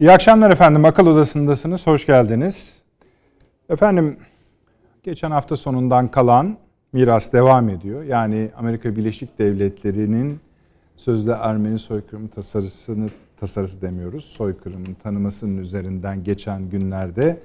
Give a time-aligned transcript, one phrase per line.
[0.00, 0.84] İyi akşamlar efendim.
[0.84, 1.86] Akıl Odası'ndasınız.
[1.86, 2.74] Hoş geldiniz.
[3.68, 4.16] Efendim,
[5.02, 6.56] geçen hafta sonundan kalan
[6.92, 8.02] miras devam ediyor.
[8.02, 10.40] Yani Amerika Birleşik Devletleri'nin
[10.96, 13.08] sözde Ermeni soykırımı tasarısını
[13.40, 14.24] tasarısı demiyoruz.
[14.24, 17.40] Soykırımın tanımasının üzerinden geçen günlerde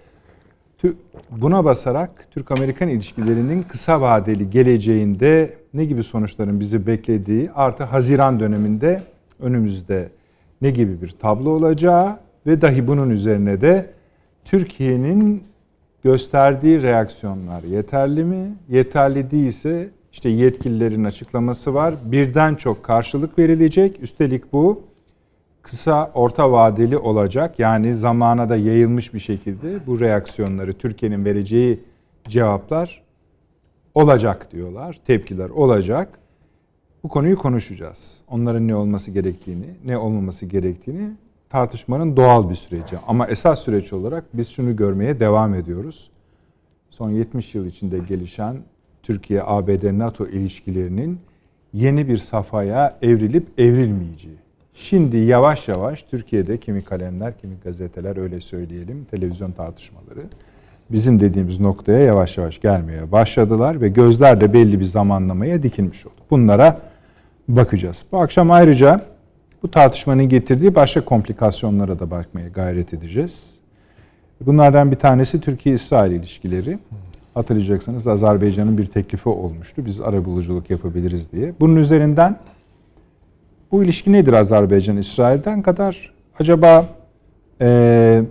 [1.30, 9.04] buna basarak Türk-Amerikan ilişkilerinin kısa vadeli geleceğinde ne gibi sonuçların bizi beklediği artı Haziran döneminde
[9.40, 10.10] önümüzde
[10.62, 13.90] ne gibi bir tablo olacağı ve dahi bunun üzerine de
[14.46, 15.44] Türkiye'nin
[16.04, 18.54] gösterdiği reaksiyonlar yeterli mi?
[18.70, 21.96] Yeterli değilse işte yetkililerin açıklaması var.
[22.06, 24.04] Birden çok karşılık verilecek.
[24.04, 24.82] Üstelik bu
[25.62, 27.60] kısa orta vadeli olacak.
[27.60, 31.80] Yani zamana da yayılmış bir şekilde bu reaksiyonları Türkiye'nin vereceği
[32.28, 33.04] cevaplar
[33.96, 35.00] olacak diyorlar.
[35.08, 36.20] Tepkiler olacak.
[37.04, 38.22] Bu konuyu konuşacağız.
[38.28, 41.10] Onların ne olması gerektiğini, ne olmaması gerektiğini
[41.54, 42.98] tartışmanın doğal bir süreci.
[43.08, 46.10] Ama esas süreç olarak biz şunu görmeye devam ediyoruz.
[46.90, 48.56] Son 70 yıl içinde gelişen
[49.04, 51.20] Türkiye-ABD-NATO ilişkilerinin
[51.74, 54.36] yeni bir safhaya evrilip evrilmeyeceği.
[54.74, 60.24] Şimdi yavaş yavaş Türkiye'de kimi kalemler, kimi gazeteler öyle söyleyelim, televizyon tartışmaları
[60.90, 66.16] bizim dediğimiz noktaya yavaş yavaş gelmeye başladılar ve gözler de belli bir zamanlamaya dikilmiş oldu.
[66.32, 66.80] Bunlara
[67.48, 68.06] bakacağız.
[68.12, 69.13] Bu akşam ayrıca
[69.64, 73.54] bu tartışmanın getirdiği başka komplikasyonlara da bakmaya gayret edeceğiz.
[74.42, 76.80] Bunlardan bir tanesi Türkiye-İsrail ilişkileri.
[77.34, 79.86] Hatırlayacaksınız Azerbaycan'ın bir teklifi olmuştu.
[79.86, 81.54] Biz arabuluculuk yapabiliriz diye.
[81.60, 82.40] Bunun üzerinden
[83.72, 86.14] bu ilişki nedir Azerbaycan-İsrail'den kadar?
[86.40, 86.86] Acaba
[87.62, 88.22] e,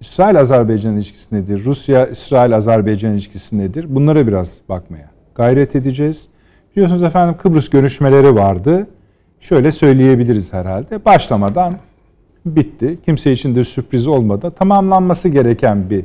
[0.00, 1.64] İsrail-Azerbaycan ilişkisi nedir?
[1.64, 3.86] Rusya-İsrail-Azerbaycan ilişkisi nedir?
[3.88, 6.28] Bunlara biraz bakmaya gayret edeceğiz.
[6.72, 8.86] Biliyorsunuz efendim Kıbrıs görüşmeleri vardı.
[9.48, 11.04] Şöyle söyleyebiliriz herhalde.
[11.04, 11.74] Başlamadan
[12.46, 12.98] bitti.
[13.04, 16.04] Kimse için de sürpriz olmadan tamamlanması gereken bir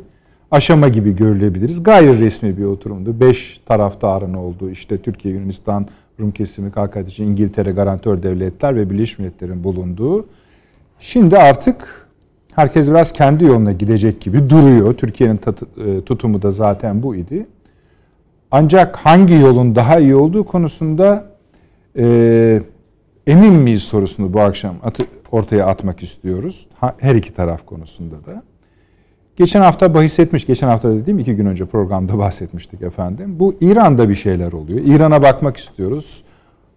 [0.52, 1.84] aşama gibi görülebiliriz.
[1.84, 3.20] Gayri resmi bir oturumdu.
[3.20, 5.88] Beş taraftarın olduğu işte Türkiye, Yunanistan,
[6.20, 10.26] Rum kesimi, KKTC, İngiltere, garantör devletler ve Birleşmiş Milletler'in bulunduğu.
[11.00, 12.08] Şimdi artık
[12.56, 14.94] herkes biraz kendi yoluna gidecek gibi duruyor.
[14.94, 15.40] Türkiye'nin
[15.86, 17.46] e, tutumu da zaten bu idi.
[18.52, 21.32] Ancak hangi yolun daha iyi olduğu konusunda
[21.98, 22.62] e,
[23.30, 24.76] emin miyiz sorusunu bu akşam
[25.32, 26.68] ortaya atmak istiyoruz.
[26.98, 28.44] Her iki taraf konusunda da.
[29.36, 33.40] Geçen hafta bahsetmiş, geçen hafta dediğim iki gün önce programda bahsetmiştik efendim.
[33.40, 34.80] Bu İran'da bir şeyler oluyor.
[34.86, 36.24] İran'a bakmak istiyoruz.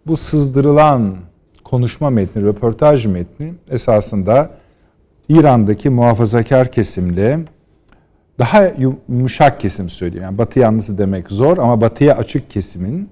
[0.07, 1.17] Bu sızdırılan
[1.65, 4.51] konuşma metni, röportaj metni esasında
[5.29, 7.41] İran'daki muhafazakar kesimle
[8.39, 8.73] daha
[9.09, 10.25] yumuşak kesim söyleyeyim.
[10.25, 13.09] Yani batı yanlısı demek zor ama batıya açık kesimin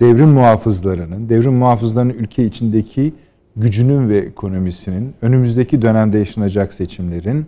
[0.00, 3.14] devrim muhafızlarının, devrim muhafızlarının ülke içindeki
[3.56, 7.46] gücünün ve ekonomisinin, önümüzdeki dönemde yaşanacak seçimlerin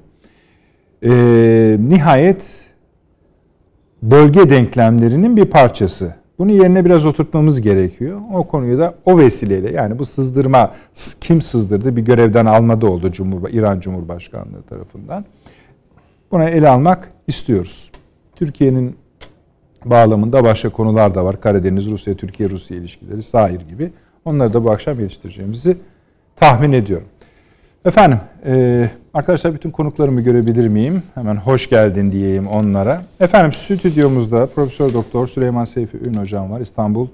[1.02, 1.10] e,
[1.80, 2.66] nihayet
[4.02, 6.14] bölge denklemlerinin bir parçası.
[6.38, 8.20] Bunu yerine biraz oturtmamız gerekiyor.
[8.34, 10.74] O konuyu da o vesileyle yani bu sızdırma
[11.20, 15.24] kim sızdırdı bir görevden almada oldu Cumhur, İran Cumhurbaşkanlığı tarafından.
[16.30, 17.90] Buna ele almak istiyoruz.
[18.36, 18.96] Türkiye'nin
[19.84, 21.40] bağlamında başka konular da var.
[21.40, 23.92] Karadeniz, Rusya, Türkiye, Rusya ilişkileri, sahir gibi.
[24.24, 25.76] Onları da bu akşam yetiştireceğimizi
[26.36, 27.06] tahmin ediyorum.
[27.84, 31.02] Efendim, e, arkadaşlar bütün konuklarımı görebilir miyim?
[31.14, 33.02] Hemen hoş geldin diyeyim onlara.
[33.20, 36.60] Efendim stüdyomuzda Profesör Doktor Süleyman Seyfi Ün hocam var.
[36.60, 37.08] İstanbul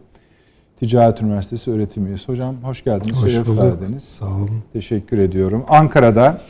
[0.81, 2.28] Ticaret Üniversitesi öğretim üyesi.
[2.28, 3.22] Hocam hoş geldiniz.
[3.22, 4.02] Hoş bulduk.
[4.02, 4.62] Sağ olun.
[4.72, 5.64] Teşekkür ediyorum.
[5.69, 6.41] Ankara'da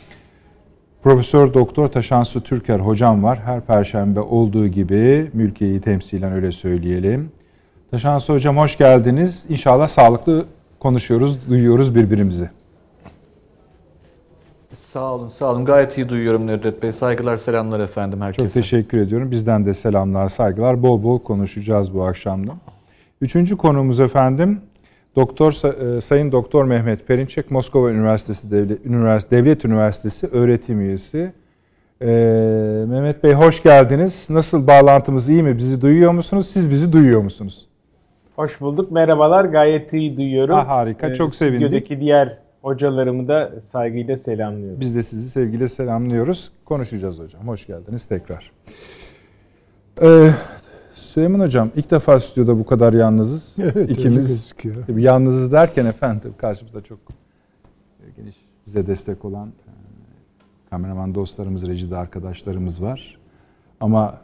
[1.04, 3.38] Profesör Doktor Taşansu Türker hocam var.
[3.44, 7.32] Her perşembe olduğu gibi mülkiyeyi temsilen öyle söyleyelim.
[7.90, 9.44] Taşansu hocam hoş geldiniz.
[9.48, 10.46] İnşallah sağlıklı
[10.80, 12.50] konuşuyoruz, duyuyoruz birbirimizi.
[14.72, 15.64] Sağ olun, sağ olun.
[15.64, 16.92] Gayet iyi duyuyorum Nedret Bey.
[16.92, 18.48] Saygılar, selamlar efendim herkese.
[18.48, 19.30] Çok teşekkür ediyorum.
[19.30, 20.82] Bizden de selamlar, saygılar.
[20.82, 22.52] Bol bol konuşacağız bu akşamda.
[23.20, 24.60] Üçüncü konumuz efendim
[25.16, 25.52] Doktor
[25.96, 31.32] e, Sayın Doktor Mehmet Perinçek Moskova Üniversitesi Devlet, Üniversite, Devlet Üniversitesi öğretim üyesi.
[32.02, 32.06] Ee,
[32.88, 34.30] Mehmet Bey hoş geldiniz.
[34.30, 35.56] Nasıl bağlantımız iyi mi?
[35.56, 36.46] Bizi duyuyor musunuz?
[36.46, 37.66] Siz bizi duyuyor musunuz?
[38.36, 38.90] Hoş bulduk.
[38.90, 39.44] Merhabalar.
[39.44, 40.54] Gayet iyi duyuyorum.
[40.54, 41.08] Ha, harika.
[41.08, 41.60] Ee, Çok sevindik.
[41.66, 44.80] Stüdyodaki diğer hocalarımı da saygıyla selamlıyorum.
[44.80, 46.52] Biz de sizi sevgiyle selamlıyoruz.
[46.64, 47.48] Konuşacağız hocam.
[47.48, 48.50] Hoş geldiniz tekrar.
[50.02, 50.30] Ee,
[51.14, 53.56] Süleyman Hocam ilk defa stüdyoda bu kadar yalnızız.
[53.62, 54.54] Evet İkimiz.
[54.96, 56.98] Yalnızız derken efendim karşımızda çok
[58.16, 59.70] geniş bize destek olan e,
[60.70, 63.18] kameraman dostlarımız, rejide arkadaşlarımız var.
[63.80, 64.18] Ama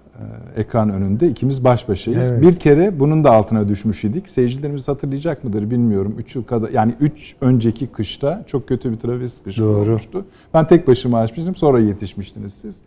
[0.56, 2.30] e, ekran önünde ikimiz baş başayız.
[2.30, 2.42] Evet.
[2.42, 4.32] Bir kere bunun da altına düşmüş idik.
[4.32, 6.14] Seyircilerimiz hatırlayacak mıdır bilmiyorum.
[6.18, 10.26] 3 yıl kadar yani 3 önceki kışta çok kötü bir trafik kışı olmuştu.
[10.54, 11.54] Ben tek başıma açmıştım.
[11.54, 12.80] Sonra yetişmiştiniz siz.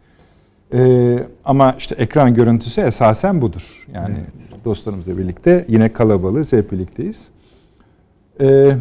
[0.73, 3.87] Ee, ama işte ekran görüntüsü esasen budur.
[3.93, 4.65] Yani evet.
[4.65, 7.29] dostlarımızla birlikte yine kalabalığız, hep birlikteyiz.
[8.41, 8.71] Ee,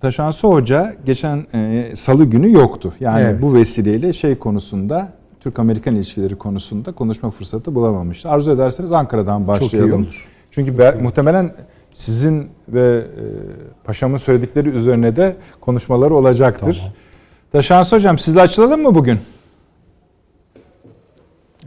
[0.00, 2.94] Taşansı Hoca geçen e, salı günü yoktu.
[3.00, 3.42] Yani evet.
[3.42, 5.08] bu vesileyle şey konusunda
[5.40, 8.28] Türk-Amerikan ilişkileri konusunda konuşma fırsatı bulamamıştı.
[8.28, 9.90] Arzu ederseniz Ankara'dan başlayalım.
[9.90, 10.28] Çok iyi olur.
[10.50, 11.54] Çünkü be, muhtemelen
[11.94, 13.24] sizin ve e,
[13.84, 16.76] paşamın söyledikleri üzerine de konuşmaları olacaktır.
[16.78, 16.92] Tamam.
[17.52, 19.18] Taşansı Hocam sizle açılalım mı bugün?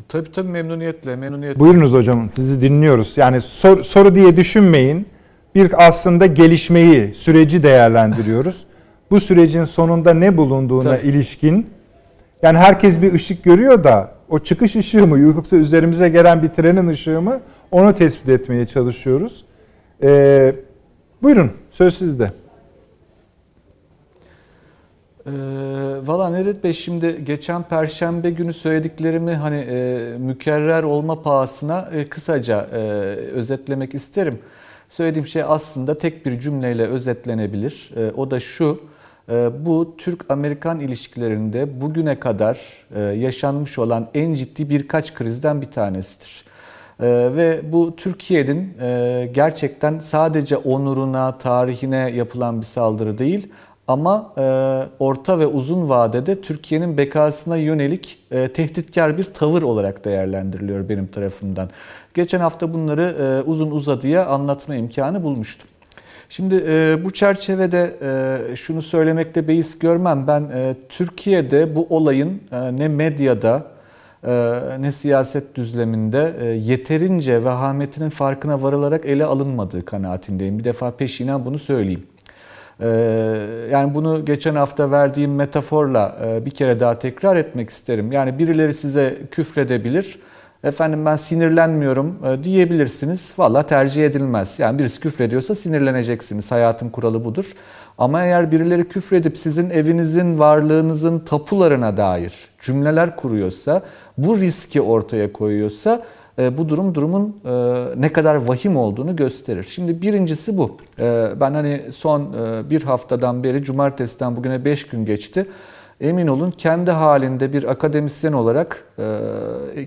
[0.09, 1.59] Tabii tabii memnuniyetle, memnuniyetle.
[1.59, 3.13] Buyurunuz hocam, sizi dinliyoruz.
[3.15, 5.05] Yani sor, soru diye düşünmeyin.
[5.55, 8.65] Bir aslında gelişmeyi, süreci değerlendiriyoruz.
[9.11, 11.07] Bu sürecin sonunda ne bulunduğuna tabii.
[11.07, 11.69] ilişkin
[12.41, 16.87] yani herkes bir ışık görüyor da o çıkış ışığı mı yoksa üzerimize gelen bir trenin
[16.87, 17.39] ışığı mı
[17.71, 19.45] onu tespit etmeye çalışıyoruz.
[20.03, 20.55] Ee,
[21.23, 22.31] buyurun söz sizde.
[25.27, 25.31] Ee,
[26.07, 32.67] Valla Nedet Bey şimdi geçen perşembe günü söylediklerimi hani e, mükerrer olma pahasına e, kısaca
[32.73, 32.77] e,
[33.33, 34.39] özetlemek isterim.
[34.89, 37.91] Söylediğim şey aslında tek bir cümleyle özetlenebilir.
[37.97, 38.81] E, o da şu,
[39.31, 46.45] e, bu Türk-Amerikan ilişkilerinde bugüne kadar e, yaşanmış olan en ciddi birkaç krizden bir tanesidir.
[47.01, 53.51] E, ve bu Türkiye'nin e, gerçekten sadece onuruna, tarihine yapılan bir saldırı değil,
[53.87, 54.43] ama e,
[54.99, 61.69] orta ve uzun vadede Türkiye'nin bekasına yönelik e, tehditkar bir tavır olarak değerlendiriliyor benim tarafımdan.
[62.13, 65.69] Geçen hafta bunları e, uzun uzadıya anlatma imkanı bulmuştum.
[66.29, 70.27] Şimdi e, bu çerçevede e, şunu söylemekte beis görmem.
[70.27, 73.63] Ben e, Türkiye'de bu olayın e, ne medyada
[74.27, 80.59] e, ne siyaset düzleminde e, yeterince vehametinin farkına varılarak ele alınmadığı kanaatindeyim.
[80.59, 82.03] Bir defa peşinen bunu söyleyeyim.
[82.81, 82.87] Ee,
[83.71, 88.11] yani bunu geçen hafta verdiğim metaforla e, bir kere daha tekrar etmek isterim.
[88.11, 90.19] Yani birileri size küfredebilir.
[90.63, 93.33] Efendim ben sinirlenmiyorum e, diyebilirsiniz.
[93.37, 94.59] Valla tercih edilmez.
[94.59, 96.51] Yani birisi küfrediyorsa sinirleneceksiniz.
[96.51, 97.53] Hayatın kuralı budur.
[97.97, 103.81] Ama eğer birileri küfredip sizin evinizin, varlığınızın tapularına dair cümleler kuruyorsa,
[104.17, 106.03] bu riski ortaya koyuyorsa
[106.37, 107.51] bu durum durumun e,
[108.01, 109.63] ne kadar vahim olduğunu gösterir.
[109.63, 110.77] Şimdi birincisi bu.
[110.99, 112.33] E, ben hani son
[112.69, 115.45] bir haftadan beri cumartesiden bugüne 5 gün geçti.
[116.01, 118.83] Emin olun kendi halinde bir akademisyen olarak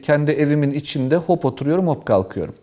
[0.02, 2.54] kendi evimin içinde hop oturuyorum hop kalkıyorum.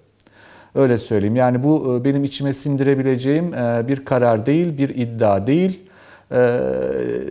[0.75, 1.35] Öyle söyleyeyim.
[1.35, 3.51] Yani bu benim içime sindirebileceğim
[3.87, 5.86] bir karar değil, bir iddia değil
[6.31, 6.59] e,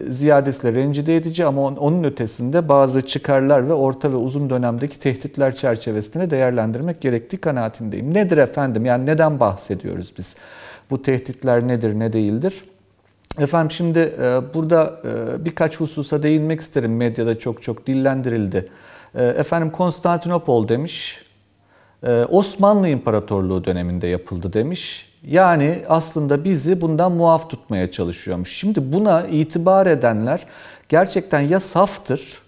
[0.09, 6.31] ziyadesiyle rencide edici ama onun ötesinde bazı çıkarlar ve orta ve uzun dönemdeki tehditler çerçevesinde
[6.31, 8.15] değerlendirmek gerektiği kanaatindeyim.
[8.15, 8.85] Nedir efendim?
[8.85, 10.37] Yani neden bahsediyoruz biz?
[10.91, 12.65] Bu tehditler nedir, ne değildir?
[13.39, 16.97] Efendim şimdi e, burada e, birkaç hususa değinmek isterim.
[16.97, 18.69] Medyada çok çok dillendirildi.
[19.15, 21.23] E, efendim Konstantinopol demiş,
[22.29, 25.13] Osmanlı İmparatorluğu döneminde yapıldı demiş.
[25.27, 28.53] Yani aslında bizi bundan muaf tutmaya çalışıyormuş.
[28.53, 30.47] Şimdi buna itibar edenler
[30.89, 32.39] gerçekten ya saftır,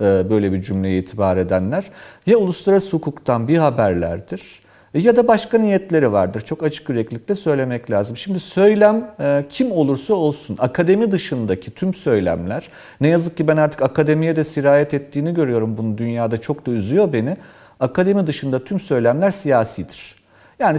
[0.00, 1.84] e, böyle bir cümleye itibar edenler
[2.26, 6.40] ya uluslararası hukuktan bir haberlerdir ya da başka niyetleri vardır.
[6.40, 8.16] Çok açık yüreklilikle söylemek lazım.
[8.16, 12.68] Şimdi söylem e, kim olursa olsun akademi dışındaki tüm söylemler
[13.00, 17.12] ne yazık ki ben artık akademiye de sirayet ettiğini görüyorum bunu dünyada çok da üzüyor
[17.12, 17.36] beni.
[17.80, 20.14] Akademi dışında tüm söylemler siyasidir.
[20.58, 20.78] Yani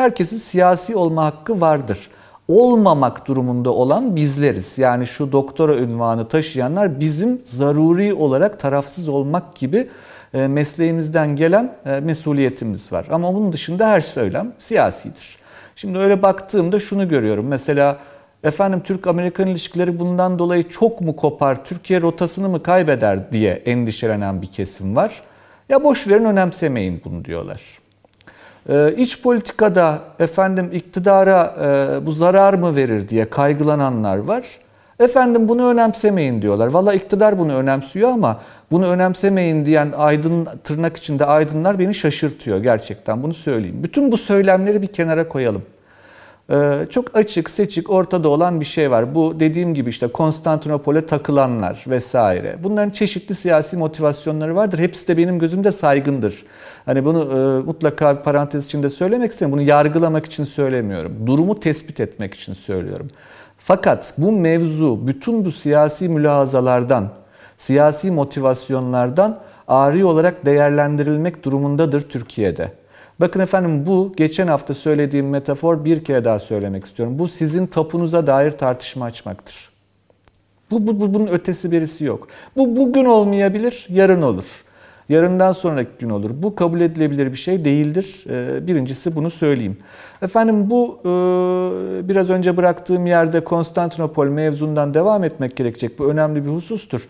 [0.00, 2.10] herkesin siyasi olma hakkı vardır.
[2.48, 4.78] Olmamak durumunda olan bizleriz.
[4.78, 9.88] Yani şu doktora ünvanı taşıyanlar bizim zaruri olarak tarafsız olmak gibi
[10.34, 13.06] e, mesleğimizden gelen e, mesuliyetimiz var.
[13.10, 15.38] Ama onun dışında her söylem siyasidir.
[15.76, 17.46] Şimdi öyle baktığımda şunu görüyorum.
[17.46, 17.98] Mesela
[18.44, 24.46] efendim Türk-Amerikan ilişkileri bundan dolayı çok mu kopar, Türkiye rotasını mı kaybeder diye endişelenen bir
[24.46, 25.22] kesim var.
[25.68, 27.85] Ya boş verin önemsemeyin bunu diyorlar.
[28.68, 34.44] Ee, iç politikada efendim iktidara e, bu zarar mı verir diye kaygılananlar var.
[35.00, 36.66] Efendim bunu önemsemeyin diyorlar.
[36.66, 43.22] Valla iktidar bunu önemsiyor ama bunu önemsemeyin diyen aydın tırnak içinde aydınlar beni şaşırtıyor gerçekten
[43.22, 43.76] bunu söyleyeyim.
[43.82, 45.62] Bütün bu söylemleri bir kenara koyalım.
[46.50, 49.14] Ee, çok açık, seçik, ortada olan bir şey var.
[49.14, 52.56] Bu dediğim gibi işte Konstantinopol'e takılanlar vesaire.
[52.62, 54.78] Bunların çeşitli siyasi motivasyonları vardır.
[54.78, 56.44] Hepsi de benim gözümde saygındır.
[56.84, 59.52] Hani bunu e, mutlaka bir parantez içinde söylemek istiyorum.
[59.58, 61.26] Bunu yargılamak için söylemiyorum.
[61.26, 63.10] Durumu tespit etmek için söylüyorum.
[63.58, 67.08] Fakat bu mevzu bütün bu siyasi mülahazalardan,
[67.56, 69.38] siyasi motivasyonlardan
[69.68, 72.72] ari olarak değerlendirilmek durumundadır Türkiye'de.
[73.20, 77.18] Bakın efendim bu geçen hafta söylediğim metafor bir kere daha söylemek istiyorum.
[77.18, 79.68] Bu sizin tapunuza dair tartışma açmaktır.
[80.70, 82.28] Bu, bu, bu bunun ötesi birisi yok.
[82.56, 84.64] Bu bugün olmayabilir, yarın olur.
[85.08, 86.30] Yarından sonraki gün olur.
[86.34, 88.24] Bu kabul edilebilir bir şey değildir.
[88.30, 89.76] Ee, birincisi bunu söyleyeyim.
[90.22, 91.08] Efendim bu e,
[92.08, 95.98] biraz önce bıraktığım yerde Konstantinopol mevzundan devam etmek gerekecek.
[95.98, 97.08] Bu önemli bir husustur.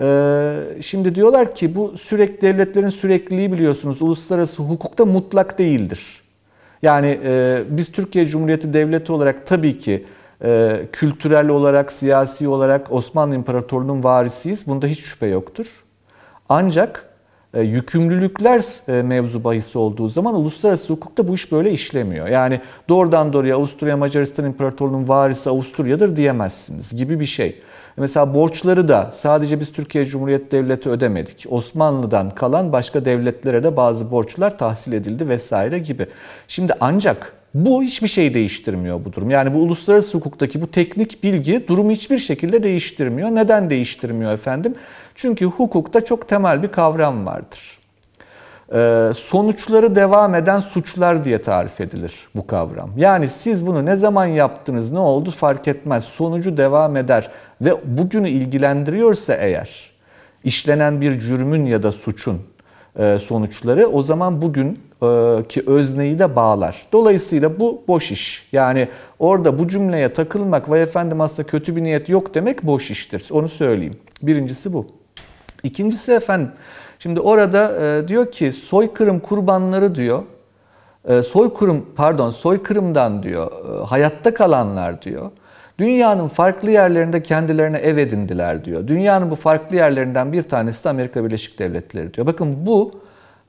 [0.00, 6.20] Ee, şimdi diyorlar ki bu sürekli devletlerin sürekliliği biliyorsunuz uluslararası hukukta mutlak değildir.
[6.82, 10.04] Yani e, biz Türkiye Cumhuriyeti Devleti olarak tabii ki
[10.44, 14.66] e, kültürel olarak, siyasi olarak Osmanlı İmparatorluğu'nun varisiyiz.
[14.66, 15.84] Bunda hiç şüphe yoktur.
[16.48, 17.08] Ancak
[17.54, 22.26] e, yükümlülükler mevzu bahisi olduğu zaman uluslararası hukukta bu iş böyle işlemiyor.
[22.26, 27.60] Yani doğrudan doğruya Avusturya Macaristan İmparatorluğu'nun varisi Avusturya'dır diyemezsiniz gibi bir şey.
[27.96, 31.46] Mesela borçları da sadece biz Türkiye Cumhuriyeti Devleti ödemedik.
[31.48, 36.06] Osmanlı'dan kalan başka devletlere de bazı borçlar tahsil edildi vesaire gibi.
[36.48, 39.30] Şimdi ancak bu hiçbir şey değiştirmiyor bu durum.
[39.30, 43.28] Yani bu uluslararası hukuktaki bu teknik bilgi durumu hiçbir şekilde değiştirmiyor.
[43.28, 44.74] Neden değiştirmiyor efendim?
[45.14, 47.78] Çünkü hukukta çok temel bir kavram vardır.
[48.72, 52.90] Ee, sonuçları devam eden suçlar diye tarif edilir bu kavram.
[52.96, 56.04] Yani siz bunu ne zaman yaptınız, ne oldu fark etmez.
[56.04, 57.30] Sonucu devam eder
[57.60, 59.90] ve bugünü ilgilendiriyorsa eğer
[60.44, 62.40] işlenen bir cürmün ya da suçun
[62.98, 66.86] e, sonuçları o zaman bugün e, ki özneyi de bağlar.
[66.92, 68.48] Dolayısıyla bu boş iş.
[68.52, 73.28] Yani orada bu cümleye takılmak ve efendim aslında kötü bir niyet yok demek boş iştir.
[73.30, 73.96] Onu söyleyeyim.
[74.22, 74.86] Birincisi bu.
[75.62, 76.50] İkincisi efendim
[76.98, 80.22] şimdi orada e, diyor ki soykırım kurbanları diyor
[81.24, 83.50] soykırım pardon soykırımdan diyor
[83.86, 85.30] hayatta kalanlar diyor
[85.78, 88.88] Dünyanın farklı yerlerinde kendilerine ev edindiler diyor.
[88.88, 92.26] Dünyanın bu farklı yerlerinden bir tanesi de Amerika Birleşik Devletleri diyor.
[92.26, 92.92] Bakın bu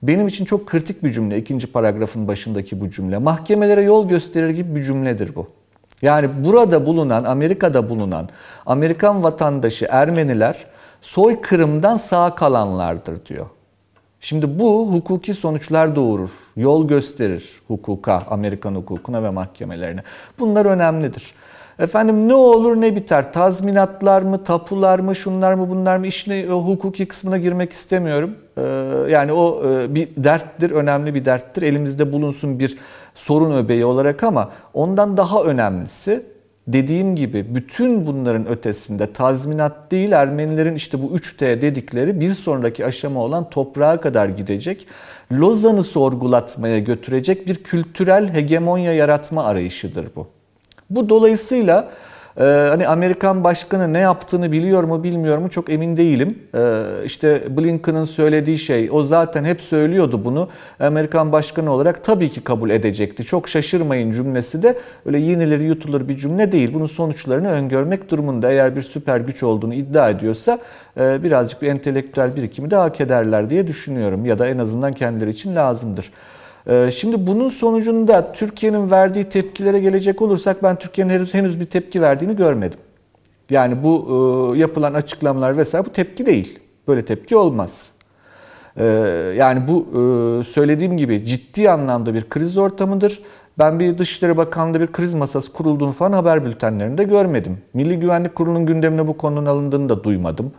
[0.04, 1.38] benim için çok kritik bir cümle.
[1.38, 3.18] ikinci paragrafın başındaki bu cümle.
[3.18, 5.48] Mahkemelere yol gösterir gibi bir cümledir bu.
[6.01, 8.30] Yani burada bulunan, Amerika'da bulunan
[8.66, 10.66] Amerikan vatandaşı Ermeniler
[11.01, 13.46] soykırımdan sağ kalanlardır diyor.
[14.20, 20.01] Şimdi bu hukuki sonuçlar doğurur, yol gösterir hukuka, Amerikan hukukuna ve mahkemelerine.
[20.39, 21.34] Bunlar önemlidir.
[21.80, 23.34] Efendim ne olur ne biter.
[23.34, 28.36] Tazminatlar mı, tapular mı, şunlar mı, bunlar mı işine o hukuki kısmına girmek istemiyorum.
[28.58, 28.62] Ee,
[29.10, 31.62] yani o e, bir derttir, önemli bir derttir.
[31.62, 32.77] Elimizde bulunsun bir
[33.16, 36.25] sorun öbeği olarak ama ondan daha önemlisi
[36.67, 43.24] dediğim gibi bütün bunların ötesinde tazminat değil Ermenilerin işte bu 3T dedikleri bir sonraki aşama
[43.24, 44.88] olan toprağa kadar gidecek.
[45.31, 50.27] Lozan'ı sorgulatmaya götürecek bir kültürel hegemonya yaratma arayışıdır bu.
[50.89, 51.89] Bu dolayısıyla
[52.39, 56.39] e, hani Amerikan başkanı ne yaptığını biliyor mu bilmiyor mu çok emin değilim.
[56.56, 60.50] E, işte Blinken'ın söylediği şey o zaten hep söylüyordu bunu.
[60.79, 63.25] Amerikan başkanı olarak tabii ki kabul edecekti.
[63.25, 66.74] Çok şaşırmayın cümlesi de öyle yenilir yutulur bir cümle değil.
[66.74, 70.60] Bunun sonuçlarını öngörmek durumunda eğer bir süper güç olduğunu iddia ediyorsa
[71.00, 74.25] e, birazcık bir entelektüel birikimi de hak ederler diye düşünüyorum.
[74.25, 76.12] Ya da en azından kendileri için lazımdır.
[76.67, 82.01] Ee, şimdi bunun sonucunda Türkiye'nin verdiği tepkilere gelecek olursak ben Türkiye'nin henüz, henüz bir tepki
[82.01, 82.79] verdiğini görmedim.
[83.50, 84.07] Yani bu
[84.55, 86.59] e, yapılan açıklamalar vesaire bu tepki değil.
[86.88, 87.91] Böyle tepki olmaz.
[88.77, 88.86] Ee,
[89.38, 93.21] yani bu e, söylediğim gibi ciddi anlamda bir kriz ortamıdır.
[93.59, 97.57] Ben bir Dışişleri Bakanlığı'nda bir kriz masası kurulduğunu falan haber bültenlerinde görmedim.
[97.74, 100.51] Milli Güvenlik Kurulu'nun gündemine bu konunun alındığını da duymadım.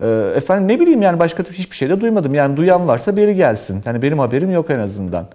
[0.00, 2.34] Ee, efendim ne bileyim yani başka hiçbir şey de duymadım.
[2.34, 3.82] Yani duyan varsa biri gelsin.
[3.86, 5.26] Yani benim haberim yok en azından.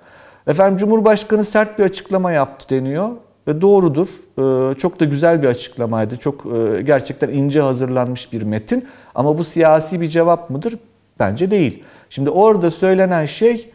[0.47, 3.09] Efendim Cumhurbaşkanı sert bir açıklama yaptı deniyor.
[3.47, 4.07] Ve doğrudur.
[4.37, 6.17] Ee, çok da güzel bir açıklamaydı.
[6.17, 8.87] Çok e, gerçekten ince hazırlanmış bir metin.
[9.15, 10.73] Ama bu siyasi bir cevap mıdır?
[11.19, 11.83] Bence değil.
[12.09, 13.69] Şimdi orada söylenen şey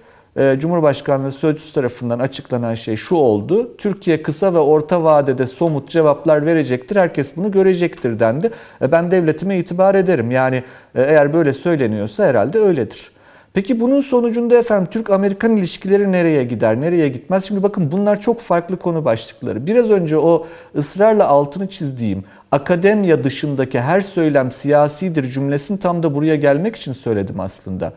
[0.59, 3.77] Cumhurbaşkanlığı Sözcüsü tarafından açıklanan şey şu oldu.
[3.79, 6.97] Türkiye kısa ve orta vadede somut cevaplar verecektir.
[6.97, 8.51] Herkes bunu görecektir dendi.
[8.83, 10.31] E, ben devletime itibar ederim.
[10.31, 10.63] Yani
[10.95, 13.11] eğer böyle söyleniyorsa herhalde öyledir.
[13.55, 17.45] Peki bunun sonucunda efendim Türk-Amerikan ilişkileri nereye gider, nereye gitmez?
[17.45, 19.67] Şimdi bakın bunlar çok farklı konu başlıkları.
[19.67, 26.37] Biraz önce o ısrarla altını çizdiğim akademiya dışındaki her söylem siyasidir cümlesini tam da buraya
[26.37, 27.93] gelmek için söyledim aslında.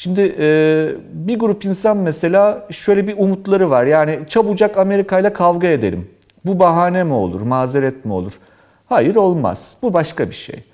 [0.00, 3.84] Şimdi e, bir grup insan mesela şöyle bir umutları var.
[3.84, 6.10] Yani çabucak Amerika ile kavga edelim.
[6.44, 8.32] Bu bahane mi olur, mazeret mi olur?
[8.88, 9.76] Hayır olmaz.
[9.82, 10.64] Bu başka bir şey.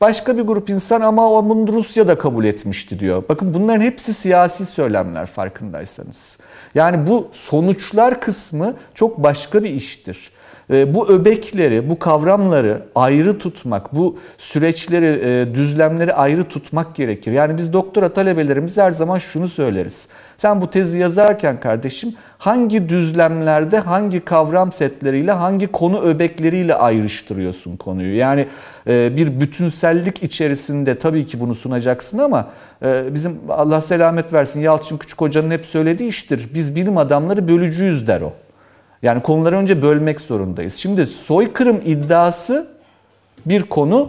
[0.00, 3.24] Başka bir grup insan ama bunu Rusya da kabul etmişti diyor.
[3.28, 6.38] Bakın bunların hepsi siyasi söylemler farkındaysanız.
[6.74, 10.30] Yani bu sonuçlar kısmı çok başka bir iştir.
[10.70, 17.32] E, bu öbekleri, bu kavramları ayrı tutmak, bu süreçleri, e, düzlemleri ayrı tutmak gerekir.
[17.32, 20.08] Yani biz doktora talebelerimiz her zaman şunu söyleriz.
[20.38, 28.16] Sen bu tezi yazarken kardeşim hangi düzlemlerde, hangi kavram setleriyle, hangi konu öbekleriyle ayrıştırıyorsun konuyu?
[28.16, 28.46] Yani
[28.86, 32.48] e, bir bütünsellik içerisinde tabii ki bunu sunacaksın ama
[33.10, 36.48] bizim Allah selamet versin Yalçın Küçük Hoca'nın hep söylediği iştir.
[36.54, 38.43] Biz bilim adamları bölücüyüz der o.
[39.04, 40.74] Yani konuları önce bölmek zorundayız.
[40.74, 42.66] Şimdi soykırım iddiası
[43.46, 44.08] bir konu,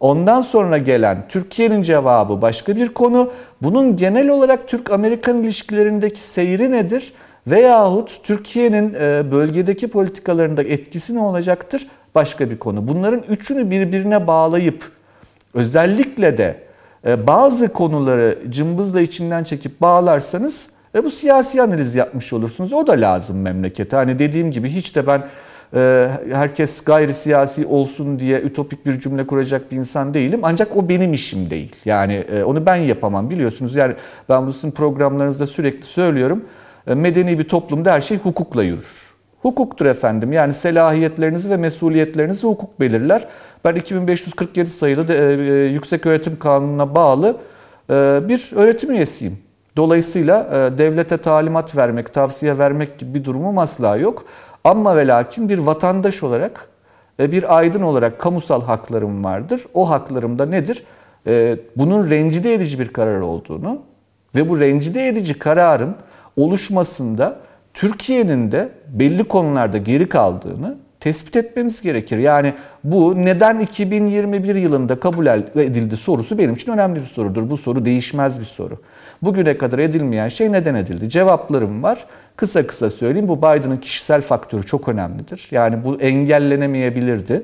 [0.00, 3.30] ondan sonra gelen Türkiye'nin cevabı başka bir konu.
[3.62, 7.12] Bunun genel olarak Türk-Amerikan ilişkilerindeki seyri nedir?
[7.46, 11.86] Veyahut Türkiye'nin e, bölgedeki politikalarında etkisi ne olacaktır?
[12.14, 12.88] Başka bir konu.
[12.88, 14.90] Bunların üçünü birbirine bağlayıp
[15.54, 16.60] özellikle de
[17.06, 22.72] e, bazı konuları cımbızla içinden çekip bağlarsanız ve bu siyasi analiz yapmış olursunuz.
[22.72, 23.96] O da lazım memlekete.
[23.96, 25.26] Hani dediğim gibi hiç de ben
[25.74, 30.40] e, herkes gayri siyasi olsun diye ütopik bir cümle kuracak bir insan değilim.
[30.42, 31.76] Ancak o benim işim değil.
[31.84, 33.76] Yani e, onu ben yapamam biliyorsunuz.
[33.76, 33.94] Yani
[34.28, 36.44] ben bu sizin programlarınızda sürekli söylüyorum.
[36.86, 39.06] E, medeni bir toplumda her şey hukukla yürür.
[39.42, 40.32] Hukuktur efendim.
[40.32, 43.28] Yani selahiyetlerinizi ve mesuliyetlerinizi hukuk belirler.
[43.64, 47.36] Ben 2547 sayılı de, e, Yüksek Öğretim Kanunu'na bağlı
[47.90, 49.45] e, bir öğretim üyesiyim.
[49.76, 54.24] Dolayısıyla e, devlete talimat vermek, tavsiye vermek gibi bir durumum asla yok.
[54.64, 56.68] Ama ve lakin bir vatandaş olarak
[57.18, 59.64] ve bir aydın olarak kamusal haklarım vardır.
[59.74, 60.84] O haklarım da nedir?
[61.26, 63.82] E, bunun rencide edici bir karar olduğunu
[64.34, 65.96] ve bu rencide edici kararın
[66.36, 67.38] oluşmasında
[67.74, 72.18] Türkiye'nin de belli konularda geri kaldığını tespit etmemiz gerekir.
[72.18, 77.50] Yani bu neden 2021 yılında kabul edildi sorusu benim için önemli bir sorudur.
[77.50, 78.78] Bu soru değişmez bir soru.
[79.22, 81.08] Bugüne kadar edilmeyen şey neden edildi?
[81.08, 82.06] Cevaplarım var.
[82.36, 83.28] Kısa kısa söyleyeyim.
[83.28, 85.48] Bu Biden'ın kişisel faktörü çok önemlidir.
[85.50, 87.42] Yani bu engellenemeyebilirdi.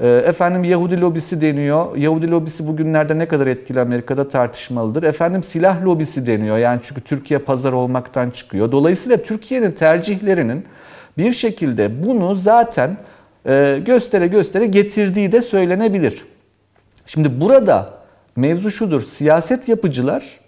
[0.00, 1.96] Ee, efendim Yahudi lobisi deniyor.
[1.96, 5.02] Yahudi lobisi bugünlerde ne kadar etkili Amerika'da tartışmalıdır.
[5.02, 6.58] Efendim silah lobisi deniyor.
[6.58, 8.72] Yani çünkü Türkiye pazar olmaktan çıkıyor.
[8.72, 10.64] Dolayısıyla Türkiye'nin tercihlerinin
[11.18, 12.96] bir şekilde bunu zaten
[13.46, 16.24] e, göstere göstere getirdiği de söylenebilir.
[17.06, 17.94] Şimdi burada
[18.36, 19.02] mevzu şudur.
[19.02, 20.40] Siyaset yapıcılar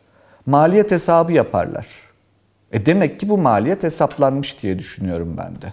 [0.46, 1.86] maliyet hesabı yaparlar.
[2.72, 5.72] E demek ki bu maliyet hesaplanmış diye düşünüyorum ben de.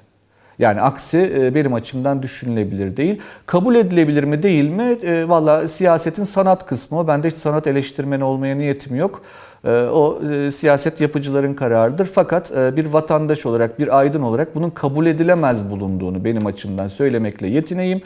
[0.64, 3.22] Yani aksi e, benim açımdan düşünülebilir değil.
[3.46, 4.98] Kabul edilebilir mi değil mi?
[5.04, 7.08] E, Valla siyasetin sanat kısmı.
[7.08, 9.22] Ben de hiç sanat eleştirmeni olmaya niyetim yok.
[9.66, 10.20] E, o
[10.52, 12.06] siyaset yapıcıların kararıdır.
[12.06, 18.02] Fakat bir vatandaş olarak, bir aydın olarak bunun kabul edilemez bulunduğunu benim açımdan söylemekle yetineyim.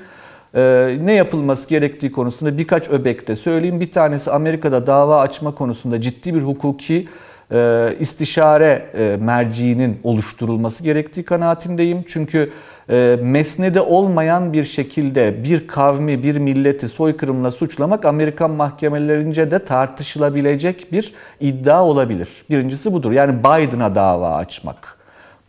[1.06, 3.80] Ne yapılması gerektiği konusunda birkaç öbekte söyleyeyim.
[3.80, 7.08] Bir tanesi Amerika'da dava açma konusunda ciddi bir hukuki
[7.52, 12.04] e, istişare e, oluşturulması gerektiği kanaatindeyim.
[12.08, 12.52] Çünkü
[12.90, 20.92] e, mesnede olmayan bir şekilde bir kavmi, bir milleti soykırımla suçlamak Amerikan mahkemelerince de tartışılabilecek
[20.92, 22.30] bir iddia olabilir.
[22.50, 23.12] Birincisi budur.
[23.12, 24.98] Yani Biden'a dava açmak.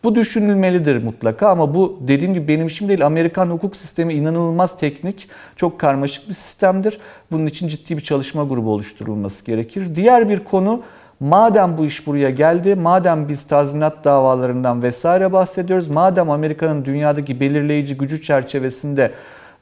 [0.04, 3.06] Bu düşünülmelidir mutlaka ama bu dediğim gibi benim işim değil.
[3.06, 6.98] Amerikan hukuk sistemi inanılmaz teknik, çok karmaşık bir sistemdir.
[7.30, 9.94] Bunun için ciddi bir çalışma grubu oluşturulması gerekir.
[9.94, 10.82] Diğer bir konu
[11.20, 17.96] Madem bu iş buraya geldi, madem biz tazminat davalarından vesaire bahsediyoruz, madem Amerika'nın dünyadaki belirleyici
[17.96, 19.12] gücü çerçevesinde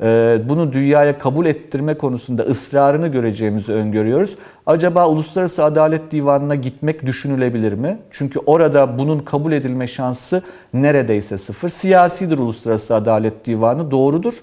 [0.03, 4.37] e, bunu dünyaya kabul ettirme konusunda ısrarını göreceğimizi öngörüyoruz.
[4.67, 7.99] Acaba Uluslararası Adalet Divanı'na gitmek düşünülebilir mi?
[8.11, 10.43] Çünkü orada bunun kabul edilme şansı
[10.75, 11.69] neredeyse sıfır.
[11.69, 14.35] Siyasidir Uluslararası Adalet Divanı doğrudur.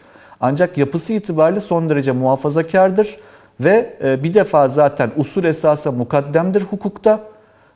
[0.42, 3.18] Ancak yapısı itibariyle son derece muhafazakardır
[3.60, 7.20] ve e, bir defa zaten usul esasa mukaddemdir hukukta.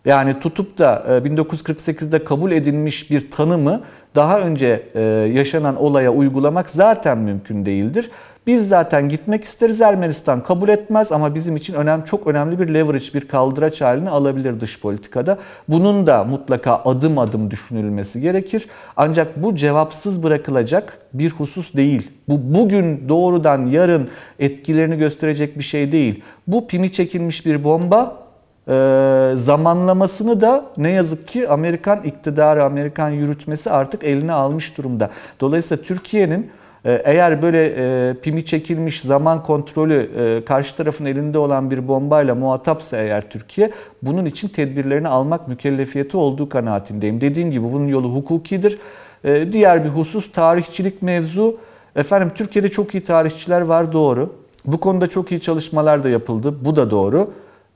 [0.05, 3.81] Yani tutup da 1948'de e, kabul edilmiş bir tanımı
[4.17, 5.01] daha önce e,
[5.33, 8.09] yaşanan olaya uygulamak zaten mümkün değildir.
[8.47, 13.05] Biz zaten gitmek isteriz Ermenistan kabul etmez ama bizim için önemli çok önemli bir leverage,
[13.13, 15.37] bir kaldıraç halini alabilir dış politikada.
[15.67, 18.67] Bunun da mutlaka adım adım düşünülmesi gerekir.
[18.97, 22.11] Ancak bu cevapsız bırakılacak bir husus değil.
[22.29, 26.23] Bu bugün doğrudan yarın etkilerini gösterecek bir şey değil.
[26.47, 28.26] Bu pimi çekilmiş bir bomba
[28.69, 35.09] ee, zamanlamasını da ne yazık ki Amerikan iktidarı, Amerikan yürütmesi artık eline almış durumda.
[35.39, 36.51] Dolayısıyla Türkiye'nin
[36.87, 42.35] ee, eğer böyle e, pimi çekilmiş zaman kontrolü e, karşı tarafın elinde olan bir bombayla
[42.35, 47.21] muhatapsa eğer Türkiye bunun için tedbirlerini almak mükellefiyeti olduğu kanaatindeyim.
[47.21, 48.77] Dediğim gibi bunun yolu hukukidir.
[49.25, 51.57] Ee, diğer bir husus tarihçilik mevzu.
[51.95, 54.33] Efendim Türkiye'de çok iyi tarihçiler var doğru.
[54.65, 56.55] Bu konuda çok iyi çalışmalar da yapıldı.
[56.65, 57.31] Bu da doğru.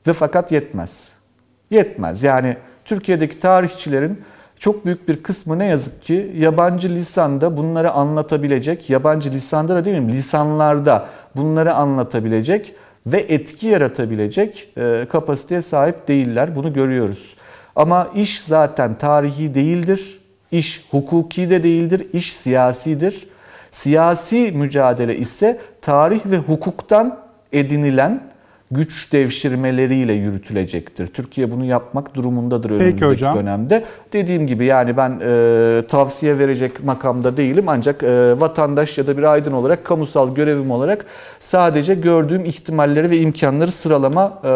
[0.08, 1.12] Ve fakat yetmez.
[1.72, 2.24] Yetmez.
[2.24, 4.22] Yani Türkiye'deki tarihçilerin
[4.60, 10.12] çok büyük bir kısmı ne yazık ki yabancı lisanda bunları anlatabilecek, yabancı lisanda da mi
[10.12, 16.56] lisanlarda bunları anlatabilecek ve etki yaratabilecek e, kapasiteye sahip değiller.
[16.56, 17.36] Bunu görüyoruz.
[17.76, 20.20] Ama iş zaten tarihi değildir.
[20.52, 22.08] İş hukuki de değildir.
[22.14, 23.28] İş siyasidir.
[23.72, 27.20] Siyasi mücadele ise tarih ve hukuktan
[27.54, 28.31] edinilen
[28.72, 31.08] güç devşirmeleriyle yürütülecektir.
[31.08, 33.38] Türkiye bunu yapmak durumundadır önümüzdeki hocam.
[33.38, 33.84] dönemde.
[34.14, 39.24] Dediğim gibi yani ben e, tavsiye verecek makamda değilim ancak e, vatandaş ya da bir
[39.24, 41.06] aydın olarak kamusal görevim olarak
[41.40, 44.52] sadece gördüğüm ihtimalleri ve imkanları sıralama e,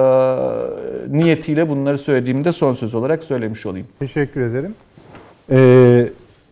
[1.17, 3.88] niyetiyle bunları söylediğimde son söz olarak söylemiş olayım.
[3.99, 4.75] Teşekkür ederim.
[5.51, 6.08] Ee,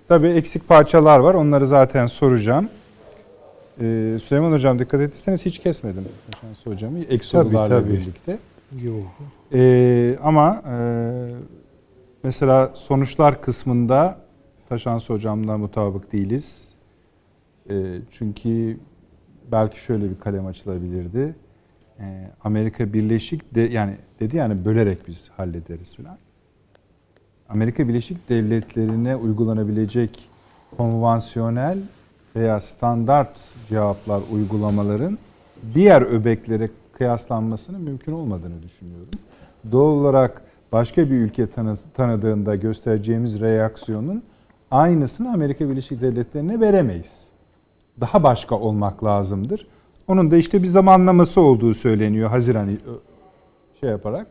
[0.07, 2.69] tabii eksik parçalar var onları zaten soracağım.
[3.81, 6.03] Ee, Süleyman Hocam dikkat ettiyseniz hiç kesmedim
[6.41, 8.37] Şans Hocam'ı ek sorularla birlikte.
[8.83, 9.15] Yok.
[9.53, 10.75] Ee, ama e,
[12.23, 14.17] mesela sonuçlar kısmında
[14.69, 16.69] Taşans Hocam'la mutabık değiliz.
[17.69, 17.73] E,
[18.11, 18.77] çünkü
[19.51, 21.35] belki şöyle bir kalem açılabilirdi.
[21.99, 22.03] E,
[22.43, 26.17] Amerika Birleşik de yani dedi yani bölerek biz hallederiz falan.
[27.49, 30.29] Amerika Birleşik Devletleri'ne uygulanabilecek
[30.77, 31.77] konvansiyonel
[32.35, 33.29] veya standart
[33.69, 35.17] cevaplar uygulamaların
[35.73, 39.09] diğer öbeklere kıyaslanmasının mümkün olmadığını düşünüyorum.
[39.71, 40.41] Doğal olarak
[40.71, 41.47] başka bir ülke
[41.93, 44.23] tanıdığında göstereceğimiz reaksiyonun
[44.71, 47.27] aynısını Amerika Birleşik Devletleri'ne veremeyiz.
[48.01, 49.67] Daha başka olmak lazımdır.
[50.07, 52.69] Onun da işte bir zamanlaması olduğu söyleniyor Haziran
[53.79, 54.27] şey yaparak.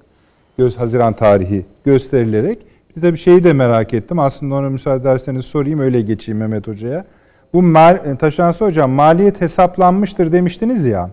[0.58, 2.58] Göz Haziran tarihi gösterilerek.
[2.96, 4.18] Bir de bir şeyi de merak ettim.
[4.18, 7.04] Aslında ona müsaade ederseniz sorayım öyle geçeyim Mehmet Hoca'ya.
[7.52, 11.10] Bu mal, taşınası hocam maliyet hesaplanmıştır demiştiniz ya.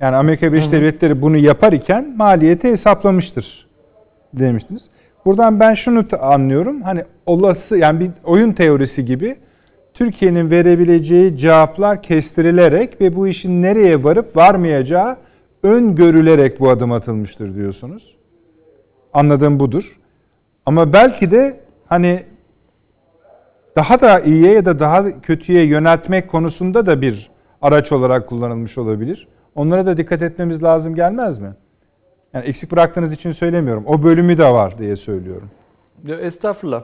[0.00, 3.68] Yani Amerika Birleşik Devletleri bunu yapar iken maliyeti hesaplamıştır
[4.34, 4.90] demiştiniz.
[5.24, 6.82] Buradan ben şunu anlıyorum.
[6.82, 9.36] Hani olası yani bir oyun teorisi gibi
[9.94, 15.16] Türkiye'nin verebileceği cevaplar kestirilerek ve bu işin nereye varıp varmayacağı
[15.62, 18.16] öngörülerek bu adım atılmıştır diyorsunuz.
[19.12, 19.98] Anladığım budur.
[20.66, 22.22] Ama belki de hani
[23.78, 27.30] daha da iyiye ya da daha kötüye yöneltmek konusunda da bir
[27.62, 29.28] araç olarak kullanılmış olabilir.
[29.54, 31.54] Onlara da dikkat etmemiz lazım gelmez mi?
[32.34, 33.84] Yani eksik bıraktığınız için söylemiyorum.
[33.86, 35.50] O bölümü de var diye söylüyorum.
[36.20, 36.82] Estağfurullah.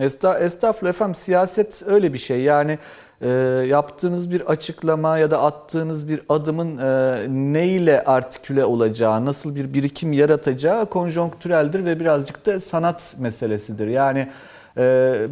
[0.00, 2.40] Esta, estağfurullah efendim siyaset öyle bir şey.
[2.42, 2.78] Yani
[3.20, 3.28] e,
[3.68, 10.12] yaptığınız bir açıklama ya da attığınız bir adımın e, neyle artiküle olacağı, nasıl bir birikim
[10.12, 13.86] yaratacağı konjonktüreldir ve birazcık da sanat meselesidir.
[13.86, 14.28] Yani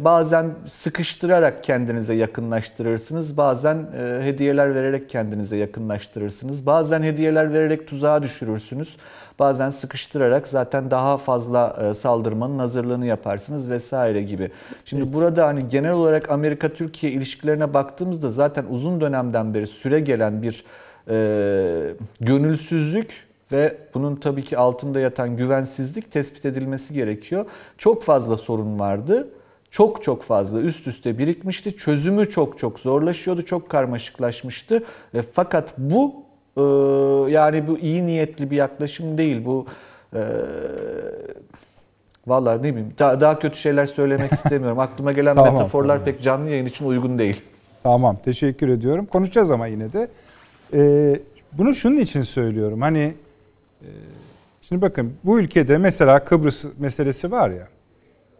[0.03, 3.37] bazen sıkıştırarak kendinize yakınlaştırırsınız.
[3.37, 6.65] Bazen e, hediyeler vererek kendinize yakınlaştırırsınız.
[6.65, 8.97] Bazen hediyeler vererek tuzağa düşürürsünüz.
[9.39, 14.51] Bazen sıkıştırarak zaten daha fazla e, saldırmanın hazırlığını yaparsınız vesaire gibi.
[14.85, 20.63] Şimdi burada hani genel olarak Amerika-Türkiye ilişkilerine baktığımızda zaten uzun dönemden beri süre gelen bir
[21.09, 21.15] e,
[22.21, 27.45] gönülsüzlük ve bunun tabii ki altında yatan güvensizlik tespit edilmesi gerekiyor.
[27.77, 29.29] Çok fazla sorun vardı.
[29.71, 31.75] Çok çok fazla üst üste birikmişti.
[31.75, 33.41] Çözümü çok çok zorlaşıyordu.
[33.41, 34.83] Çok karmaşıklaşmıştı.
[35.13, 36.15] Ve fakat bu
[36.57, 36.61] e,
[37.31, 39.45] yani bu iyi niyetli bir yaklaşım değil.
[39.45, 39.65] Bu
[40.13, 40.21] e,
[42.27, 44.79] Vallahi ne bileyim daha, daha kötü şeyler söylemek istemiyorum.
[44.79, 46.05] Aklıma gelen tamam, metaforlar tamam.
[46.05, 47.41] pek canlı yayın için uygun değil.
[47.83, 49.05] Tamam teşekkür ediyorum.
[49.05, 50.07] Konuşacağız ama yine de.
[50.73, 51.19] Ee,
[51.51, 52.81] bunu şunun için söylüyorum.
[52.81, 53.13] Hani
[54.61, 57.67] şimdi bakın bu ülkede mesela Kıbrıs meselesi var ya.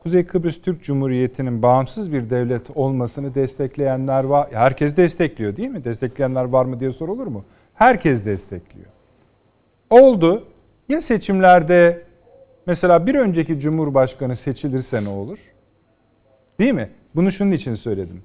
[0.03, 4.47] Kuzey Kıbrıs Türk Cumhuriyeti'nin bağımsız bir devlet olmasını destekleyenler var.
[4.51, 5.83] Herkes destekliyor değil mi?
[5.83, 7.45] Destekleyenler var mı diye sorulur mu?
[7.73, 8.87] Herkes destekliyor.
[9.89, 10.43] Oldu.
[10.89, 12.01] Ya seçimlerde
[12.65, 15.39] mesela bir önceki cumhurbaşkanı seçilirse ne olur?
[16.59, 16.89] Değil mi?
[17.15, 18.21] Bunu şunun için söyledim.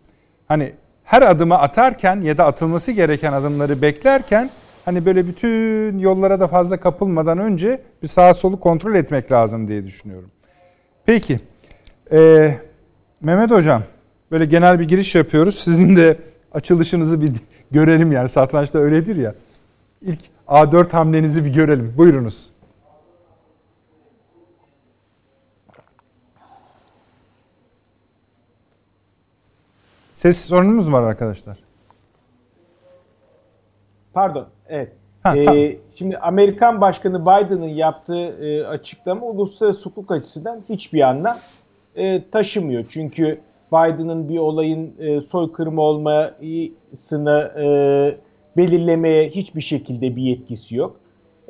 [0.49, 0.73] Hani
[1.05, 4.51] her adımı atarken ya da atılması gereken adımları beklerken
[4.89, 9.87] hani böyle bütün yollara da fazla kapılmadan önce bir sağa solu kontrol etmek lazım diye
[9.87, 10.31] düşünüyorum.
[11.07, 11.41] Peki.
[12.13, 12.55] Ee,
[13.21, 13.83] Mehmet Hocam
[14.31, 15.59] böyle genel bir giriş yapıyoruz.
[15.59, 16.19] Sizin de
[16.53, 17.33] açılışınızı bir
[17.71, 19.35] görelim yani satrançta öyledir ya.
[20.03, 21.95] İlk A4 hamlenizi bir görelim.
[21.97, 22.51] Buyurunuz.
[30.15, 31.68] Ses sorunumuz var arkadaşlar.
[34.19, 34.47] Pardon.
[34.69, 34.93] Evet.
[35.23, 35.63] Ha, ee, tamam.
[35.95, 41.37] Şimdi Amerikan Başkanı Biden'ın yaptığı e, açıklama uluslararası hukuk açısından hiçbir anlam
[41.97, 42.85] e, taşımıyor.
[42.89, 43.39] Çünkü
[43.73, 47.67] Biden'ın bir olayın e, soykırım olmasını e,
[48.57, 50.97] belirlemeye hiçbir şekilde bir yetkisi yok.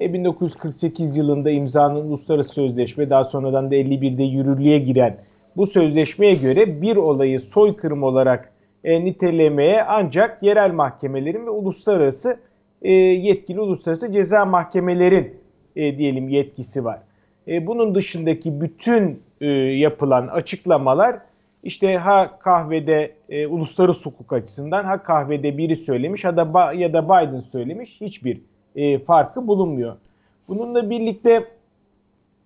[0.01, 5.17] E, 1948 yılında imzalanan uluslararası sözleşme daha sonradan da 51'de yürürlüğe giren
[5.57, 8.53] bu sözleşmeye göre bir olayı soykırım olarak
[8.85, 12.39] e, nitelemeye ancak yerel mahkemelerin ve uluslararası
[12.83, 15.37] e, yetkili uluslararası ceza mahkemelerin
[15.77, 16.99] e, diyelim yetkisi var.
[17.49, 21.21] E, bunun dışındaki bütün e, yapılan açıklamalar
[21.62, 27.05] işte ha kahvede e, uluslararası hukuk açısından ha kahvede biri söylemiş ha da ya da
[27.05, 28.41] Biden söylemiş hiçbir
[28.77, 29.97] e, farkı bulunmuyor.
[30.49, 31.45] Bununla birlikte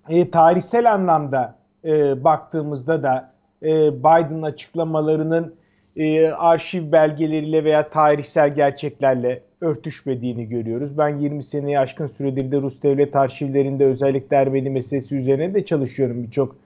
[0.09, 5.55] e, tarihsel anlamda e, baktığımızda da e, Biden açıklamalarının
[5.97, 10.99] e, arşiv belgeleriyle veya tarihsel gerçeklerle örtüşmediğini görüyoruz.
[10.99, 16.23] Ben 20 seneyi aşkın süredir de Rus devlet arşivlerinde özellikle Ermeni meselesi üzerine de çalışıyorum.
[16.23, 16.57] Birçok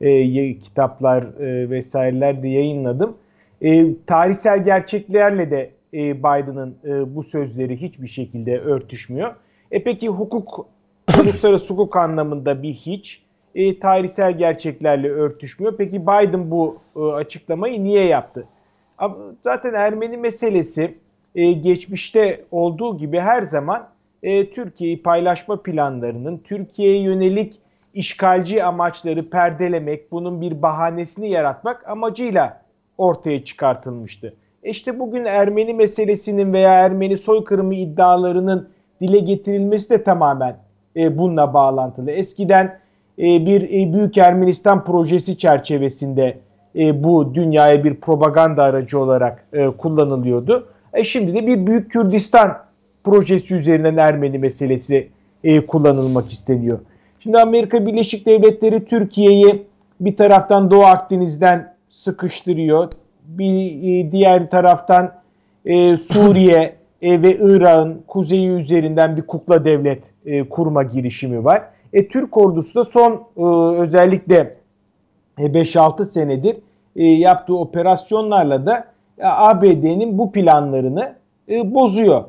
[0.00, 3.16] e, kitaplar e, vesaireler de yayınladım.
[3.62, 9.34] E, tarihsel gerçeklerle de e, Biden'ın e, bu sözleri hiçbir şekilde örtüşmüyor.
[9.70, 10.66] E peki hukuk,
[11.22, 13.22] uluslararası hukuk anlamında bir hiç,
[13.54, 15.76] e, tarihsel gerçeklerle örtüşmüyor.
[15.78, 18.44] Peki Biden bu e, açıklamayı niye yaptı?
[19.44, 20.94] Zaten Ermeni meselesi
[21.34, 23.88] e, geçmişte olduğu gibi her zaman
[24.22, 27.54] e, Türkiye'yi paylaşma planlarının, Türkiye'ye yönelik
[27.94, 32.62] işgalci amaçları perdelemek, bunun bir bahanesini yaratmak amacıyla
[32.98, 34.34] ortaya çıkartılmıştı.
[34.62, 38.68] İşte bugün Ermeni meselesinin veya Ermeni soykırımı iddialarının
[39.00, 40.56] dile getirilmesi de tamamen
[40.96, 42.10] e, bununla bağlantılı.
[42.10, 42.78] Eskiden
[43.18, 46.38] e, bir e, Büyük Ermenistan projesi çerçevesinde
[46.76, 50.68] e, bu dünyaya bir propaganda aracı olarak e, kullanılıyordu.
[50.92, 52.58] E, şimdi de bir Büyük Kürdistan
[53.04, 55.08] projesi üzerinden Ermeni meselesi
[55.44, 56.78] e, kullanılmak isteniyor.
[57.20, 59.62] Şimdi Amerika Birleşik Devletleri Türkiye'yi
[60.00, 62.90] bir taraftan Doğu Akdeniz'den sıkıştırıyor.
[63.24, 65.12] Bir e, diğer taraftan
[65.64, 71.62] e, Suriye e, ve Irak'ın kuzeyi üzerinden bir kukla devlet e, kurma girişimi var.
[71.92, 73.42] E, Türk ordusu da son e,
[73.82, 74.55] özellikle
[75.38, 76.56] 5-6 e, senedir
[76.96, 78.84] e, yaptığı operasyonlarla da
[79.18, 81.14] e, ABD'nin bu planlarını
[81.48, 82.24] bozuyor.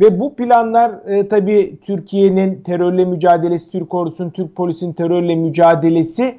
[0.00, 0.92] Ve bu planlar
[1.30, 6.34] tabii Türkiye'nin terörle mücadelesi, Türk ordusunun, Türk polisin terörle mücadelesi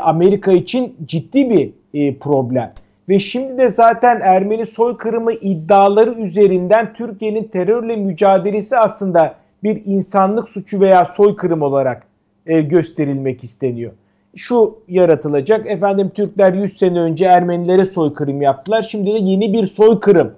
[0.00, 2.72] Amerika için ciddi bir problem.
[3.08, 10.80] Ve şimdi de zaten Ermeni soykırımı iddiaları üzerinden Türkiye'nin terörle mücadelesi aslında bir insanlık suçu
[10.80, 12.06] veya soykırım olarak
[12.46, 13.92] gösterilmek isteniyor.
[14.36, 20.34] Şu yaratılacak, efendim Türkler 100 sene önce Ermenilere soykırım yaptılar, şimdi de yeni bir soykırım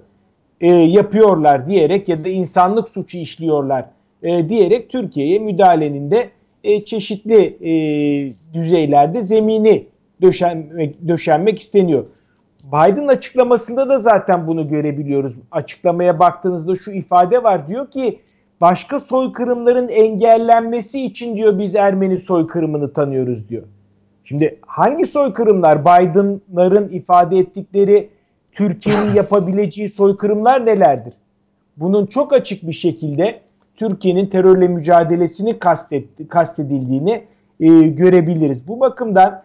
[0.61, 3.85] e, yapıyorlar diyerek ya da insanlık suçu işliyorlar
[4.23, 6.29] e, diyerek Türkiye'ye müdahalenin de
[6.63, 7.73] e, çeşitli e,
[8.53, 9.87] düzeylerde zemini
[10.21, 12.05] döşenmek, döşenmek isteniyor.
[12.63, 15.35] Biden açıklamasında da zaten bunu görebiliyoruz.
[15.51, 17.67] Açıklamaya baktığınızda şu ifade var.
[17.67, 18.19] Diyor ki
[18.61, 23.63] başka soykırımların engellenmesi için diyor biz Ermeni soykırımını tanıyoruz diyor.
[24.25, 28.09] Şimdi hangi soykırımlar Biden'ların ifade ettikleri
[28.51, 31.13] Türkiye'nin yapabileceği soykırımlar nelerdir?
[31.77, 33.39] Bunun çok açık bir şekilde
[33.75, 37.23] Türkiye'nin terörle mücadelesini kastetti, kastedildiğini
[37.59, 38.67] e, görebiliriz.
[38.67, 39.41] Bu bakımdan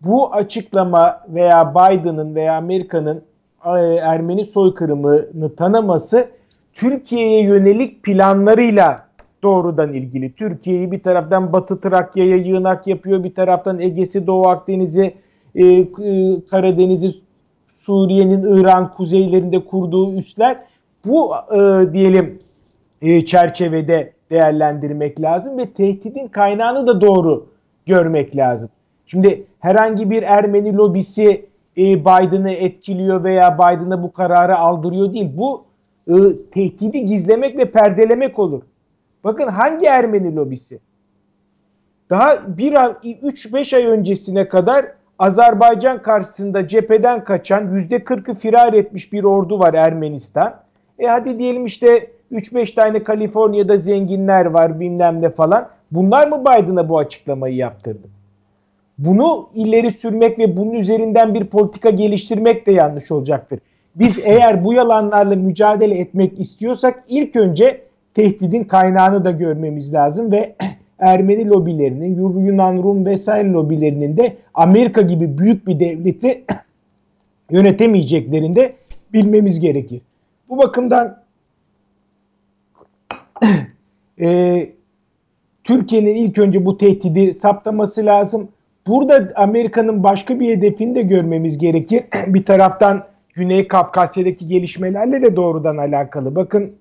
[0.00, 3.22] bu açıklama veya Biden'ın veya Amerika'nın
[3.64, 6.28] e, Ermeni soykırımını tanıması
[6.72, 9.06] Türkiye'ye yönelik planlarıyla
[9.44, 10.32] doğrudan ilgili.
[10.32, 15.14] Türkiye'yi bir taraftan Batı Trakya'ya yığınak yapıyor, bir taraftan Ege'si, Doğu Akdeniz'i,
[15.54, 15.86] e, e
[16.50, 17.10] Karadeniz'i,
[17.74, 20.56] Suriye'nin İran kuzeylerinde kurduğu üsler
[21.06, 22.38] bu e, diyelim
[23.02, 27.46] e, çerçevede değerlendirmek lazım ve tehdidin kaynağını da doğru
[27.86, 28.68] görmek lazım.
[29.06, 31.46] Şimdi herhangi bir Ermeni lobisi
[31.78, 35.30] e, Biden'ı etkiliyor veya Biden'a bu kararı aldırıyor değil.
[35.36, 35.64] Bu
[36.08, 36.14] e,
[36.52, 38.62] tehdidi gizlemek ve perdelemek olur.
[39.24, 40.80] Bakın hangi Ermeni lobisi?
[42.10, 44.86] Daha bir 3-5 ay öncesine kadar
[45.18, 50.54] Azerbaycan karşısında cepheden kaçan %40'ı firar etmiş bir ordu var Ermenistan.
[50.98, 55.68] E hadi diyelim işte 3-5 tane Kaliforniya'da zenginler var bilmem ne falan.
[55.90, 58.08] Bunlar mı Biden'a bu açıklamayı yaptırdı?
[58.98, 63.60] Bunu ileri sürmek ve bunun üzerinden bir politika geliştirmek de yanlış olacaktır.
[63.94, 67.80] Biz eğer bu yalanlarla mücadele etmek istiyorsak ilk önce
[68.14, 70.56] tehdidin kaynağını da görmemiz lazım ve
[70.98, 76.44] Ermeni lobilerinin, Yunan, Rum vesaire lobilerinin de Amerika gibi büyük bir devleti
[77.50, 78.72] yönetemeyeceklerini de
[79.12, 80.00] bilmemiz gerekir.
[80.48, 81.22] Bu bakımdan
[84.20, 84.68] e,
[85.64, 88.48] Türkiye'nin ilk önce bu tehdidi saptaması lazım.
[88.86, 92.04] Burada Amerika'nın başka bir hedefini de görmemiz gerekir.
[92.26, 96.36] bir taraftan Güney Kafkasya'daki gelişmelerle de doğrudan alakalı.
[96.36, 96.72] Bakın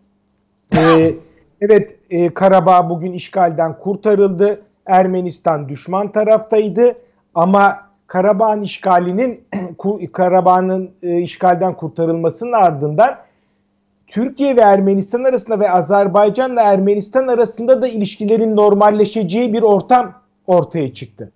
[0.78, 1.14] e,
[1.62, 4.62] Evet e, Karabağ bugün işgalden kurtarıldı.
[4.86, 6.96] Ermenistan düşman taraftaydı
[7.36, 9.44] ama Karabağ'ın işgalinin
[10.14, 13.18] Karabağ'ın e, işgalden kurtarılmasının ardından
[14.08, 20.14] Türkiye ve Ermenistan arasında ve Azerbaycan'la Ermenistan arasında da ilişkilerin normalleşeceği bir ortam
[20.48, 21.32] ortaya çıktı.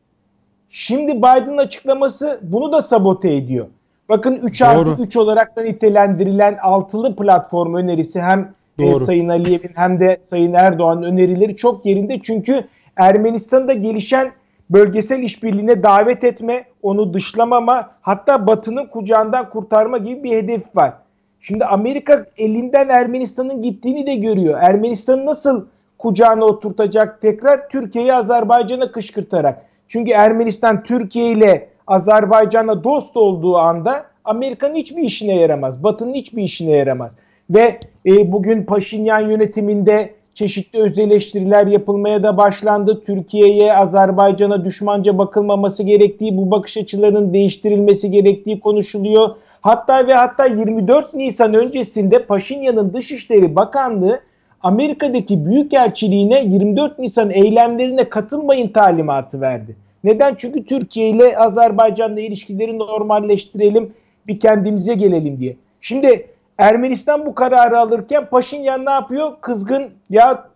[0.69, 3.67] Şimdi Biden açıklaması bunu da sabote ediyor.
[4.10, 9.05] Bakın 3 artı 3 olarak da nitelendirilen altılı platform önerisi hem e, Doğru.
[9.05, 12.19] Sayın Aliyev'in hem de Sayın Erdoğan'ın önerileri çok yerinde.
[12.19, 14.31] Çünkü Ermenistan'da gelişen
[14.69, 20.93] bölgesel işbirliğine davet etme, onu dışlamama, hatta Batı'nın kucağından kurtarma gibi bir hedef var.
[21.39, 24.59] Şimdi Amerika elinden Ermenistan'ın gittiğini de görüyor.
[24.61, 25.65] Ermenistan'ı nasıl
[25.97, 29.65] kucağına oturtacak tekrar Türkiye'yi Azerbaycan'a kışkırtarak.
[29.87, 35.83] Çünkü Ermenistan Türkiye ile Azerbaycan'la dost olduğu anda Amerika'nın hiçbir işine yaramaz.
[35.83, 37.15] Batı'nın hiçbir işine yaramaz.
[37.49, 43.03] Ve e, bugün Paşinyan yönetiminde çeşitli öz eleştiriler yapılmaya da başlandı.
[43.05, 49.29] Türkiye'ye, Azerbaycan'a düşmanca bakılmaması gerektiği, bu bakış açılarının değiştirilmesi gerektiği konuşuluyor.
[49.62, 54.19] Hatta ve hatta 24 Nisan öncesinde Paşinyan'ın Dışişleri Bakanlığı
[54.62, 59.75] Amerika'daki Büyükelçiliğine 24 Nisan eylemlerine katılmayın talimatı verdi.
[60.03, 60.36] Neden?
[60.38, 63.93] Çünkü Türkiye ile Azerbaycan'la ilişkileri normalleştirelim,
[64.27, 65.55] bir kendimize gelelim diye.
[65.81, 66.25] Şimdi
[66.57, 69.33] Ermenistan bu kararı alırken Paşinyan ne yapıyor?
[69.41, 70.49] Kızgın ya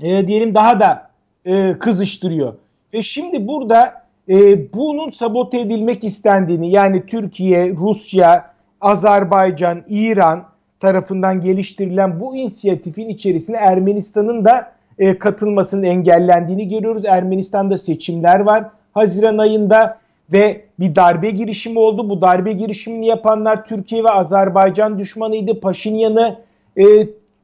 [0.00, 1.10] e, diyelim daha da
[1.44, 2.54] e, kızıştırıyor.
[2.94, 10.44] Ve şimdi burada e, bunun sabote edilmek istendiğini yani Türkiye, Rusya, Azerbaycan, İran
[10.80, 17.04] tarafından geliştirilen bu inisiyatifin içerisine Ermenistan'ın da e, katılmasının engellendiğini görüyoruz.
[17.04, 18.64] Ermenistan'da seçimler var.
[18.94, 19.99] Haziran ayında
[20.32, 22.10] ve bir darbe girişimi oldu.
[22.10, 25.60] Bu darbe girişimini yapanlar Türkiye ve Azerbaycan düşmanıydı.
[25.60, 26.38] Paşinyan'ı
[26.76, 26.84] e,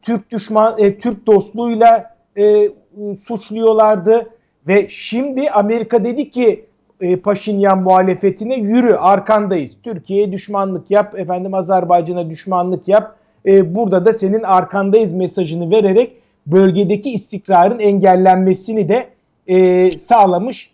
[0.02, 2.70] Türk düşman e, Türk dostluğuyla e,
[3.18, 4.30] suçluyorlardı
[4.68, 6.64] ve şimdi Amerika dedi ki
[7.00, 9.76] e, Paşinyan muhalefetine yürü arkandayız.
[9.82, 13.16] Türkiye'ye düşmanlık yap, efendim Azerbaycan'a düşmanlık yap.
[13.46, 16.12] E, burada da senin arkandayız mesajını vererek
[16.46, 19.08] bölgedeki istikrarın engellenmesini de
[19.46, 20.70] e, sağlamış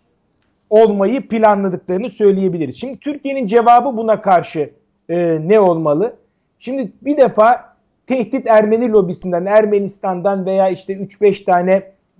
[0.73, 2.79] olmayı planladıklarını söyleyebiliriz.
[2.79, 4.69] Şimdi Türkiye'nin cevabı buna karşı
[5.09, 6.15] e, ne olmalı?
[6.59, 7.75] Şimdi bir defa
[8.07, 11.71] tehdit Ermeni lobisinden, Ermenistan'dan veya işte 3-5 tane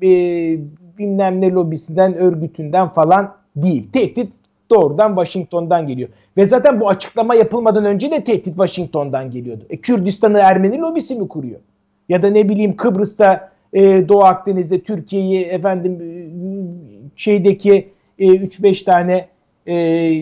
[0.01, 0.07] e,
[0.97, 3.91] bilmem ne lobisinden, örgütünden falan değil.
[3.91, 4.31] Tehdit
[4.69, 6.09] doğrudan Washington'dan geliyor.
[6.37, 9.63] Ve zaten bu açıklama yapılmadan önce de tehdit Washington'dan geliyordu.
[9.69, 11.59] E, Kürdistan'ı Ermeni lobisi mi kuruyor?
[12.09, 16.13] Ya da ne bileyim Kıbrıs'ta, e, Doğu Akdeniz'de Türkiye'yi efendim e,
[17.15, 19.27] şeydeki e, 3-5 tane
[19.67, 20.17] e,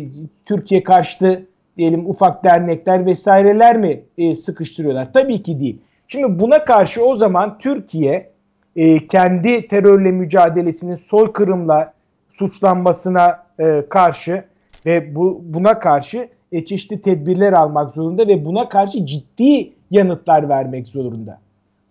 [0.46, 1.46] Türkiye karşıtı
[1.78, 5.14] diyelim ufak dernekler vesaireler mi e, sıkıştırıyorlar?
[5.14, 5.82] Tabii ki değil.
[6.08, 8.30] Şimdi buna karşı o zaman Türkiye
[8.76, 11.94] e, kendi terörle mücadelesinin soykırımla
[12.30, 14.44] suçlanmasına e, karşı
[14.86, 20.88] ve bu buna karşı e, çeşitli tedbirler almak zorunda ve buna karşı ciddi yanıtlar vermek
[20.88, 21.40] zorunda.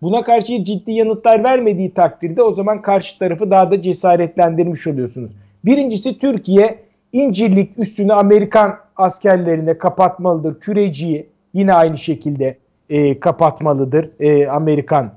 [0.02, 5.30] Buna karşı ciddi yanıtlar vermediği takdirde o zaman karşı tarafı daha da cesaretlendirmiş oluyorsunuz.
[5.64, 6.78] Birincisi Türkiye
[7.12, 10.60] İncirlik üstünü Amerikan askerlerine kapatmalıdır.
[10.60, 12.56] Küreciyi yine aynı şekilde
[12.90, 15.12] e, kapatmalıdır e, Amerikan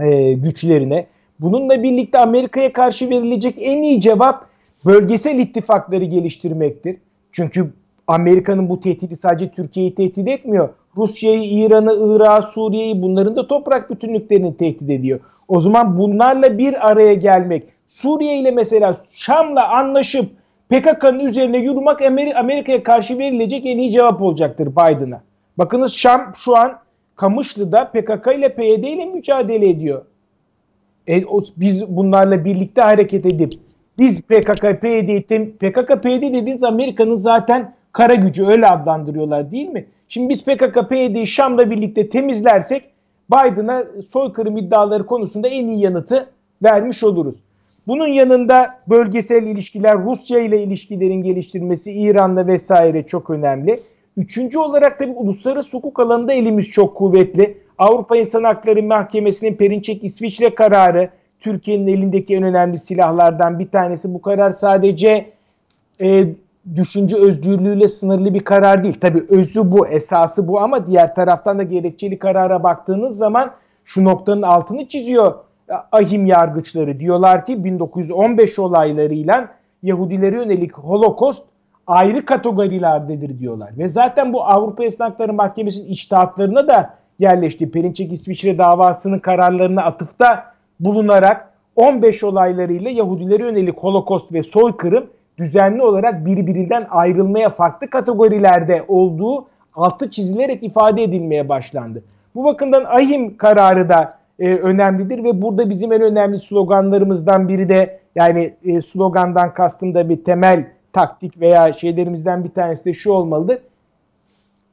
[0.00, 1.06] e, güçlerine.
[1.40, 4.46] Bununla birlikte Amerika'ya karşı verilecek en iyi cevap
[4.86, 6.96] bölgesel ittifakları geliştirmektir.
[7.32, 7.70] Çünkü
[8.06, 10.68] Amerika'nın bu tehdidi sadece Türkiye'yi tehdit etmiyor.
[10.96, 15.20] Rusya'yı, İran'ı, Irak'ı, Suriye'yi bunların da toprak bütünlüklerini tehdit ediyor.
[15.48, 20.30] O zaman bunlarla bir araya gelmek, Suriye ile mesela Şam'la anlaşıp
[20.68, 22.02] PKK'nın üzerine yürümek
[22.36, 25.22] Amerika'ya karşı verilecek en iyi cevap olacaktır Biden'a.
[25.58, 26.78] Bakınız Şam şu an
[27.16, 30.04] Kamışlı'da PKK ile PYD ile mücadele ediyor.
[31.06, 33.52] E, o, biz bunlarla birlikte hareket edip
[33.98, 35.22] biz PKK, PYD'yi
[35.58, 39.86] PKK, PYD dediğiniz Amerika'nın zaten kara gücü öyle adlandırıyorlar değil mi?
[40.08, 42.84] Şimdi biz PKK, PYD'yi Şam'la birlikte temizlersek
[43.30, 46.28] Biden'a soykırım iddiaları konusunda en iyi yanıtı
[46.62, 47.43] vermiş oluruz.
[47.86, 53.80] Bunun yanında bölgesel ilişkiler, Rusya ile ilişkilerin geliştirilmesi, İran'la vesaire çok önemli.
[54.16, 57.58] Üçüncü olarak tabii uluslararası hukuk alanında elimiz çok kuvvetli.
[57.78, 61.08] Avrupa İnsan Hakları Mahkemesi'nin Perinçek İsviçre kararı
[61.40, 64.14] Türkiye'nin elindeki en önemli silahlardan bir tanesi.
[64.14, 65.30] Bu karar sadece
[66.00, 66.26] e,
[66.76, 68.96] düşünce özgürlüğüyle sınırlı bir karar değil.
[69.00, 73.52] Tabii özü bu, esası bu ama diğer taraftan da gerekçeli karara baktığınız zaman
[73.84, 75.34] şu noktanın altını çiziyor
[75.92, 77.00] ahim yargıçları.
[77.00, 79.48] Diyorlar ki 1915 olaylarıyla
[79.82, 81.46] Yahudilere yönelik Holokost
[81.86, 83.70] ayrı kategorilerdedir diyorlar.
[83.78, 87.70] Ve zaten bu Avrupa İnsan Hakları Mahkemesi'nin içtihatlarına da yerleşti.
[87.70, 90.44] Perinçek İsviçre davasının kararlarına atıfta
[90.80, 95.06] bulunarak 15 olaylarıyla Yahudilere yönelik Holokost ve soykırım
[95.38, 102.02] düzenli olarak birbirinden ayrılmaya farklı kategorilerde olduğu altı çizilerek ifade edilmeye başlandı.
[102.34, 108.00] Bu bakımdan ahim kararı da e, önemlidir ve burada bizim en önemli sloganlarımızdan biri de
[108.14, 113.58] yani e, slogandan kastım da bir temel taktik veya şeylerimizden bir tanesi de şu olmalıdır.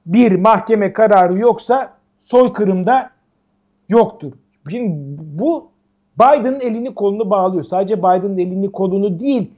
[0.05, 3.09] Bir mahkeme kararı yoksa soykırımda
[3.89, 4.34] yoktur.
[4.70, 5.72] Şimdi bu
[6.20, 7.64] Biden'ın elini kolunu bağlıyor.
[7.64, 9.51] Sadece Biden'ın elini kolunu değil,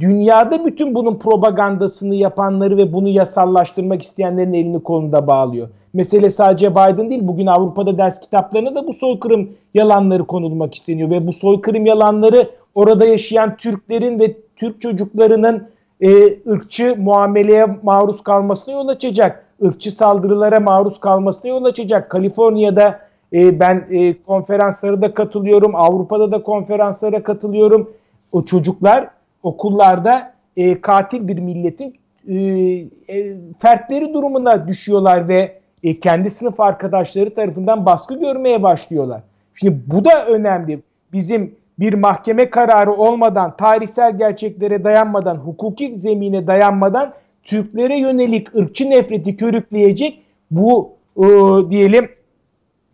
[0.00, 5.68] dünyada bütün bunun propagandasını yapanları ve bunu yasallaştırmak isteyenlerin elini kolunu da bağlıyor.
[5.92, 11.26] Mesele sadece Biden değil, bugün Avrupa'da ders kitaplarına da bu soykırım yalanları konulmak isteniyor ve
[11.26, 15.68] bu soykırım yalanları orada yaşayan Türklerin ve Türk çocuklarının
[16.00, 16.10] e,
[16.50, 19.46] ırkçı muameleye maruz kalmasına yol açacak.
[19.64, 22.10] ırkçı saldırılara maruz kalmasına yol açacak.
[22.10, 23.00] Kaliforniya'da
[23.32, 25.74] e, ben e, konferanslara da katılıyorum.
[25.74, 27.90] Avrupa'da da konferanslara katılıyorum.
[28.32, 29.08] O çocuklar
[29.46, 31.94] okullarda e, katil bir milletin
[32.28, 39.22] e, e, fertleri durumuna düşüyorlar ve e, kendi sınıf arkadaşları tarafından baskı görmeye başlıyorlar.
[39.54, 40.82] Şimdi bu da önemli.
[41.12, 49.36] Bizim bir mahkeme kararı olmadan, tarihsel gerçeklere dayanmadan, hukuki zemine dayanmadan Türklere yönelik ırkçı nefreti
[49.36, 51.24] körükleyecek bu e,
[51.70, 52.08] diyelim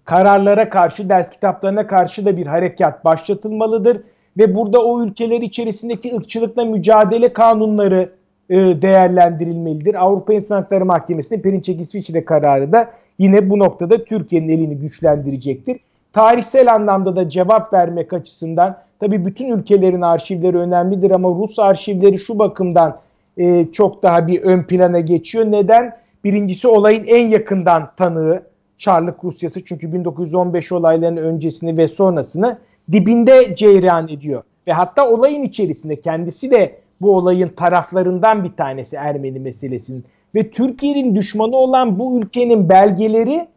[0.04, 4.00] kararlara karşı, ders kitaplarına karşı da bir harekat başlatılmalıdır.
[4.38, 8.10] Ve burada o ülkeler içerisindeki ırkçılıkla mücadele kanunları
[8.50, 9.94] e, değerlendirilmelidir.
[9.94, 15.80] Avrupa İnsan Hakları Mahkemesi'nin Perinçek İsviçre kararı da yine bu noktada Türkiye'nin elini güçlendirecektir.
[16.12, 22.38] Tarihsel anlamda da cevap vermek açısından tabi bütün ülkelerin arşivleri önemlidir ama Rus arşivleri şu
[22.38, 22.98] bakımdan
[23.36, 25.44] e, çok daha bir ön plana geçiyor.
[25.44, 25.96] Neden?
[26.24, 28.42] Birincisi olayın en yakından tanığı
[28.78, 32.58] Çarlık Rusyası çünkü 1915 olaylarının öncesini ve sonrasını
[32.92, 34.42] dibinde ceyran ediyor.
[34.66, 40.04] Ve hatta olayın içerisinde kendisi de bu olayın taraflarından bir tanesi Ermeni meselesinin.
[40.34, 43.48] Ve Türkiye'nin düşmanı olan bu ülkenin belgeleri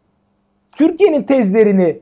[0.76, 1.98] Türkiye'nin tezlerini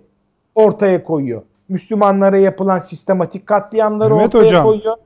[0.55, 1.43] ortaya koyuyor.
[1.69, 4.97] Müslümanlara yapılan sistematik katliamları Mehmet ortaya hocam, koyuyor.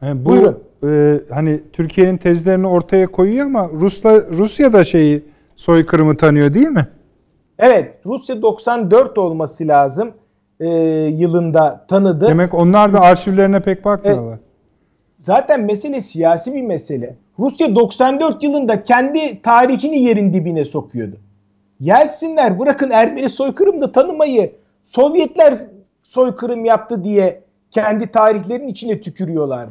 [0.00, 0.58] He, bu Buyurun.
[0.84, 5.24] E, hani Türkiye'nin tezlerini ortaya koyuyor ama Rusla Rusya da şeyi
[5.56, 6.88] soykırımı tanıyor değil mi?
[7.58, 10.12] Evet, Rusya 94 olması lazım
[10.62, 10.68] e,
[11.08, 12.28] yılında tanıdı.
[12.28, 14.32] Demek onlar da arşivlerine pek bakmıyorlar.
[14.32, 14.40] Evet.
[15.20, 17.16] Zaten mesele siyasi bir mesele.
[17.38, 21.16] Rusya 94 yılında kendi tarihini yerin dibine sokuyordu.
[21.80, 24.52] Yeltsinler bırakın Ermeni soykırımda tanımayı
[24.84, 25.66] Sovyetler
[26.02, 29.68] soykırım yaptı diye kendi tarihlerinin içine tükürüyorlar.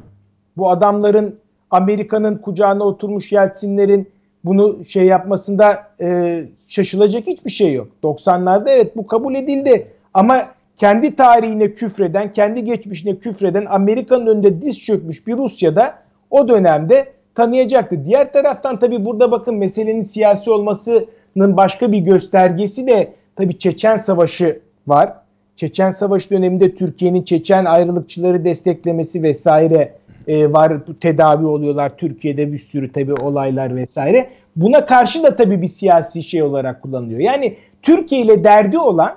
[0.58, 1.40] Bu adamların
[1.72, 4.10] Amerika'nın kucağına oturmuş Yeltsinlerin
[4.46, 7.88] bunu şey yapmasında e, şaşılacak hiçbir şey yok.
[8.04, 10.48] 90'larda evet bu kabul edildi ama
[10.78, 15.96] kendi tarihine küfreden, kendi geçmişine küfreden Amerika'nın önünde diz çökmüş bir Rusya'da
[16.30, 18.06] o dönemde tanıyacaktı.
[18.06, 24.60] Diğer taraftan tabi burada bakın meselenin siyasi olmasının başka bir göstergesi de tabi Çeçen Savaşı
[24.88, 25.14] var.
[25.56, 29.94] Çeçen Savaşı döneminde Türkiye'nin Çeçen ayrılıkçıları desteklemesi vesaire
[30.28, 30.74] e, var.
[31.02, 34.30] Tedavi oluyorlar Türkiye'de bir sürü tabi olaylar vesaire.
[34.56, 37.20] Buna karşı da tabi bir siyasi şey olarak kullanılıyor.
[37.20, 39.16] Yani Türkiye ile derdi olan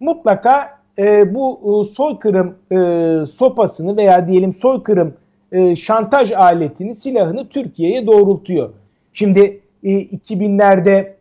[0.00, 5.14] mutlaka e, bu e, soykırım e, sopasını veya diyelim soykırım
[5.52, 8.70] e, şantaj aletini, silahını Türkiye'ye doğrultuyor.
[9.12, 11.12] Şimdi e, 2000'lerde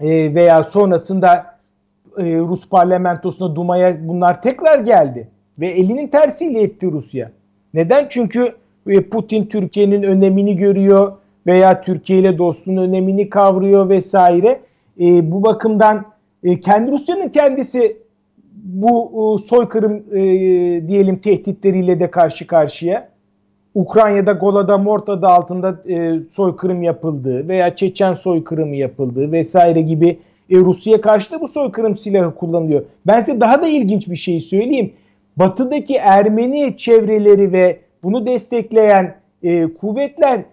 [0.00, 1.58] e, veya sonrasında
[2.18, 5.28] e, Rus parlamentosuna Duma'ya bunlar tekrar geldi.
[5.58, 7.30] Ve elinin tersiyle etti Rusya.
[7.74, 8.06] Neden?
[8.08, 8.54] Çünkü
[8.86, 11.12] e, Putin Türkiye'nin önemini görüyor
[11.46, 14.60] veya Türkiye ile dostluğun önemini kavruyor vesaire.
[15.00, 16.04] E, bu bakımdan
[16.44, 17.96] e, kendi Rusya'nın kendisi
[18.54, 20.18] bu e, soykırım e,
[20.88, 23.08] diyelim tehditleriyle de karşı karşıya.
[23.74, 30.18] Ukrayna'da Goladomor adı altında e, soykırım yapıldığı veya Çeçen soykırımı yapıldığı vesaire gibi
[30.50, 32.84] e, Rusya'ya karşı da bu soykırım silahı kullanılıyor.
[33.06, 34.92] Ben size daha da ilginç bir şey söyleyeyim.
[35.36, 40.44] Batıdaki Ermeni çevreleri ve bunu destekleyen e, kuvvetler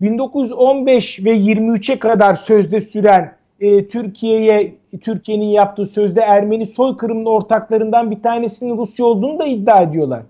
[0.00, 8.22] 1915 ve 23'e kadar sözde süren e, Türkiye'ye Türkiye'nin yaptığı sözde Ermeni soykırımının ortaklarından bir
[8.22, 10.22] tanesinin Rusya olduğunu da iddia ediyorlar.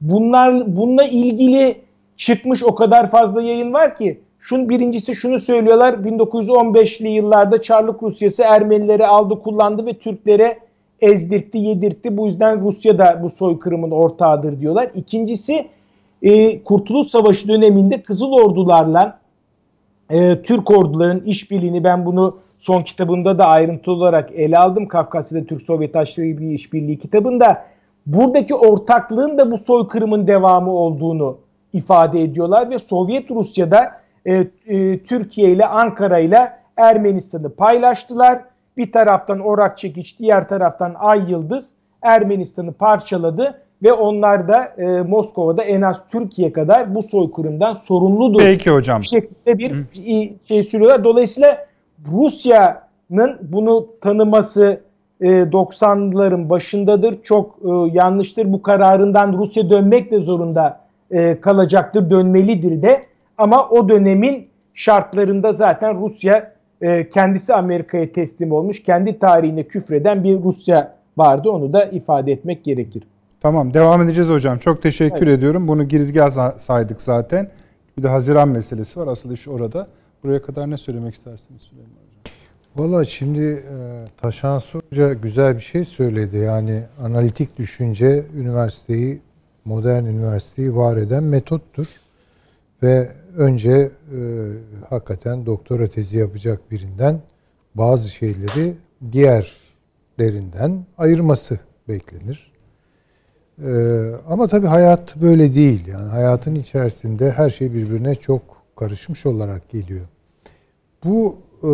[0.00, 1.80] Bunlar bununla ilgili
[2.16, 8.42] çıkmış o kadar fazla yayın var ki şun birincisi şunu söylüyorlar 1915'li yıllarda Çarlık Rusyası
[8.42, 10.58] Ermenileri aldı kullandı ve Türklere
[11.00, 14.90] ezdirtti yedirtti bu yüzden Rusya da bu soykırımın ortağıdır diyorlar.
[14.94, 15.66] İkincisi
[16.22, 19.18] e, Kurtuluş Savaşı döneminde Kızıl Ordularla
[20.10, 24.88] e, Türk orduların işbirliğini ben bunu son kitabımda da ayrıntılı olarak ele aldım.
[24.88, 27.64] Kafkasya'da Türk-Sovyet Aşırı İşbirliği kitabında
[28.06, 31.38] buradaki ortaklığın da bu soykırımın devamı olduğunu
[31.72, 34.34] ifade ediyorlar ve Sovyet Rusya'da e,
[34.66, 38.40] e, Türkiye ile Ankara ile Ermenistan'ı paylaştılar.
[38.76, 45.62] Bir taraftan Orak Çekiç, diğer taraftan Ay Yıldız Ermenistan'ı parçaladı ve onlar da e, Moskova'da
[45.62, 48.40] en az Türkiye kadar bu soykırımdan sorumludur.
[48.40, 49.02] Peki hocam.
[49.02, 50.44] Bir şekilde bir Hı.
[50.46, 51.04] şey sürüyorlar.
[51.04, 51.67] Dolayısıyla
[52.06, 54.80] Rusya'nın bunu tanıması
[55.20, 57.22] e, 90'ların başındadır.
[57.22, 58.52] Çok e, yanlıştır.
[58.52, 60.80] Bu kararından Rusya dönmek de zorunda
[61.10, 62.10] e, kalacaktır.
[62.10, 63.00] Dönmelidir de.
[63.38, 68.82] Ama o dönemin şartlarında zaten Rusya e, kendisi Amerika'ya teslim olmuş.
[68.82, 71.50] Kendi tarihine küfreden bir Rusya vardı.
[71.50, 73.02] Onu da ifade etmek gerekir.
[73.40, 74.58] Tamam devam edeceğiz hocam.
[74.58, 75.38] Çok teşekkür evet.
[75.38, 75.68] ediyorum.
[75.68, 77.48] Bunu girizgah saydık zaten.
[77.96, 79.06] Bir de Haziran meselesi var.
[79.06, 79.86] Asıl iş orada.
[80.22, 82.34] Buraya kadar ne söylemek istersiniz Süleyman Hocam?
[82.76, 86.36] Valla şimdi e, Taşan Hoca güzel bir şey söyledi.
[86.36, 89.20] Yani analitik düşünce üniversiteyi,
[89.64, 92.00] modern üniversiteyi var eden metottur.
[92.82, 93.90] Ve önce e,
[94.88, 97.20] hakikaten doktora tezi yapacak birinden
[97.74, 98.74] bazı şeyleri
[99.12, 101.58] diğerlerinden ayırması
[101.88, 102.52] beklenir.
[103.64, 105.86] Ee, ama tabii hayat böyle değil.
[105.86, 108.42] Yani hayatın içerisinde her şey birbirine çok
[108.78, 110.06] karışmış olarak geliyor.
[111.04, 111.70] Bu e,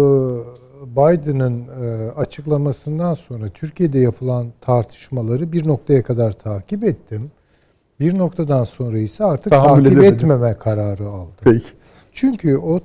[0.86, 7.30] Biden'ın e, açıklamasından sonra Türkiye'de yapılan tartışmaları bir noktaya kadar takip ettim.
[8.00, 10.14] Bir noktadan sonra ise artık Tahammül takip edemedim.
[10.14, 11.34] etmeme kararı aldım.
[11.40, 11.64] Peki.
[12.12, 12.80] Çünkü o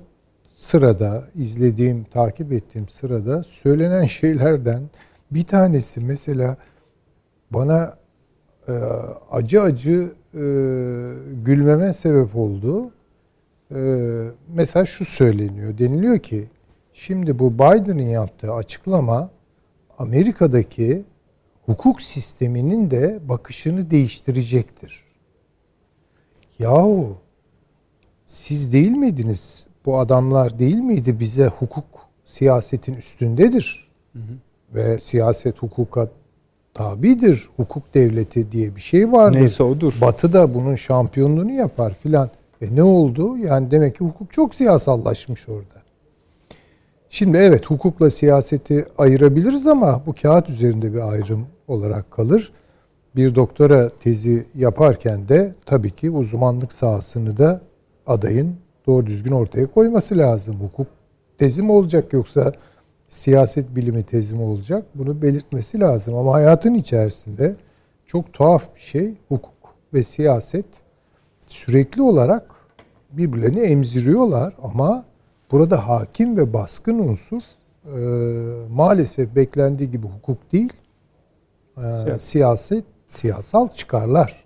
[0.56, 4.84] sırada izlediğim, takip ettiğim sırada söylenen şeylerden
[5.32, 6.58] bir tanesi mesela
[7.52, 7.94] bana
[8.68, 8.74] e,
[9.32, 10.42] acı acı e,
[11.46, 12.92] gülmeme sebep oldu.
[13.76, 13.80] E,
[14.48, 15.78] mesela şu söyleniyor.
[15.78, 16.48] Deniliyor ki
[16.94, 19.30] şimdi bu Biden'ın yaptığı açıklama
[19.98, 21.06] Amerika'daki
[21.66, 25.04] hukuk sisteminin de bakışını değiştirecektir.
[26.60, 27.18] Yahu
[28.26, 29.66] siz değil miydiniz?
[29.86, 31.86] Bu adamlar değil miydi bize hukuk
[32.26, 33.90] siyasetin üstündedir?
[34.14, 34.34] Hı hı.
[34.76, 36.10] Ve siyaset hukuka
[36.74, 37.50] tabidir.
[37.58, 39.40] Hukuk devleti diye bir şey vardır.
[39.40, 39.94] Neyse odur.
[40.02, 42.30] Batı da bunun şampiyonluğunu yapar filan.
[42.62, 43.38] E ne oldu?
[43.38, 45.80] Yani demek ki hukuk çok siyasallaşmış orada.
[47.10, 52.52] Şimdi evet hukukla siyaseti ayırabiliriz ama bu kağıt üzerinde bir ayrım olarak kalır.
[53.16, 57.62] Bir doktora tezi yaparken de tabii ki uzmanlık sahasını da
[58.08, 58.56] adayın
[58.88, 60.56] doğru düzgün ortaya koyması lazım.
[60.56, 60.88] Hukuk
[61.38, 62.54] tezi mi olacak yoksa
[63.10, 64.86] siyaset bilimi tezimi olacak.
[64.96, 66.16] Bunu belirtmesi lazım.
[66.16, 67.56] Ama hayatın içerisinde
[68.06, 69.54] çok tuhaf bir şey hukuk
[69.94, 70.66] ve siyaset
[71.50, 72.52] sürekli olarak
[73.12, 75.06] birbirlerini emziriyorlar ama
[75.52, 77.42] burada hakim ve baskın unsur
[77.86, 78.00] e,
[78.70, 80.74] maalesef beklendiği gibi hukuk değil
[81.78, 84.44] e, siyaset siyasal çıkarlar.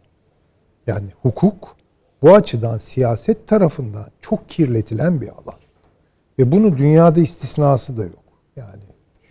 [0.88, 1.76] Yani hukuk
[2.22, 5.60] bu açıdan siyaset tarafından çok kirletilen bir alan.
[6.40, 8.24] Ve bunu dünyada istisnası da yok.
[8.56, 8.84] Yani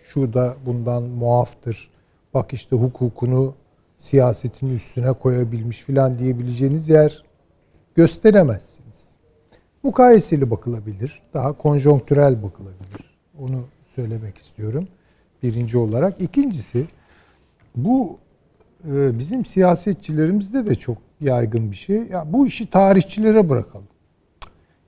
[0.07, 1.91] şu da bundan muaftır.
[2.33, 3.53] Bak işte hukukunu
[3.97, 7.23] siyasetin üstüne koyabilmiş filan diyebileceğiniz yer
[7.95, 9.09] gösteremezsiniz.
[9.83, 11.21] Mukayeseli bakılabilir.
[11.33, 13.17] Daha konjonktürel bakılabilir.
[13.39, 13.65] Onu
[13.95, 14.87] söylemek istiyorum.
[15.43, 16.21] Birinci olarak.
[16.21, 16.85] İkincisi
[17.75, 18.17] bu
[18.89, 22.03] e, bizim siyasetçilerimizde de çok yaygın bir şey.
[22.07, 23.87] Ya bu işi tarihçilere bırakalım.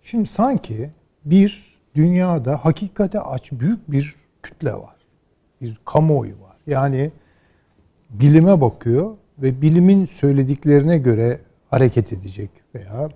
[0.01, 0.89] Şimdi sanki
[1.25, 4.95] bir dünyada hakikate aç büyük bir kütle var.
[5.61, 6.57] Bir kamuoyu var.
[6.67, 7.11] Yani
[8.09, 11.39] bilime bakıyor ve bilimin söylediklerine göre
[11.69, 13.09] hareket edecek veya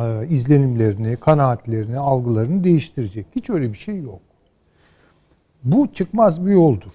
[0.00, 3.26] e, izlenimlerini, kanaatlerini, algılarını değiştirecek.
[3.36, 4.20] Hiç öyle bir şey yok.
[5.64, 6.92] Bu çıkmaz bir yoldur.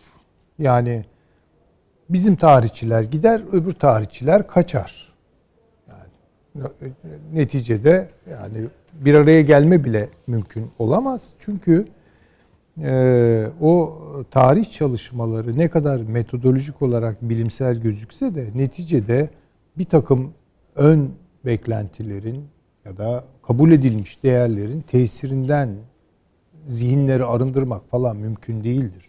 [0.59, 1.05] Yani
[2.09, 5.13] bizim tarihçiler gider, öbür tarihçiler kaçar.
[5.88, 6.93] Yani
[7.34, 11.34] neticede yani bir araya gelme bile mümkün olamaz.
[11.39, 11.88] Çünkü
[12.82, 13.99] e, o
[14.32, 19.30] tarih çalışmaları ne kadar metodolojik olarak bilimsel gözükse de neticede
[19.78, 20.34] bir takım
[20.76, 21.11] ön
[21.45, 22.45] beklentilerin
[22.85, 25.69] ya da kabul edilmiş değerlerin tesirinden
[26.67, 29.05] zihinleri arındırmak falan mümkün değildir.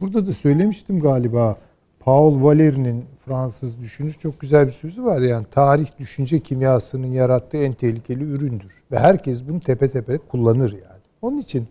[0.00, 1.56] Burada da söylemiştim galiba
[2.00, 7.72] Paul Valéry'nin Fransız düşünür çok güzel bir sözü var yani tarih düşünce kimyasının yarattığı en
[7.72, 11.02] tehlikeli üründür ve herkes bunu tepe tepe kullanır yani.
[11.22, 11.68] Onun için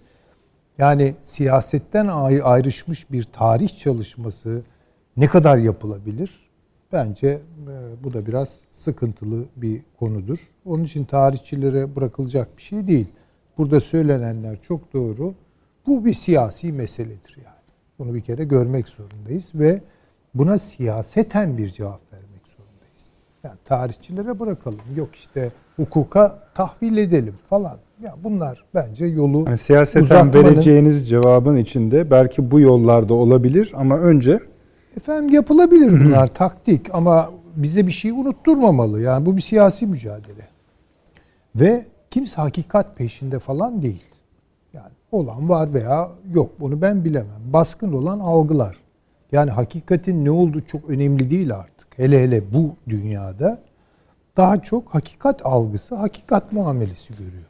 [0.78, 2.08] yani siyasetten
[2.44, 4.62] ayrışmış bir tarih çalışması
[5.18, 6.50] ne kadar yapılabilir?
[6.94, 7.40] Bence e,
[8.04, 10.40] bu da biraz sıkıntılı bir konudur.
[10.66, 13.08] Onun için tarihçilere bırakılacak bir şey değil.
[13.58, 15.34] Burada söylenenler çok doğru.
[15.88, 17.56] Bu bir siyasi meseledir yani.
[18.00, 19.82] Bunu bir kere görmek zorundayız ve
[20.36, 23.14] buna siyaseten bir cevap vermek zorundayız.
[23.44, 24.80] Yani tarihçilere bırakalım.
[24.96, 27.78] Yok işte hukuka tahvil edelim falan.
[28.04, 30.34] Ya bunlar bence yolu hani siyaseten uzatmanın...
[30.34, 34.40] vereceğiniz cevabın içinde belki bu yollarda olabilir ama önce
[34.98, 39.02] efendim yapılabilir bunlar taktik ama bize bir şey unutturmamalı.
[39.02, 40.48] Yani bu bir siyasi mücadele.
[41.56, 44.04] Ve kimse hakikat peşinde falan değil.
[44.74, 47.42] Yani olan var veya yok bunu ben bilemem.
[47.54, 48.78] Baskın olan algılar.
[49.32, 51.88] Yani hakikatin ne olduğu çok önemli değil artık.
[51.98, 53.60] Hele hele bu dünyada
[54.38, 57.46] daha çok hakikat algısı, hakikat muamelesi görüyor.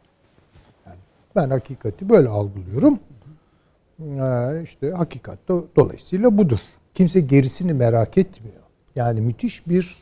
[0.85, 0.97] Yani
[1.35, 2.99] ben hakikati böyle algılıyorum.
[3.99, 6.59] Ee, işte hakikat de dolayısıyla budur.
[6.95, 8.61] Kimse gerisini merak etmiyor.
[8.95, 9.97] Yani müthiş bir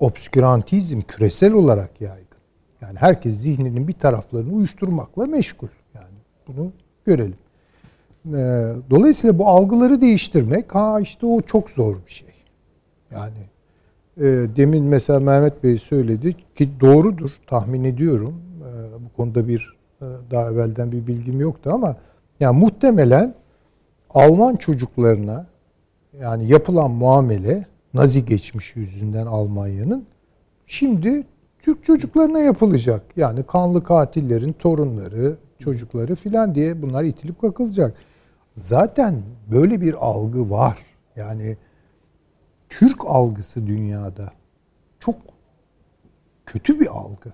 [0.00, 2.26] obskürantizm küresel olarak yaygın.
[2.80, 5.68] Yani herkes zihninin bir taraflarını uyuşturmakla meşgul.
[5.94, 6.16] Yani
[6.48, 6.72] bunu
[7.04, 7.38] görelim.
[8.26, 12.34] Ee, dolayısıyla bu algıları değiştirmek ha işte o çok zor bir şey.
[13.10, 13.50] Yani
[14.16, 18.42] e, demin mesela Mehmet Bey söyledi ki doğrudur tahmin ediyorum.
[18.60, 21.96] E, bu konuda bir e, daha evvelden bir bilgim yoktu ama
[22.40, 23.34] yani muhtemelen
[24.14, 25.46] Alman çocuklarına
[26.18, 30.06] yani yapılan muamele Nazi geçmişi yüzünden Almanya'nın
[30.66, 31.26] şimdi
[31.58, 33.02] Türk çocuklarına yapılacak.
[33.16, 37.94] Yani kanlı katillerin torunları, çocukları filan diye bunlar itilip kakılacak.
[38.56, 40.78] Zaten böyle bir algı var.
[41.16, 41.56] Yani
[42.68, 44.32] Türk algısı dünyada
[44.98, 45.16] çok
[46.46, 47.32] kötü bir algı.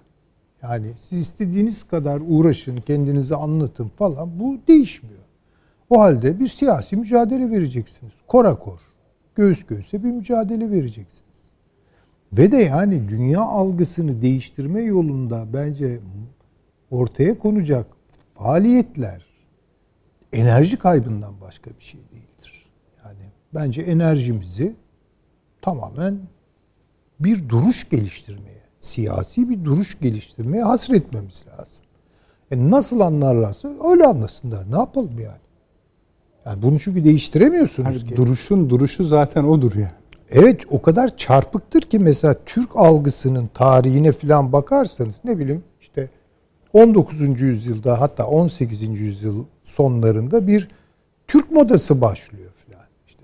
[0.63, 5.26] Yani siz istediğiniz kadar uğraşın, kendinizi anlatın falan bu değişmiyor.
[5.91, 8.13] O halde bir siyasi mücadele vereceksiniz.
[8.27, 8.79] Kora kor,
[9.35, 11.27] göğüs göğüse bir mücadele vereceksiniz.
[12.33, 16.01] Ve de yani dünya algısını değiştirme yolunda bence
[16.91, 17.87] ortaya konacak
[18.35, 19.27] faaliyetler
[20.33, 22.71] enerji kaybından başka bir şey değildir.
[23.05, 24.77] Yani bence enerjimizi
[25.63, 26.19] tamamen
[27.21, 31.85] bir duruş geliştirmeye, siyasi bir duruş geliştirmeye hasretmemiz lazım.
[32.51, 34.73] E nasıl anlarlarsa öyle anlasınlar.
[34.73, 35.46] Ne yapalım yani?
[36.47, 38.17] Yani bunu çünkü değiştiremiyorsunuz hani ki.
[38.17, 39.91] Duruşun duruşu zaten odur yani.
[40.31, 46.09] Evet o kadar çarpıktır ki mesela Türk algısının tarihine falan bakarsanız ne bileyim işte
[46.73, 47.41] 19.
[47.41, 49.01] yüzyılda hatta 18.
[49.01, 50.69] yüzyıl sonlarında bir
[51.27, 52.85] Türk modası başlıyor filan.
[53.07, 53.23] İşte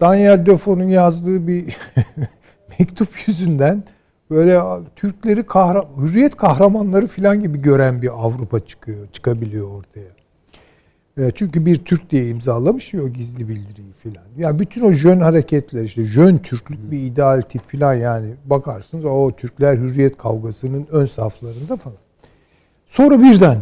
[0.00, 1.76] Daniel Defoe'nun yazdığı bir
[2.78, 3.84] mektup yüzünden
[4.30, 4.60] böyle
[4.96, 10.13] Türkleri kahra, hürriyet kahramanları filan gibi gören bir Avrupa çıkıyor, çıkabiliyor ortaya.
[11.18, 14.24] E, çünkü bir Türk diye imzalamış ya o gizli bildiriyi filan.
[14.36, 19.32] Yani bütün o jön hareketler işte jön Türklük bir ideal tip filan yani bakarsınız o
[19.36, 21.98] Türkler hürriyet kavgasının ön saflarında falan.
[22.86, 23.58] Sonra birden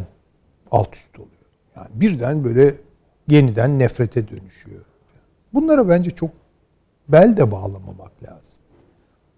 [0.70, 1.32] alt üst oluyor.
[1.76, 2.74] Yani birden böyle
[3.28, 4.84] yeniden nefrete dönüşüyor.
[5.52, 6.30] Bunlara bence çok
[7.08, 8.62] bel de bağlamamak lazım.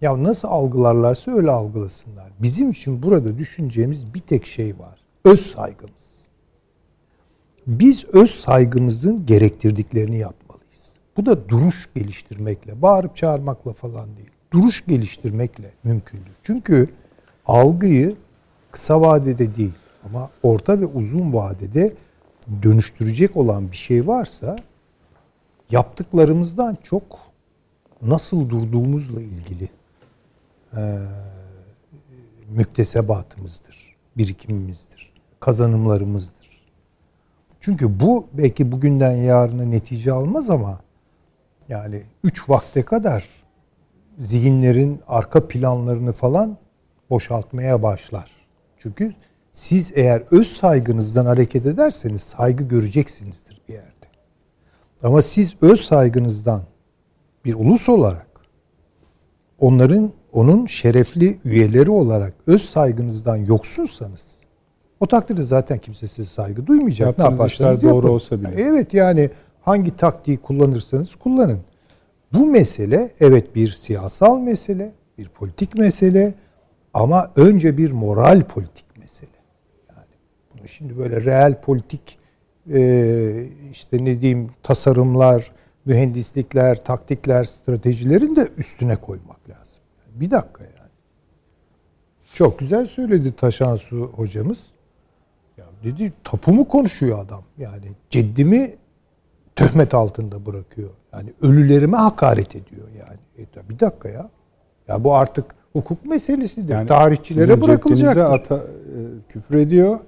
[0.01, 2.31] Ya nasıl algılarlarsa öyle algılasınlar.
[2.39, 4.99] Bizim için burada düşüneceğimiz bir tek şey var.
[5.25, 6.04] Öz saygımız.
[7.67, 10.91] Biz öz saygımızın gerektirdiklerini yapmalıyız.
[11.17, 14.31] Bu da duruş geliştirmekle, bağırıp çağırmakla falan değil.
[14.53, 16.33] Duruş geliştirmekle mümkündür.
[16.43, 16.87] Çünkü
[17.45, 18.15] algıyı
[18.71, 19.73] kısa vadede değil
[20.05, 21.93] ama orta ve uzun vadede
[22.63, 24.55] dönüştürecek olan bir şey varsa
[25.71, 27.03] yaptıklarımızdan çok
[28.01, 29.69] nasıl durduğumuzla ilgili
[30.77, 30.99] e,
[32.49, 36.44] müktesebatımızdır, birikimimizdir, kazanımlarımızdır.
[37.65, 40.79] Çünkü bu belki bugünden yarına netice almaz ama
[41.69, 43.29] yani üç vakte kadar
[44.19, 46.57] zihinlerin arka planlarını falan
[47.09, 48.31] boşaltmaya başlar.
[48.77, 49.13] Çünkü
[49.51, 54.07] siz eğer öz saygınızdan hareket ederseniz saygı göreceksinizdir bir yerde.
[55.03, 56.61] Ama siz öz saygınızdan
[57.45, 58.27] bir ulus olarak
[59.59, 64.44] onların onun şerefli üyeleri olarak öz saygınızdan yoksunsanız
[64.99, 67.07] o takdirde zaten kimse size saygı duymayacak.
[67.07, 68.09] Yaptığınız ne yaparsanız doğru yapın.
[68.09, 68.49] olsa bile.
[68.57, 69.29] Evet yani
[69.61, 71.59] hangi taktiği kullanırsanız kullanın.
[72.33, 76.33] Bu mesele evet bir siyasal mesele, bir politik mesele
[76.93, 79.29] ama önce bir moral politik mesele.
[79.89, 80.07] Yani
[80.53, 82.17] bunu şimdi böyle reel politik
[82.73, 85.51] e, işte ne diyeyim tasarımlar,
[85.85, 89.81] mühendislikler, taktikler, stratejilerin de üstüne koymak lazım.
[90.15, 90.75] Bir dakika yani.
[92.35, 94.74] Çok güzel söyledi Taşansu hocamız.
[95.85, 97.41] Dedi tapumu konuşuyor adam.
[97.57, 98.69] Yani ceddimi
[99.55, 100.89] töhmet altında bırakıyor.
[101.13, 103.47] Yani ölülerime hakaret ediyor yani.
[103.65, 104.29] E, bir dakika ya.
[104.87, 106.73] Ya bu artık hukuk meselesidir.
[106.73, 108.21] Yani Tarihçilere bırakılacaktır.
[108.21, 108.61] ata, e,
[109.29, 109.99] küfür ediyor.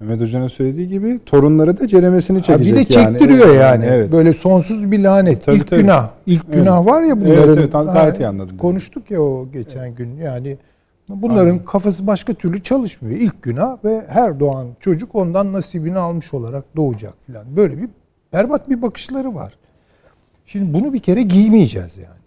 [0.00, 2.76] Mehmet Hoca'nın söylediği gibi torunları da ceremesini çekecek.
[2.76, 3.12] Ha bir de yani.
[3.18, 3.84] çektiriyor Evet, yani.
[3.84, 4.12] Evet.
[4.12, 5.44] Böyle sonsuz bir lanet.
[5.44, 5.80] Tabii, İlk tabii.
[5.80, 6.10] günah.
[6.26, 6.54] İlk Evet.
[6.54, 7.58] günah var ya Evet, bunların.
[7.58, 8.58] evet, gayet iyi anladım.
[8.58, 10.16] Konuştuk ya o geçen gün.
[10.16, 10.56] Yani
[11.08, 13.20] bunların kafası başka türlü çalışmıyor.
[13.20, 17.56] İlk günah ve her doğan çocuk ondan nasibini almış olarak doğacak falan.
[17.56, 17.88] Böyle bir
[18.32, 19.54] berbat bir bakışları var.
[20.46, 22.20] Şimdi bunu bir kere giymeyeceğiz yani.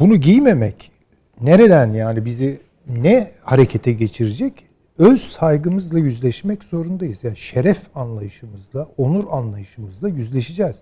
[0.00, 0.92] Bunu giymemek
[1.40, 4.66] nereden yani bizi ne harekete geçirecek?
[4.98, 7.24] Öz saygımızla yüzleşmek zorundayız.
[7.24, 10.76] Yani şeref anlayışımızla, onur anlayışımızla yüzleşeceğiz.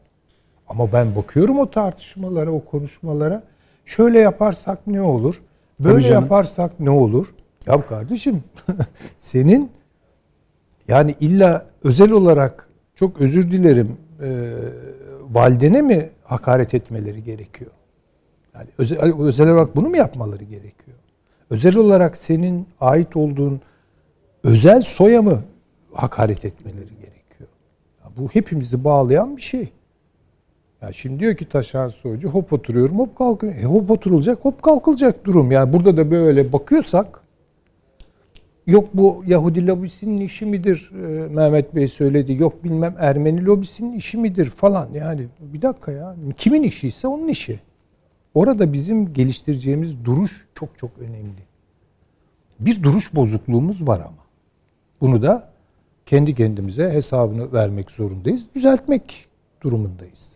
[0.68, 3.42] Ama ben bakıyorum o tartışmalara, o konuşmalara.
[3.86, 5.42] Şöyle yaparsak ne olur?
[5.80, 6.22] Böyle Tabii canım.
[6.22, 7.34] yaparsak ne olur?
[7.66, 8.44] Ya kardeşim
[9.18, 9.70] senin
[10.88, 14.52] yani illa özel olarak çok özür dilerim e,
[15.30, 17.70] validene mi hakaret etmeleri gerekiyor?
[18.54, 20.96] Yani özel, özel olarak bunu mu yapmaları gerekiyor?
[21.50, 23.60] Özel olarak senin ait olduğun
[24.44, 25.42] özel soya mı
[25.92, 27.48] hakaret etmeleri gerekiyor?
[28.04, 29.72] Ya bu hepimizi bağlayan bir şey.
[30.84, 33.60] Ya şimdi diyor ki Taşan Soycu hop oturuyorum hop kalkıyorum.
[33.60, 35.52] E hop oturulacak hop kalkılacak durum.
[35.52, 37.20] Yani burada da böyle bakıyorsak
[38.66, 42.32] yok bu Yahudi lobisinin işi midir e, Mehmet Bey söyledi.
[42.32, 44.88] Yok bilmem Ermeni lobisinin işi midir falan.
[44.94, 47.60] Yani bir dakika ya kimin işiyse onun işi.
[48.34, 51.42] Orada bizim geliştireceğimiz duruş çok çok önemli.
[52.60, 54.24] Bir duruş bozukluğumuz var ama.
[55.00, 55.50] Bunu da
[56.06, 58.46] kendi kendimize hesabını vermek zorundayız.
[58.54, 59.26] Düzeltmek
[59.62, 60.33] durumundayız.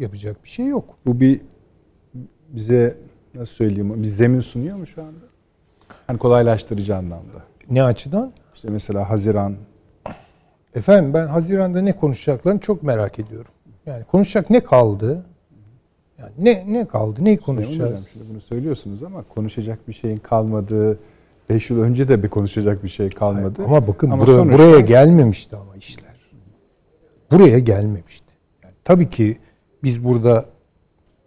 [0.00, 0.84] Yapacak bir şey yok.
[1.06, 1.40] Bu bir
[2.48, 2.96] bize
[3.34, 5.24] nasıl söyleyeyim bir zemin sunuyor mu şu anda?
[6.06, 7.42] Hani kolaylaştırıcı anlamda.
[7.70, 8.32] Ne açıdan?
[8.54, 9.56] İşte mesela Haziran
[10.74, 13.52] Efendim ben Haziran'da ne konuşacaklarını çok merak ediyorum.
[13.86, 15.26] Yani konuşacak ne kaldı?
[16.18, 17.24] Yani ne ne kaldı?
[17.24, 17.78] Neyi konuşacağız.
[17.78, 18.08] konuşacağız?
[18.12, 20.98] Şimdi bunu söylüyorsunuz ama konuşacak bir şeyin kalmadığı
[21.50, 23.62] 5 yıl önce de bir konuşacak bir şey kalmadı.
[23.64, 26.14] Ama bakın Ama buraya, sonuçta- buraya gelmemişti ama işler.
[27.30, 28.34] Buraya gelmemişti.
[28.64, 29.38] Yani tabii ki
[29.82, 30.44] biz burada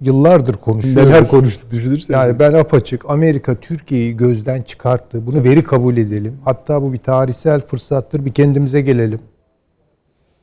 [0.01, 1.09] yıllardır konuşuyoruz.
[1.09, 2.09] neler konuştuk düşünürseniz.
[2.09, 5.25] Yani ben apaçık Amerika Türkiye'yi gözden çıkarttı.
[5.25, 6.37] Bunu veri kabul edelim.
[6.45, 8.25] Hatta bu bir tarihsel fırsattır.
[8.25, 9.19] Bir kendimize gelelim.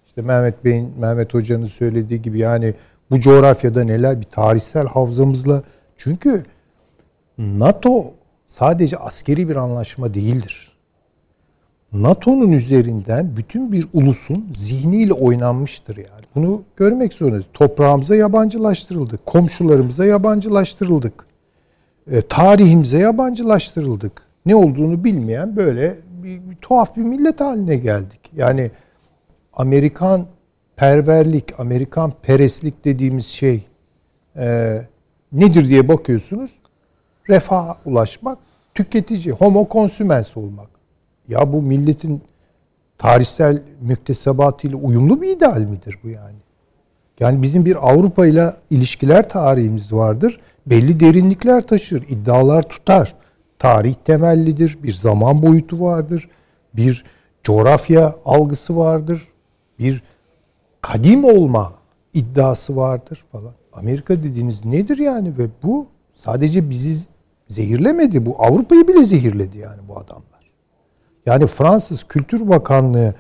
[0.07, 2.75] İşte Mehmet Bey'in, Mehmet Hoca'nın söylediği gibi yani
[3.11, 5.63] bu coğrafyada neler bir tarihsel havzamızla.
[5.97, 6.45] Çünkü
[7.39, 8.05] NATO
[8.49, 10.70] sadece askeri bir anlaşma değildir.
[11.93, 16.25] NATO'nun üzerinden bütün bir ulusun zihniyle oynanmıştır yani.
[16.35, 17.47] Bunu görmek zorundayız.
[17.55, 19.27] Toprağımıza yabancılaştırıldık.
[19.27, 21.27] Komşularımıza yabancılaştırıldık.
[22.11, 24.23] E, tarihimize yabancılaştırıldık.
[24.47, 28.21] Ne olduğunu bilmeyen böyle bir, bir tuhaf bir millet haline geldik.
[28.37, 28.71] Yani
[29.53, 30.27] Amerikan
[30.77, 33.65] perverlik, Amerikan pereslik dediğimiz şey
[34.37, 34.79] e,
[35.33, 36.51] nedir diye bakıyorsunuz.
[37.31, 38.39] Refaha ulaşmak,
[38.75, 40.70] tüketici, homo consumens olmak.
[41.31, 42.23] Ya bu milletin
[42.99, 46.37] tarihsel müktesebatıyla uyumlu bir ideal midir bu yani?
[47.21, 50.41] Yani bizim bir Avrupa ile ilişkiler tarihimiz vardır.
[50.67, 53.15] Belli derinlikler taşır, iddialar tutar.
[53.59, 56.29] Tarih temellidir, bir zaman boyutu vardır.
[56.75, 57.05] Bir
[57.45, 59.29] coğrafya algısı vardır.
[59.79, 60.03] Bir
[60.81, 61.73] kadim olma
[62.15, 63.53] iddiası vardır falan.
[63.73, 67.07] Amerika dediğiniz nedir yani ve bu sadece bizi
[67.49, 68.27] zehirlemedi.
[68.27, 70.30] Bu Avrupa'yı bile zehirledi yani bu adamlar.
[71.27, 73.15] Yani Fransız Kültür Bakanlığı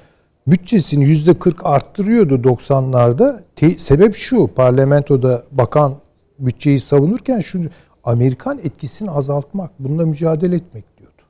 [0.46, 3.40] bütçesini yüzde 40 arttırıyordu 90'larda.
[3.56, 5.94] Te- sebep şu parlamentoda bakan
[6.38, 7.60] bütçeyi savunurken şu
[8.04, 11.22] Amerikan etkisini azaltmak, bununla mücadele etmek diyordu.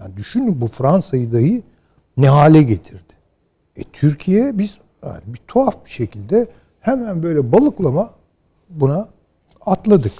[0.00, 1.62] Yani düşünün bu Fransa'yı dahi
[2.16, 3.14] ne hale getirdi.
[3.76, 6.46] E Türkiye biz yani bir tuhaf bir şekilde
[6.80, 8.10] hemen böyle balıklama
[8.70, 9.08] buna
[9.66, 10.12] atladık.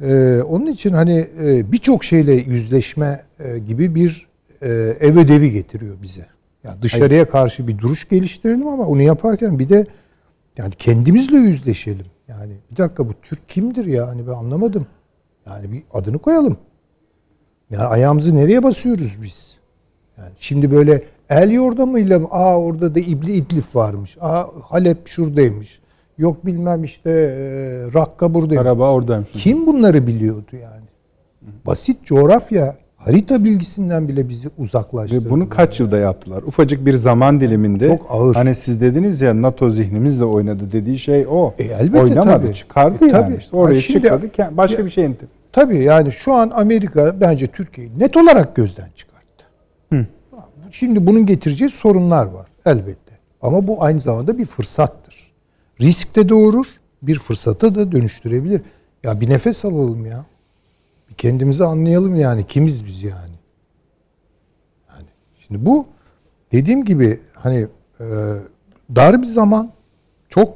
[0.00, 4.31] Ee, onun için hani e, birçok şeyle yüzleşme e, gibi bir
[5.00, 6.26] ev ödevi getiriyor bize.
[6.64, 9.86] Yani dışarıya karşı bir duruş geliştirelim ama onu yaparken bir de
[10.56, 12.06] yani kendimizle yüzleşelim.
[12.28, 14.08] Yani bir dakika bu Türk kimdir ya?
[14.08, 14.86] Hani ben anlamadım.
[15.46, 16.56] Yani bir adını koyalım.
[17.70, 19.50] Yani ayağımızı nereye basıyoruz biz?
[20.18, 24.16] Yani şimdi böyle el yordamıyla aa orada da İbli İdlif varmış.
[24.20, 25.80] Aa Halep şuradaymış.
[26.18, 27.42] Yok bilmem işte e,
[27.94, 28.64] Rakka buradaymış.
[28.64, 29.30] Karabağ oradaymış.
[29.32, 30.86] Kim bunları biliyordu yani?
[31.66, 35.24] Basit coğrafya, harita bilgisinden bile bizi uzaklaştırdı.
[35.26, 36.42] Ve bunu kaç yılda yaptılar?
[36.42, 37.88] Ufacık bir zaman diliminde.
[37.88, 38.34] Çok ağır.
[38.34, 41.54] Hani siz dediniz ya NATO zihnimizle oynadı dediği şey o.
[41.58, 42.54] E, elbette Oynamadı, tabii.
[42.54, 43.12] çıkardı E, yani.
[43.12, 43.34] tabii.
[43.36, 45.26] İşte oraya şimdi- çıkardı, başka bir şey indirdi.
[45.52, 49.44] Tabii yani şu an Amerika bence Türkiye'yi net olarak gözden çıkarttı.
[50.70, 53.12] Şimdi bunun getireceği sorunlar var elbette.
[53.42, 55.32] Ama bu aynı zamanda bir fırsattır.
[55.80, 56.66] Risk de doğurur,
[57.02, 58.60] bir fırsata da dönüştürebilir.
[59.02, 60.24] Ya bir nefes alalım ya.
[61.18, 62.46] Kendimizi anlayalım yani.
[62.46, 63.34] Kimiz biz yani?
[64.88, 65.08] Yani
[65.38, 65.86] şimdi bu
[66.52, 67.66] dediğim gibi hani
[68.00, 68.06] e,
[68.96, 69.72] dar bir zaman
[70.28, 70.54] çok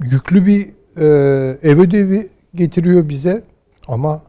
[0.00, 1.06] yüklü bir e,
[1.62, 3.42] ev ödevi getiriyor bize
[3.88, 4.22] ama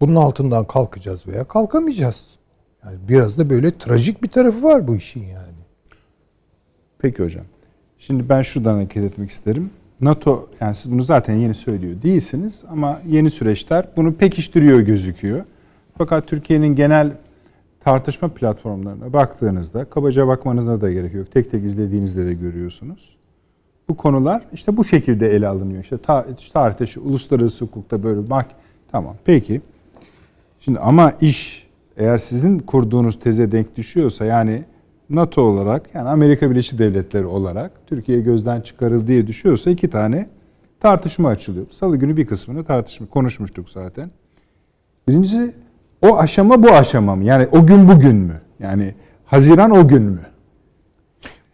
[0.00, 2.26] bunun altından kalkacağız veya kalkamayacağız.
[2.84, 5.58] Yani biraz da böyle trajik bir tarafı var bu işin yani.
[6.98, 7.44] Peki hocam.
[7.98, 9.70] Şimdi ben şuradan hareket etmek isterim.
[10.00, 15.44] NATO yani siz bunu zaten yeni söylüyor değilsiniz ama yeni süreçler bunu pekiştiriyor gözüküyor.
[15.98, 17.12] Fakat Türkiye'nin genel
[17.80, 21.32] tartışma platformlarına baktığınızda kabaca bakmanıza da gerek yok.
[21.32, 23.16] Tek tek izlediğinizde de görüyorsunuz.
[23.88, 25.82] Bu konular işte bu şekilde ele alınıyor.
[25.82, 28.46] İşte ta, tarihte şu uluslararası hukukta böyle bak
[28.92, 29.60] tamam peki.
[30.60, 34.64] Şimdi ama iş eğer sizin kurduğunuz teze denk düşüyorsa yani
[35.10, 40.28] NATO olarak yani Amerika Birleşik Devletleri olarak Türkiye gözden çıkarıldı diye düşüyorsa iki tane
[40.80, 41.66] tartışma açılıyor.
[41.70, 44.10] Salı günü bir kısmını tartışma konuşmuştuk zaten.
[45.08, 45.54] Birincisi
[46.02, 47.24] o aşama bu aşama mı?
[47.24, 48.40] Yani o gün bugün mü?
[48.60, 48.94] Yani
[49.24, 50.20] Haziran o gün mü?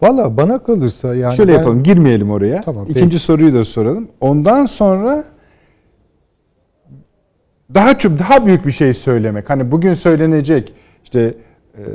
[0.00, 2.62] Valla bana kalırsa yani Şöyle ben, yapalım girmeyelim oraya.
[2.62, 3.18] Tamam, İkinci peki.
[3.18, 4.08] soruyu da soralım.
[4.20, 5.24] Ondan sonra
[7.74, 9.50] daha çok daha büyük bir şey söylemek.
[9.50, 10.72] Hani bugün söylenecek
[11.04, 11.34] işte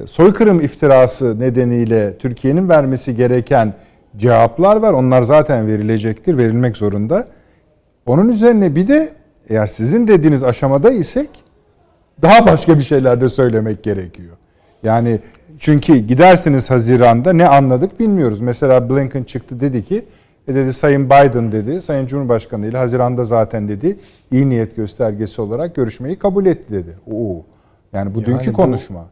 [0.05, 3.73] soykırım iftirası nedeniyle Türkiye'nin vermesi gereken
[4.17, 4.93] cevaplar var.
[4.93, 7.27] Onlar zaten verilecektir, verilmek zorunda.
[8.05, 9.09] Onun üzerine bir de
[9.49, 11.29] eğer sizin dediğiniz aşamada isek
[12.21, 14.35] daha başka bir şeyler de söylemek gerekiyor.
[14.83, 15.19] Yani
[15.59, 18.41] çünkü gidersiniz Haziran'da ne anladık bilmiyoruz.
[18.41, 20.05] Mesela Blinken çıktı dedi ki
[20.47, 23.97] e dedi Sayın Biden dedi, Sayın Cumhurbaşkanı ile Haziran'da zaten dedi
[24.31, 26.97] iyi niyet göstergesi olarak görüşmeyi kabul etti dedi.
[27.11, 27.45] Oo.
[27.93, 29.05] Yani bu Yani dünkü bu- konuşma.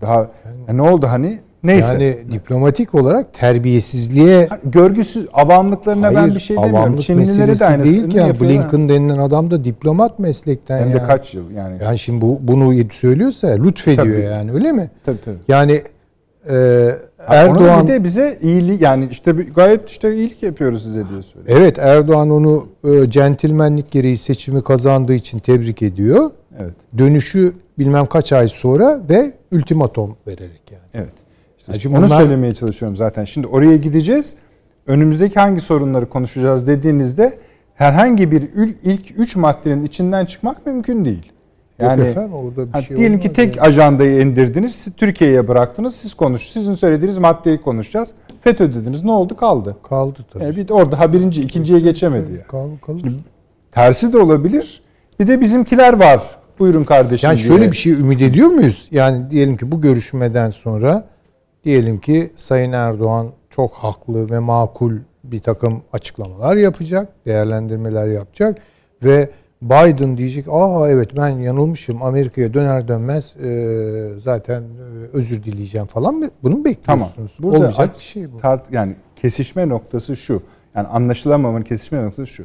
[0.00, 0.30] Daha
[0.68, 1.38] e ne oldu hani?
[1.64, 1.88] Neyse.
[1.88, 6.98] yani diplomatik olarak terbiyesizliğe Görgüsüz avamlıklarına ben hayır bir şey demiyorum.
[6.98, 8.40] Çinlileri de aynısını değil ki yani.
[8.40, 11.06] Blinken denilen adam da diplomat meslekten Hem de yani.
[11.06, 11.78] kaç yıl yani.
[11.82, 14.20] Yani şimdi bu bunu söylüyorsa lütfediyor Tabii.
[14.20, 14.90] yani öyle mi?
[15.04, 15.36] Tabii tabii.
[15.48, 15.82] Yani
[16.48, 16.54] e,
[17.28, 21.58] Erdoğan Erdoğan bir de bize iyiliği yani işte gayet işte iyilik yapıyoruz size diye söylüyor.
[21.60, 26.30] evet Erdoğan onu e, centilmenlik gereği seçimi kazandığı için tebrik ediyor.
[26.60, 26.74] Evet.
[26.98, 30.82] Dönüşü bilmem kaç ay sonra ve ultimatom vererek yani.
[30.94, 31.12] Evet.
[31.58, 33.24] İşte Ya şimdi onu bunlar- söylemeye çalışıyorum zaten.
[33.24, 34.34] Şimdi oraya gideceğiz.
[34.86, 37.38] Önümüzdeki hangi sorunları konuşacağız dediğinizde
[37.74, 38.42] herhangi bir
[38.84, 41.32] ilk üç maddenin içinden çıkmak mümkün değil.
[41.80, 43.66] Yok efendim, orada bir ha, şey diyelim ki tek yani.
[43.66, 46.48] ajandayı indirdiniz, Türkiye'ye bıraktınız, siz konuş.
[46.50, 48.10] Sizin söylediğiniz maddeyi konuşacağız.
[48.40, 49.02] FETÖ dediniz.
[49.02, 49.36] Ne oldu?
[49.36, 49.76] Kaldı.
[49.82, 50.44] Kaldı tabii.
[50.44, 52.32] Yani bir orada ha birinci, ikinciye geçemedi.
[52.32, 52.46] ya.
[52.46, 53.02] Kaldı, kaldı.
[53.72, 54.82] Tersi de olabilir.
[55.20, 56.22] Bir de bizimkiler var.
[56.58, 57.28] Buyurun kardeşim.
[57.28, 57.48] Yani diye.
[57.48, 58.88] şöyle bir şey ümit ediyor muyuz?
[58.90, 61.08] Yani diyelim ki bu görüşmeden sonra
[61.64, 64.92] diyelim ki Sayın Erdoğan çok haklı ve makul
[65.24, 68.58] bir takım açıklamalar yapacak, değerlendirmeler yapacak
[69.02, 69.30] ve
[69.62, 74.64] Biden diyecek, aa evet ben yanılmışım Amerika'ya döner dönmez e, zaten e,
[75.12, 76.30] özür dileyeceğim falan mı?
[76.42, 77.08] Bunu mu Tamam.
[77.08, 77.32] bekliyorsunuz?
[77.38, 78.38] Burada Olmayacak bir şey bu.
[78.38, 80.42] Tart, yani kesişme noktası şu.
[80.74, 82.44] Yani anlaşılamamanın kesişme noktası şu.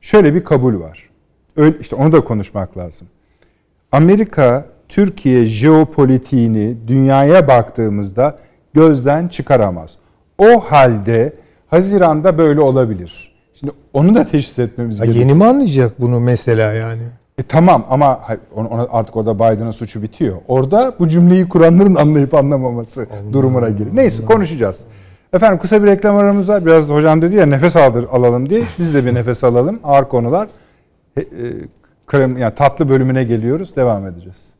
[0.00, 1.10] Şöyle bir kabul var.
[1.56, 3.08] Öyle, işte onu da konuşmak lazım.
[3.92, 8.38] Amerika Türkiye jeopolitiğini dünyaya baktığımızda
[8.74, 9.96] gözden çıkaramaz.
[10.38, 11.32] O halde
[11.66, 13.34] Haziran'da böyle olabilir.
[13.54, 15.24] Şimdi onu da teşhis etmemiz gerekiyor.
[15.24, 17.02] yeni mi anlayacak bunu mesela yani?
[17.38, 18.20] E tamam ama
[18.56, 20.36] ona- artık orada Biden'ın suçu bitiyor.
[20.48, 23.96] Orada bu cümleyi kuranların anlayıp anlamaması durumuna giriyor.
[23.96, 24.80] Neyse konuşacağız.
[25.32, 26.66] Efendim kısa bir reklam aramız var.
[26.66, 28.62] Biraz hocam dedi ya nefes aldır, alalım diye.
[28.78, 29.80] Biz de bir nefes alalım.
[29.84, 30.48] Ağır konular.
[31.16, 31.24] E, e,
[32.06, 33.76] krem, yani tatlı bölümüne geliyoruz.
[33.76, 34.55] Devam edeceğiz.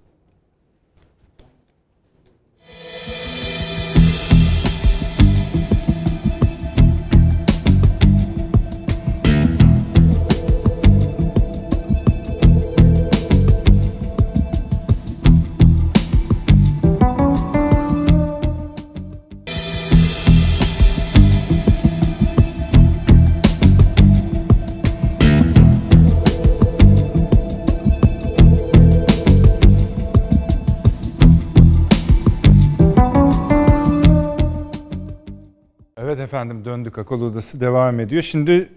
[36.26, 38.22] Efendim döndük akıl odası devam ediyor.
[38.22, 38.68] Şimdi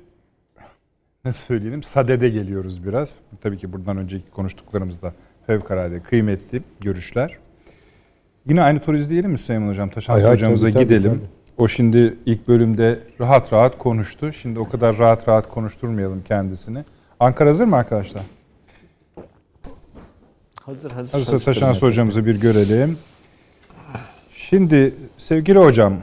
[1.26, 3.20] ne söyleyelim sadede geliyoruz biraz.
[3.41, 5.14] Tabii ki buradan önceki konuştuklarımızda
[5.47, 7.38] fevkalade kıymetli görüşler.
[8.45, 9.89] Yine aynı tur izleyelim mi Süleyman Hocam?
[9.89, 11.12] Taşan hocamıza tabii, tabii, gidelim.
[11.12, 11.30] tabii.
[11.58, 14.34] O şimdi ilk bölümde rahat rahat konuştu.
[14.34, 16.84] Şimdi o kadar rahat rahat konuşturmayalım kendisini.
[17.20, 18.24] Ankara hazır mı arkadaşlar?
[20.62, 21.20] Hazır hazır.
[21.20, 22.97] Hazırsa Taşan hocamızı bir görelim.
[24.34, 25.93] Şimdi sevgili hocam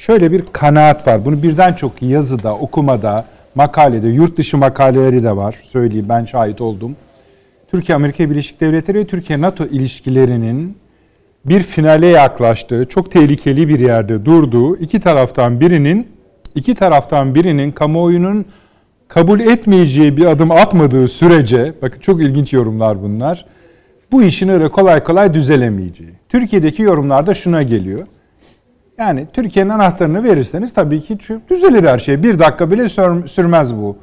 [0.00, 1.24] şöyle bir kanaat var.
[1.24, 3.24] Bunu birden çok yazıda, okumada,
[3.54, 5.56] makalede, yurt dışı makaleleri de var.
[5.62, 6.96] Söyleyeyim ben şahit oldum.
[7.70, 10.76] Türkiye Amerika Birleşik Devletleri ve Türkiye NATO ilişkilerinin
[11.44, 16.08] bir finale yaklaştığı, çok tehlikeli bir yerde durduğu iki taraftan birinin
[16.54, 18.44] iki taraftan birinin kamuoyunun
[19.08, 23.46] kabul etmeyeceği bir adım atmadığı sürece, bakın çok ilginç yorumlar bunlar,
[24.12, 26.10] bu işin öyle kolay kolay düzelemeyeceği.
[26.28, 28.00] Türkiye'deki yorumlarda şuna geliyor.
[29.00, 31.18] Yani Türkiye'nin anahtarını verirseniz tabii ki
[31.50, 32.22] düzelir her şey.
[32.22, 32.88] Bir dakika bile
[33.28, 33.96] sürmez bu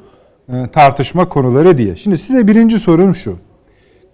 [0.48, 1.96] e, tartışma konuları diye.
[1.96, 3.36] Şimdi size birinci sorum şu.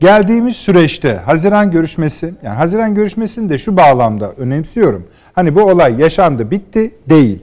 [0.00, 5.06] Geldiğimiz süreçte Haziran görüşmesi, yani Haziran görüşmesini de şu bağlamda önemsiyorum.
[5.32, 7.42] Hani bu olay yaşandı, bitti değil.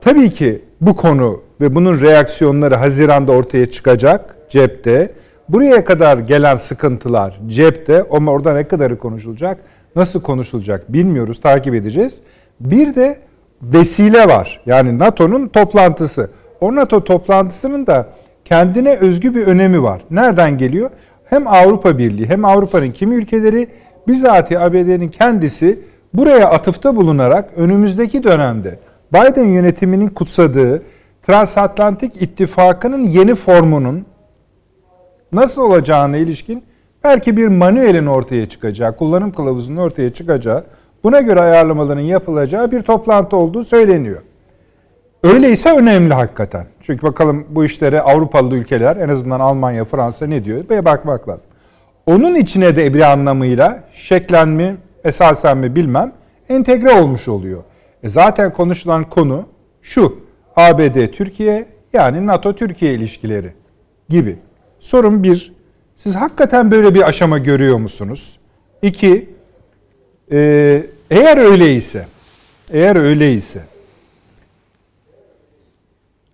[0.00, 5.12] Tabii ki bu konu ve bunun reaksiyonları Haziran'da ortaya çıkacak cepte.
[5.48, 9.58] Buraya kadar gelen sıkıntılar cepte ama orada ne kadarı konuşulacak,
[9.96, 12.20] nasıl konuşulacak bilmiyoruz, takip edeceğiz.
[12.60, 13.18] Bir de
[13.62, 14.60] vesile var.
[14.66, 16.30] Yani NATO'nun toplantısı.
[16.60, 18.06] O NATO toplantısının da
[18.44, 20.02] kendine özgü bir önemi var.
[20.10, 20.90] Nereden geliyor?
[21.24, 23.68] Hem Avrupa Birliği hem Avrupa'nın kimi ülkeleri
[24.08, 25.80] bizatihi ABD'nin kendisi
[26.14, 28.78] buraya atıfta bulunarak önümüzdeki dönemde
[29.12, 30.82] Biden yönetiminin kutsadığı
[31.22, 34.06] Transatlantik İttifakı'nın yeni formunun
[35.32, 36.64] nasıl olacağına ilişkin
[37.04, 40.64] belki bir manuelin ortaya çıkacağı, kullanım kılavuzunun ortaya çıkacağı,
[41.04, 44.22] buna göre ayarlamaların yapılacağı bir toplantı olduğu söyleniyor.
[45.22, 46.66] Öyleyse önemli hakikaten.
[46.80, 50.64] Çünkü bakalım bu işlere Avrupalı ülkeler en azından Almanya, Fransa ne diyor?
[50.70, 51.50] Ve bakmak lazım.
[52.06, 56.12] Onun içine de bir anlamıyla şeklen mi, esasen mi bilmem
[56.48, 57.62] entegre olmuş oluyor.
[58.02, 59.46] E zaten konuşulan konu
[59.82, 60.16] şu.
[60.56, 63.52] ABD Türkiye yani NATO Türkiye ilişkileri
[64.08, 64.38] gibi.
[64.80, 65.52] Sorun bir.
[65.96, 68.38] Siz hakikaten böyle bir aşama görüyor musunuz?
[68.82, 69.30] İki.
[70.32, 72.06] E, eğer öyleyse,
[72.70, 73.60] eğer öyleyse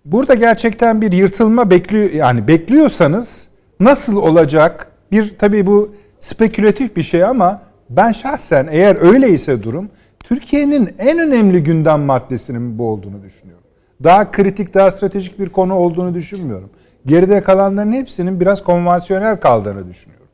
[0.05, 3.49] burada gerçekten bir yırtılma bekliyor yani bekliyorsanız
[3.81, 4.93] nasıl olacak?
[5.13, 9.89] Bir tabii bu spekülatif bir şey ama ben şahsen eğer öyleyse durum
[10.21, 13.65] Türkiye'nin en önemli gündem maddesinin bu olduğunu düşünüyorum.
[14.05, 16.71] Daha kritik, daha stratejik bir konu olduğunu düşünmüyorum.
[17.07, 20.27] Geride kalanların hepsinin biraz konvansiyonel kaldığını düşünüyorum.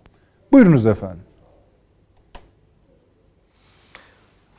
[0.52, 1.24] Buyurunuz efendim.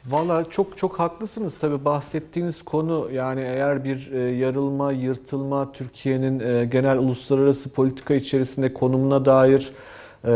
[0.07, 6.65] Valla çok çok haklısınız tabi bahsettiğiniz konu yani eğer bir e, yarılma, yırtılma Türkiye'nin e,
[6.65, 9.71] genel uluslararası politika içerisinde konumuna dair
[10.25, 10.31] e,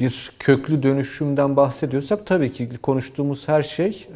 [0.00, 4.08] bir köklü dönüşümden bahsediyorsak tabii ki konuştuğumuz her şey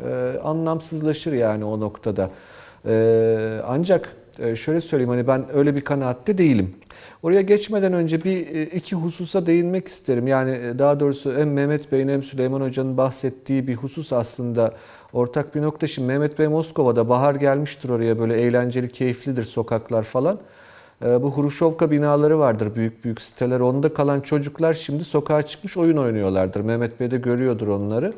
[0.44, 2.30] anlamsızlaşır yani o noktada.
[3.66, 4.16] Ancak
[4.54, 6.74] şöyle söyleyeyim hani ben öyle bir kanaatte değilim.
[7.22, 10.26] Oraya geçmeden önce bir e, iki hususa değinmek isterim.
[10.26, 14.74] Yani e, daha doğrusu hem Mehmet Bey'in hem Süleyman Hoca'nın bahsettiği bir husus aslında
[15.12, 15.86] ortak bir nokta.
[15.86, 20.38] Şimdi Mehmet Bey Moskova'da bahar gelmiştir oraya böyle eğlenceli, keyiflidir sokaklar falan.
[21.04, 23.60] E, bu Huruşovka binaları vardır büyük büyük siteler.
[23.60, 26.60] Onda kalan çocuklar şimdi sokağa çıkmış oyun oynuyorlardır.
[26.60, 28.12] Mehmet Bey de görüyordur onları.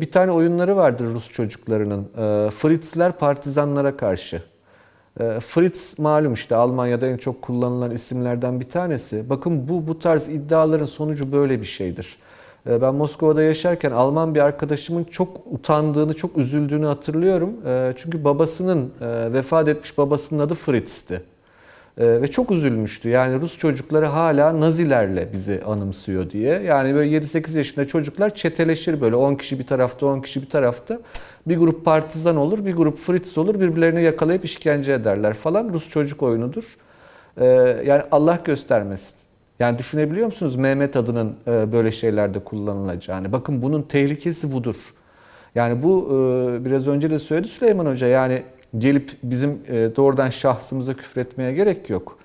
[0.00, 2.08] Bir tane oyunları vardır Rus çocuklarının.
[2.50, 4.42] Fritzler partizanlara karşı.
[5.20, 9.30] Ee, Fritz malum işte Almanya'da en çok kullanılan isimlerden bir tanesi.
[9.30, 12.16] Bakın bu bu tarz iddiaların sonucu böyle bir şeydir.
[12.66, 17.52] Ee, ben Moskova'da yaşarken Alman bir arkadaşımın çok utandığını, çok üzüldüğünü hatırlıyorum.
[17.66, 21.22] Ee, çünkü babasının, e, vefat etmiş babasının adı Fritz'ti.
[21.98, 23.08] Ve çok üzülmüştü.
[23.08, 26.60] Yani Rus çocukları hala Nazilerle bizi anımsıyor diye.
[26.62, 31.00] Yani böyle 7-8 yaşında çocuklar çeteleşir böyle 10 kişi bir tarafta 10 kişi bir tarafta.
[31.46, 33.60] Bir grup partizan olur, bir grup Fritz olur.
[33.60, 35.68] Birbirlerini yakalayıp işkence ederler falan.
[35.72, 36.76] Rus çocuk oyunudur.
[37.40, 37.44] Ee,
[37.86, 39.14] yani Allah göstermesin.
[39.60, 43.32] Yani düşünebiliyor musunuz Mehmet adının e, böyle şeylerde kullanılacağını?
[43.32, 44.94] Bakın bunun tehlikesi budur.
[45.54, 48.06] Yani bu e, biraz önce de söyledi Süleyman Hoca.
[48.06, 48.42] Yani
[48.78, 52.18] gelip bizim e, doğrudan şahsımıza küfretmeye gerek yok.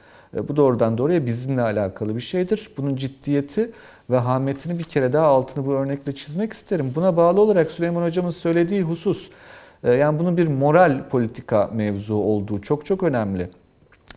[0.48, 2.70] Bu doğrudan doğruya bizimle alakalı bir şeydir.
[2.78, 3.72] Bunun ciddiyeti
[4.10, 6.92] ve hametini bir kere daha altını bu örnekle çizmek isterim.
[6.96, 9.30] Buna bağlı olarak Süleyman Hocam'ın söylediği husus,
[9.84, 13.50] e, yani bunun bir moral politika mevzu olduğu çok çok önemli.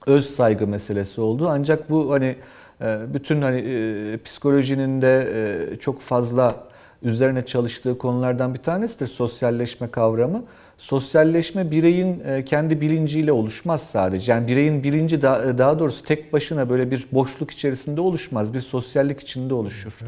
[0.07, 2.37] Öz saygı meselesi olduğu ancak bu hani
[2.81, 6.55] e, bütün hani e, psikolojinin de çok fazla
[7.03, 10.45] üzerine çalıştığı konulardan bir tanesidir sosyalleşme kavramı.
[10.79, 14.33] Sosyalleşme bireyin e, kendi bilinciyle oluşmaz sadece.
[14.33, 15.21] Yani bireyin bilinci e,
[15.59, 18.55] daha doğrusu tek başına böyle bir boşluk içerisinde oluşmaz.
[18.55, 19.99] Bir sosyallik içinde oluşur.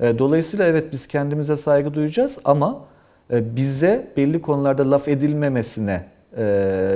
[0.00, 0.18] Evet.
[0.18, 2.84] Dolayısıyla evet biz kendimize saygı duyacağız ama
[3.32, 6.04] e, bize belli konularda laf edilmemesine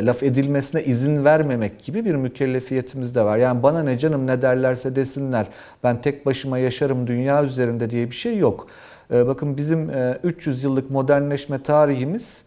[0.02, 3.38] laf edilmesine izin vermemek gibi bir mükellefiyetimiz de var.
[3.38, 5.46] Yani bana ne canım ne derlerse desinler
[5.84, 8.66] ben tek başıma yaşarım dünya üzerinde diye bir şey yok.
[9.10, 9.90] Bakın bizim
[10.24, 12.42] 300 yıllık modernleşme tarihimiz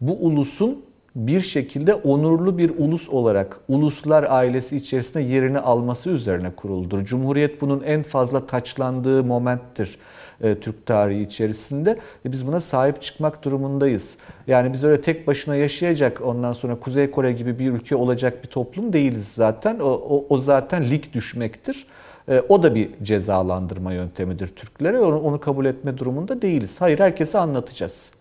[0.00, 0.82] bu ulusun
[1.16, 7.04] bir şekilde onurlu bir ulus olarak uluslar ailesi içerisinde yerini alması üzerine kuruludur.
[7.04, 9.98] Cumhuriyet bunun en fazla taçlandığı momenttir
[10.40, 14.16] e, Türk tarihi içerisinde ve biz buna sahip çıkmak durumundayız.
[14.46, 18.48] Yani biz öyle tek başına yaşayacak ondan sonra Kuzey Kore gibi bir ülke olacak bir
[18.48, 19.78] toplum değiliz zaten.
[19.78, 21.86] O, o, o zaten lig düşmektir.
[22.28, 24.98] E, o da bir cezalandırma yöntemidir Türklere.
[24.98, 26.80] Onu, onu kabul etme durumunda değiliz.
[26.80, 28.17] Hayır herkese anlatacağız.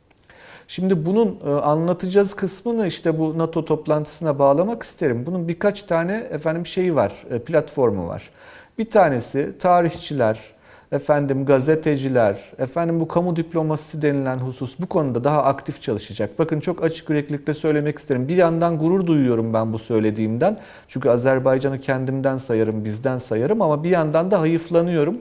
[0.68, 5.24] Şimdi bunun e, anlatacağız kısmını işte bu NATO toplantısına bağlamak isterim.
[5.26, 8.30] Bunun birkaç tane efendim şeyi var, e, platformu var.
[8.78, 10.40] Bir tanesi tarihçiler,
[10.92, 16.40] efendim gazeteciler, efendim bu kamu diplomasisi denilen husus bu konuda daha aktif çalışacak.
[16.40, 18.28] Bakın çok açık yüreklilikle söylemek isterim.
[18.28, 20.60] Bir yandan gurur duyuyorum ben bu söylediğimden.
[20.88, 25.18] Çünkü Azerbaycan'ı kendimden sayarım, bizden sayarım ama bir yandan da hayıflanıyorum.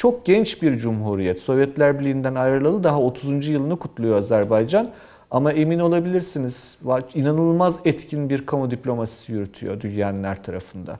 [0.00, 1.38] Çok genç bir cumhuriyet.
[1.38, 3.48] Sovyetler Birliği'nden ayrılalı daha 30.
[3.48, 4.90] yılını kutluyor Azerbaycan.
[5.30, 6.78] Ama emin olabilirsiniz
[7.14, 10.98] inanılmaz etkin bir kamu diplomasisi yürütüyor dünyanın her tarafında.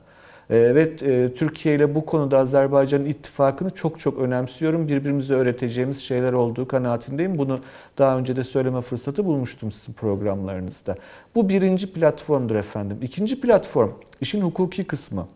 [0.51, 4.89] Ee, ve e, Türkiye ile bu konuda Azerbaycan'ın ittifakını çok çok önemsiyorum.
[4.89, 7.39] Birbirimize öğreteceğimiz şeyler olduğu kanaatindeyim.
[7.39, 7.59] Bunu
[7.99, 10.95] daha önce de söyleme fırsatı bulmuştum sizin programlarınızda.
[11.35, 12.99] Bu birinci platformdur efendim.
[13.03, 13.91] İkinci platform
[14.21, 15.27] işin hukuki kısmı.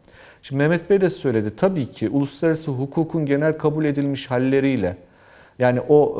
[0.44, 1.56] Şimdi Mehmet Bey de söyledi.
[1.56, 4.96] Tabii ki uluslararası hukukun genel kabul edilmiş halleriyle
[5.58, 6.16] yani o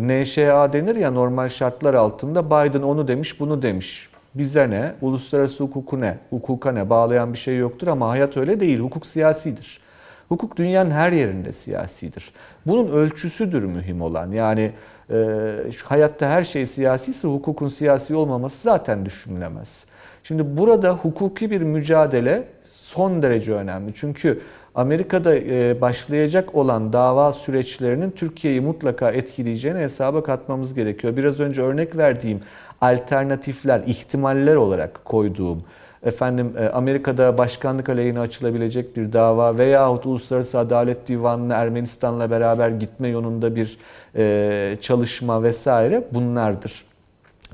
[0.00, 4.08] e, NŞA denir ya normal şartlar altında Biden onu demiş bunu demiş.
[4.34, 4.92] Bize ne?
[5.00, 6.18] Uluslararası hukuku ne?
[6.30, 6.90] Hukuka ne?
[6.90, 8.78] Bağlayan bir şey yoktur ama hayat öyle değil.
[8.78, 9.80] Hukuk siyasidir.
[10.28, 12.32] Hukuk dünyanın her yerinde siyasidir.
[12.66, 14.32] Bunun ölçüsüdür mühim olan.
[14.32, 14.72] Yani
[15.10, 19.86] e, şu hayatta her şey siyasiyse hukukun siyasi olmaması zaten düşünülemez.
[20.24, 22.44] Şimdi burada hukuki bir mücadele
[22.90, 23.92] son derece önemli.
[23.94, 24.40] Çünkü
[24.74, 31.16] Amerika'da e, başlayacak olan dava süreçlerinin Türkiye'yi mutlaka etkileyeceğini hesaba katmamız gerekiyor.
[31.16, 32.40] Biraz önce örnek verdiğim
[32.80, 35.64] alternatifler, ihtimaller olarak koyduğum
[36.02, 43.08] efendim e, Amerika'da başkanlık aleyhine açılabilecek bir dava veyahut Uluslararası Adalet Divanı'na Ermenistan'la beraber gitme
[43.08, 43.78] yolunda bir
[44.16, 46.84] e, çalışma vesaire bunlardır.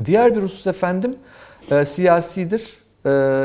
[0.05, 1.17] Diğer bir husus efendim
[1.85, 2.86] siyasidir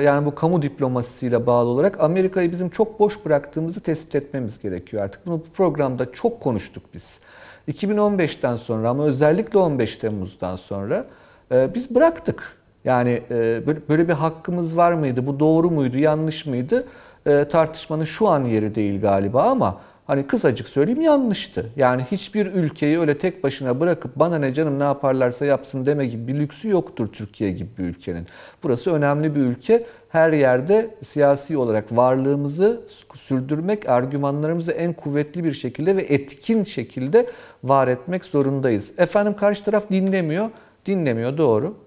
[0.05, 5.25] yani bu kamu diplomasisiyle bağlı olarak Amerika'yı bizim çok boş bıraktığımızı tespit etmemiz gerekiyor artık.
[5.25, 7.19] Bunu bu programda çok konuştuk biz.
[7.67, 11.05] 2015'ten sonra ama özellikle 15 Temmuz'dan sonra
[11.51, 12.57] e, biz bıraktık.
[12.85, 15.27] Yani e, böyle bir hakkımız var mıydı?
[15.27, 16.87] Bu doğru muydu, yanlış mıydı?
[17.25, 19.81] E, tartışmanın şu an yeri değil galiba ama
[20.11, 21.65] Hani kısacık söyleyeyim yanlıştı.
[21.75, 26.27] Yani hiçbir ülkeyi öyle tek başına bırakıp bana ne canım ne yaparlarsa yapsın deme gibi
[26.27, 28.27] bir lüksü yoktur Türkiye gibi bir ülkenin.
[28.63, 29.85] Burası önemli bir ülke.
[30.09, 32.81] Her yerde siyasi olarak varlığımızı
[33.15, 37.27] sürdürmek, argümanlarımızı en kuvvetli bir şekilde ve etkin şekilde
[37.63, 38.93] var etmek zorundayız.
[38.97, 40.49] Efendim karşı taraf dinlemiyor.
[40.85, 41.77] Dinlemiyor doğru.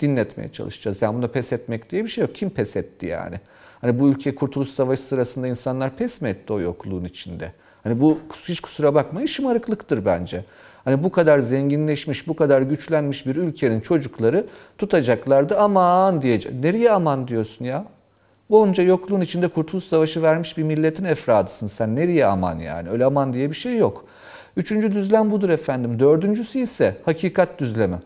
[0.00, 1.02] Dinletmeye çalışacağız.
[1.02, 2.34] Yani bunda pes etmek diye bir şey yok.
[2.34, 3.36] Kim pes etti yani?
[3.84, 7.52] Hani bu ülke Kurtuluş Savaşı sırasında insanlar pes mi etti o yokluğun içinde?
[7.82, 8.18] Hani bu
[8.48, 10.44] hiç kusura bakmayın şımarıklıktır bence.
[10.84, 14.46] Hani bu kadar zenginleşmiş, bu kadar güçlenmiş bir ülkenin çocukları
[14.78, 16.54] tutacaklardı aman diyecek.
[16.54, 17.84] Nereye aman diyorsun ya?
[18.50, 21.96] Onca yokluğun içinde Kurtuluş Savaşı vermiş bir milletin efradısın sen.
[21.96, 22.90] Nereye aman yani?
[22.90, 24.04] Öyle aman diye bir şey yok.
[24.56, 26.00] Üçüncü düzlem budur efendim.
[26.00, 27.96] Dördüncüsü ise hakikat düzlemi.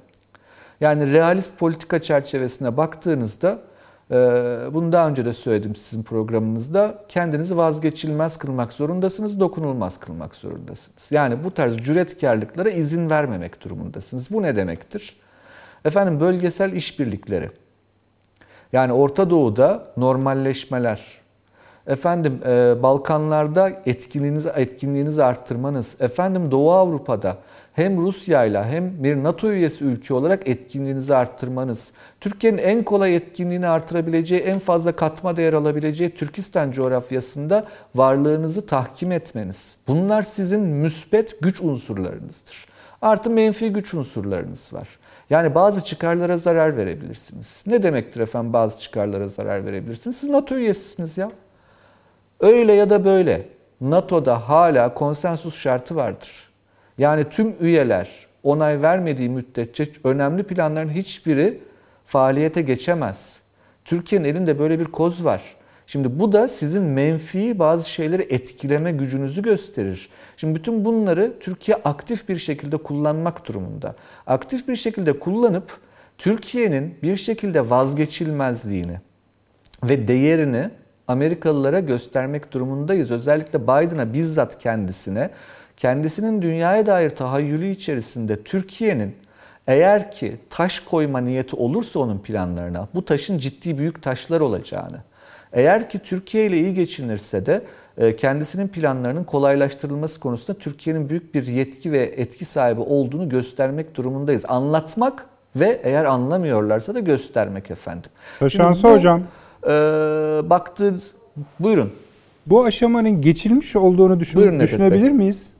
[0.80, 3.58] Yani realist politika çerçevesine baktığınızda
[4.74, 7.04] bunu daha önce de söyledim sizin programınızda.
[7.08, 11.12] Kendinizi vazgeçilmez kılmak zorundasınız, dokunulmaz kılmak zorundasınız.
[11.12, 14.30] Yani bu tarz cüretkarlıklara izin vermemek durumundasınız.
[14.30, 15.16] Bu ne demektir?
[15.84, 17.50] Efendim bölgesel işbirlikleri.
[18.72, 21.18] Yani Orta Doğu'da normalleşmeler,
[21.86, 27.36] efendim e, Balkanlarda etkinliğinizi etkinliğinizi arttırmanız, efendim Doğu Avrupa'da
[27.78, 33.68] hem Rusya ile hem bir NATO üyesi ülke olarak etkinliğinizi arttırmanız, Türkiye'nin en kolay etkinliğini
[33.68, 39.76] artırabileceği, en fazla katma değer alabileceği Türkistan coğrafyasında varlığınızı tahkim etmeniz.
[39.88, 42.66] Bunlar sizin müspet güç unsurlarınızdır.
[43.02, 44.88] Artı menfi güç unsurlarınız var.
[45.30, 47.64] Yani bazı çıkarlara zarar verebilirsiniz.
[47.66, 50.16] Ne demektir efendim bazı çıkarlara zarar verebilirsiniz?
[50.16, 51.30] Siz NATO üyesisiniz ya.
[52.40, 53.48] Öyle ya da böyle
[53.80, 56.47] NATO'da hala konsensus şartı vardır.
[56.98, 61.60] Yani tüm üyeler onay vermediği müddetçe önemli planların hiçbiri
[62.04, 63.40] faaliyete geçemez.
[63.84, 65.42] Türkiye'nin elinde böyle bir koz var.
[65.86, 70.08] Şimdi bu da sizin menfi bazı şeyleri etkileme gücünüzü gösterir.
[70.36, 73.94] Şimdi bütün bunları Türkiye aktif bir şekilde kullanmak durumunda.
[74.26, 75.78] Aktif bir şekilde kullanıp
[76.18, 79.00] Türkiye'nin bir şekilde vazgeçilmezliğini
[79.84, 80.70] ve değerini
[81.08, 83.10] Amerikalılara göstermek durumundayız.
[83.10, 85.30] Özellikle Biden'a bizzat kendisine
[85.78, 89.16] kendisinin dünyaya dair tahayyülü içerisinde Türkiye'nin
[89.66, 94.98] eğer ki taş koyma niyeti olursa onun planlarına bu taşın ciddi büyük taşlar olacağını,
[95.52, 97.62] eğer ki Türkiye ile iyi geçinirse de
[97.98, 104.44] e, kendisinin planlarının kolaylaştırılması konusunda Türkiye'nin büyük bir yetki ve etki sahibi olduğunu göstermek durumundayız.
[104.48, 105.26] Anlatmak
[105.56, 108.10] ve eğer anlamıyorlarsa da göstermek efendim.
[108.38, 109.22] Taşansı hocam.
[109.64, 109.70] E,
[110.50, 111.12] baktığınız,
[111.60, 111.92] buyurun.
[112.46, 115.52] Bu aşamanın geçilmiş olduğunu düşün, Buyurun düşünebilir miyiz?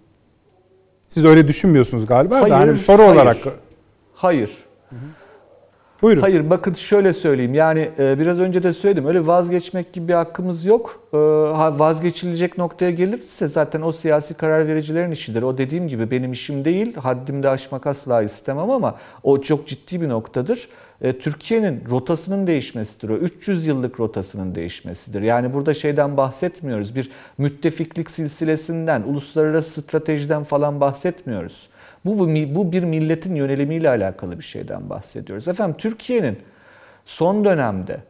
[1.09, 3.12] Siz öyle düşünmüyorsunuz galiba Hayır, da hani soru hayır.
[3.14, 3.36] olarak.
[4.14, 4.51] Hayır.
[6.02, 6.20] Buyurun.
[6.20, 10.64] Hayır bakın şöyle söyleyeyim yani e, biraz önce de söyledim öyle vazgeçmek gibi bir hakkımız
[10.64, 11.01] yok.
[11.12, 11.18] E,
[11.78, 15.43] vazgeçilecek noktaya gelirse zaten o siyasi karar vericilerin işidir.
[15.43, 20.09] O dediğim gibi benim işim değil haddimde aşmak asla istemem ama o çok ciddi bir
[20.09, 20.68] noktadır.
[21.03, 25.23] E, Türkiye'nin rotasının değişmesidir o 300 yıllık rotasının değişmesidir.
[25.23, 31.69] Yani burada şeyden bahsetmiyoruz bir müttefiklik silsilesinden uluslararası stratejiden falan bahsetmiyoruz.
[32.05, 35.49] Bu, bu, bu bir milletin yönelimiyle alakalı bir şeyden bahsediyoruz.
[35.49, 36.39] Efendim Türkiye'nin
[37.05, 38.01] son dönemde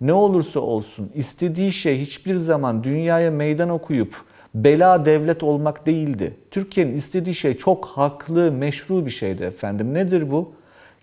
[0.00, 4.14] ne olursa olsun istediği şey hiçbir zaman dünyaya meydan okuyup
[4.54, 6.36] bela devlet olmak değildi.
[6.50, 9.94] Türkiye'nin istediği şey çok haklı, meşru bir şeydi efendim.
[9.94, 10.52] Nedir bu?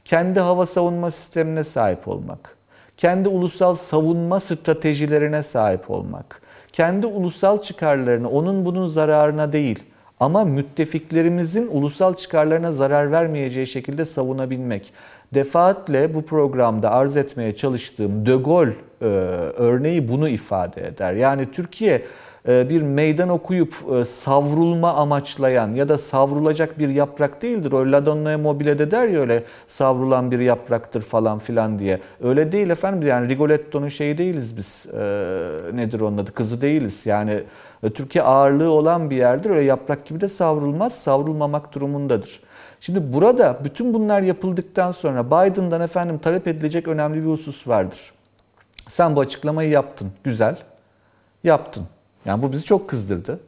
[0.06, 2.58] Kendi hava savunma sistemine sahip olmak.
[2.98, 6.42] Kendi ulusal savunma stratejilerine sahip olmak.
[6.72, 9.84] Kendi ulusal çıkarlarını onun bunun zararına değil
[10.20, 14.94] ama müttefiklerimizin ulusal çıkarlarına zarar vermeyeceği şekilde savunabilmek.
[15.34, 19.06] Defaatle bu programda arz etmeye çalıştığım De Gaulle e,
[19.58, 21.14] örneği bunu ifade eder.
[21.14, 22.02] Yani Türkiye
[22.48, 27.72] bir meydan okuyup e, savrulma amaçlayan ya da savrulacak bir yaprak değildir.
[27.72, 32.00] O La Donna Mobile'de der ya öyle savrulan bir yapraktır falan filan diye.
[32.24, 34.88] Öyle değil efendim yani Rigoletto'nun şeyi değiliz biz.
[34.94, 35.00] E,
[35.74, 36.32] nedir onun adı?
[36.32, 37.06] Kızı değiliz.
[37.06, 37.44] Yani
[37.94, 39.50] Türkiye ağırlığı olan bir yerdir.
[39.50, 40.94] Öyle yaprak gibi de savrulmaz.
[40.94, 42.42] Savrulmamak durumundadır.
[42.80, 48.12] Şimdi burada bütün bunlar yapıldıktan sonra Biden'dan efendim talep edilecek önemli bir husus vardır.
[48.88, 50.12] Sen bu açıklamayı yaptın.
[50.24, 50.58] Güzel.
[51.44, 51.86] Yaptın.
[52.26, 53.40] Yani bu bizi çok kızdırdı.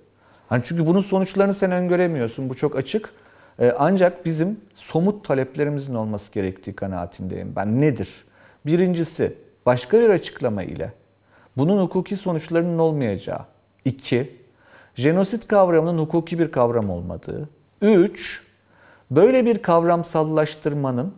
[0.49, 2.49] Hani çünkü bunun sonuçlarını sen öngöremiyorsun.
[2.49, 3.09] Bu çok açık.
[3.59, 7.81] Ee, ancak bizim somut taleplerimizin olması gerektiği kanaatindeyim ben.
[7.81, 8.23] Nedir?
[8.65, 10.93] Birincisi başka bir açıklama ile
[11.57, 13.45] bunun hukuki sonuçlarının olmayacağı.
[13.85, 14.37] İki,
[14.95, 17.49] jenosit kavramının hukuki bir kavram olmadığı.
[17.81, 18.47] Üç,
[19.11, 21.13] böyle bir kavramsallaştırmanın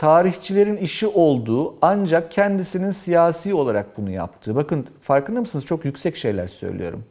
[0.00, 4.56] tarihçilerin işi olduğu ancak kendisinin siyasi olarak bunu yaptığı.
[4.56, 5.64] Bakın farkında mısınız?
[5.64, 7.04] Çok yüksek şeyler söylüyorum.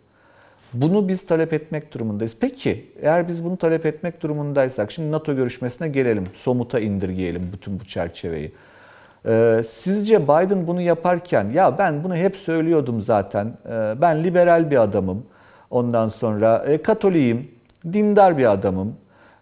[0.74, 2.38] Bunu biz talep etmek durumundayız.
[2.40, 6.24] Peki eğer biz bunu talep etmek durumundaysak şimdi NATO görüşmesine gelelim.
[6.34, 8.52] Somuta indirgeyelim bütün bu çerçeveyi.
[9.26, 13.58] Ee, sizce Biden bunu yaparken ya ben bunu hep söylüyordum zaten.
[13.70, 15.26] Ee, ben liberal bir adamım.
[15.70, 17.52] Ondan sonra e, Katoliyim,
[17.94, 18.96] dindar bir adamım.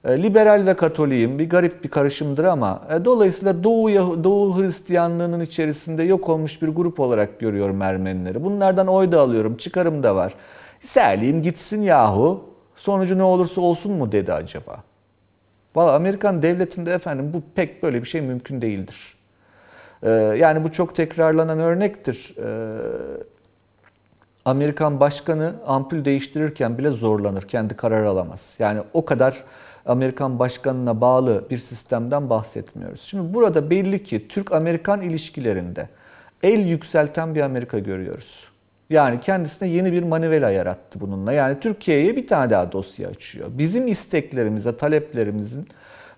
[0.08, 6.04] E, liberal ve Katoliyim bir garip bir karışımdır ama e, dolayısıyla Doğu, Doğu Hristiyanlığının içerisinde
[6.04, 8.44] yok olmuş bir grup olarak görüyorum Ermenileri.
[8.44, 10.34] Bunlardan oy da alıyorum, çıkarım da var.
[10.80, 12.44] Serleyeyim gitsin yahu.
[12.76, 14.84] Sonucu ne olursa olsun mu dedi acaba?
[15.76, 19.16] Valla Amerikan devletinde efendim bu pek böyle bir şey mümkün değildir.
[20.04, 22.36] Ee, yani bu çok tekrarlanan örnektir.
[22.38, 22.78] Ee,
[24.46, 27.42] Amerikan başkanı ampul değiştirirken bile zorlanır.
[27.42, 28.56] Kendi karar alamaz.
[28.60, 29.44] Yani o kadar
[29.88, 33.02] Amerikan başkanına bağlı bir sistemden bahsetmiyoruz.
[33.02, 35.90] Şimdi burada belli ki Türk-Amerikan ilişkilerinde
[36.44, 38.48] el yükselten bir Amerika görüyoruz.
[38.90, 41.34] Yani kendisine yeni bir manivela yarattı bununla.
[41.34, 43.50] Yani Türkiye'ye bir tane daha dosya açıyor.
[43.58, 45.68] Bizim isteklerimize, taleplerimizin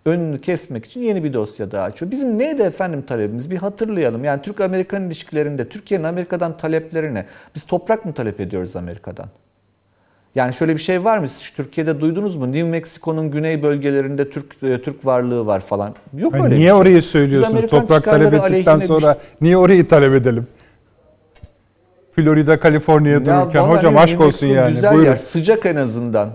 [0.05, 2.11] önünü kesmek için yeni bir dosya daha açıyor.
[2.11, 3.51] Bizim neydi efendim talebimiz?
[3.51, 4.23] Bir hatırlayalım.
[4.23, 7.25] Yani Türk-Amerikan ilişkilerinde Türkiye'nin Amerika'dan taleplerine
[7.55, 9.27] biz toprak mı talep ediyoruz Amerika'dan?
[10.35, 11.27] Yani şöyle bir şey var mı?
[11.27, 12.47] Siz Türkiye'de duydunuz mu?
[12.51, 15.95] New Mexico'nun güney bölgelerinde Türk e, Türk varlığı var falan.
[16.17, 16.73] Yok yani öyle Niye bir şey.
[16.81, 17.69] orayı söylüyorsunuz?
[17.69, 20.47] Toprak talep ettikten sonra niye orayı talep edelim?
[22.15, 24.73] Florida, Kaliforniya dururken hocam aşk olsun yani.
[24.73, 25.05] Güzel Buyurun.
[25.09, 26.29] yer, sıcak en azından.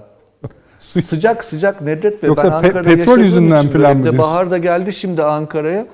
[1.03, 2.29] sıcak sıcak Nedret Bey.
[2.29, 5.87] Yoksa ben Ankara'da pe- petrol yüzünden falan mı Bahar da geldi şimdi Ankara'ya.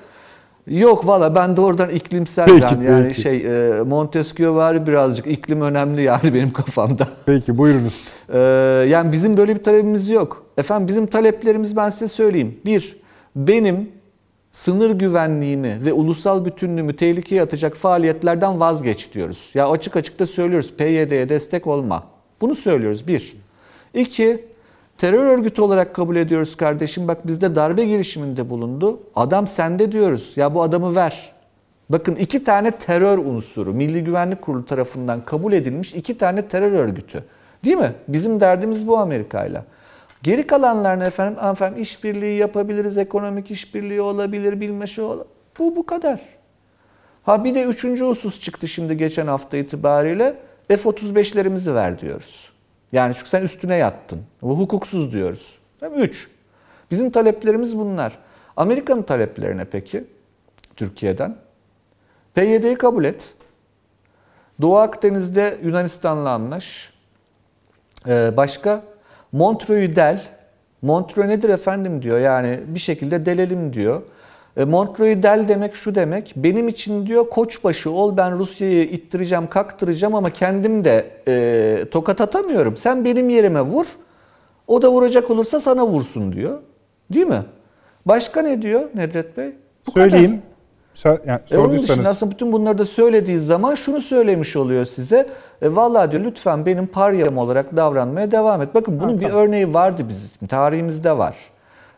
[0.67, 3.21] Yok valla ben de oradan iklimsel peki, yani, peki.
[3.21, 7.07] şey e, Montesquieu var birazcık iklim önemli yani benim kafamda.
[7.25, 8.03] Peki buyurunuz.
[8.33, 8.39] Ee,
[8.89, 10.45] yani bizim böyle bir talebimiz yok.
[10.57, 12.59] Efendim bizim taleplerimiz ben size söyleyeyim.
[12.65, 12.97] Bir,
[13.35, 13.89] benim
[14.51, 19.51] sınır güvenliğimi ve ulusal bütünlüğümü tehlikeye atacak faaliyetlerden vazgeç diyoruz.
[19.53, 20.73] Ya açık açık da söylüyoruz.
[20.77, 22.03] PYD'ye destek olma.
[22.41, 23.33] Bunu söylüyoruz bir.
[23.93, 24.45] İki,
[25.01, 27.07] terör örgütü olarak kabul ediyoruz kardeşim.
[27.07, 28.99] Bak bizde darbe girişiminde bulundu.
[29.15, 30.33] Adam sende diyoruz.
[30.35, 31.31] Ya bu adamı ver.
[31.89, 37.23] Bakın iki tane terör unsuru Milli Güvenlik Kurulu tarafından kabul edilmiş iki tane terör örgütü.
[37.65, 37.93] Değil mi?
[38.07, 39.65] Bizim derdimiz bu Amerika'yla.
[40.23, 45.27] Geri kalanlarını efendim, efendim işbirliği yapabiliriz, ekonomik işbirliği olabilir, bilme şey olabilir.
[45.59, 46.21] Bu bu kadar.
[47.23, 50.35] Ha bir de üçüncü husus çıktı şimdi geçen hafta itibariyle.
[50.67, 52.50] F-35'lerimizi ver diyoruz.
[52.91, 54.21] Yani çünkü sen üstüne yattın.
[54.41, 55.59] Bu hukuksuz diyoruz.
[55.95, 56.31] Üç.
[56.91, 58.17] Bizim taleplerimiz bunlar.
[58.57, 60.03] Amerika'nın taleplerine peki
[60.75, 61.35] Türkiye'den?
[62.33, 63.33] PYD'yi kabul et.
[64.61, 66.93] Doğu Akdeniz'de Yunanistan'la anlaş.
[68.07, 68.83] Ee, başka?
[69.31, 70.21] Montreux'u del.
[70.81, 72.19] Montreux nedir efendim diyor.
[72.19, 74.01] Yani bir şekilde delelim diyor.
[74.57, 76.33] E, Montreux'u del demek şu demek.
[76.35, 82.77] Benim için diyor koçbaşı ol ben Rusya'yı ittireceğim, kaktıracağım ama kendim de e, tokat atamıyorum.
[82.77, 83.85] Sen benim yerime vur.
[84.67, 86.59] O da vuracak olursa sana vursun diyor.
[87.13, 87.43] Değil mi?
[88.05, 89.49] Başka ne diyor Nedret Bey?
[89.87, 90.31] Bu Söyleyeyim.
[90.31, 90.41] Kadar.
[91.25, 95.27] Yani e onun dışında aslında bütün bunları da söylediği zaman şunu söylemiş oluyor size.
[95.61, 98.75] E, vallahi diyor lütfen benim paryam olarak davranmaya devam et.
[98.75, 99.43] Bakın bunun ha, bir tamam.
[99.43, 101.35] örneği vardı bizim tarihimizde var.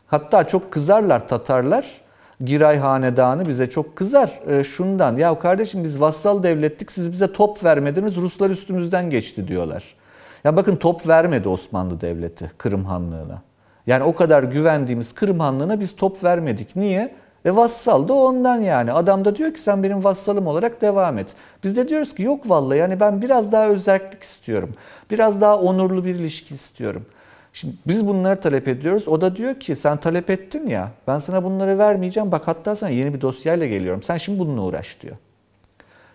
[0.07, 2.01] Hatta çok kızarlar Tatarlar.
[2.41, 5.17] Giray Hanedanı bize çok kızar e, şundan.
[5.17, 9.95] Ya kardeşim biz vassal devlettik siz bize top vermediniz Ruslar üstümüzden geçti diyorlar.
[10.43, 13.41] Ya bakın top vermedi Osmanlı Devleti Kırım Hanlığı'na.
[13.87, 16.75] Yani o kadar güvendiğimiz Kırım Hanlığı'na biz top vermedik.
[16.75, 17.15] Niye?
[17.45, 18.93] E vassal da ondan yani.
[18.93, 21.35] Adam da diyor ki sen benim vassalım olarak devam et.
[21.63, 24.75] Biz de diyoruz ki yok vallahi yani ben biraz daha özellik istiyorum.
[25.11, 27.05] Biraz daha onurlu bir ilişki istiyorum.
[27.53, 29.07] Şimdi biz bunları talep ediyoruz.
[29.07, 32.31] O da diyor ki sen talep ettin ya ben sana bunları vermeyeceğim.
[32.31, 34.03] Bak hatta sana yeni bir dosyayla geliyorum.
[34.03, 35.15] Sen şimdi bununla uğraş diyor.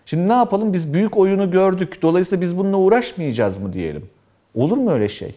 [0.05, 0.73] Şimdi ne yapalım?
[0.73, 2.01] Biz büyük oyunu gördük.
[2.01, 4.09] Dolayısıyla biz bununla uğraşmayacağız mı diyelim.
[4.55, 5.35] Olur mu öyle şey?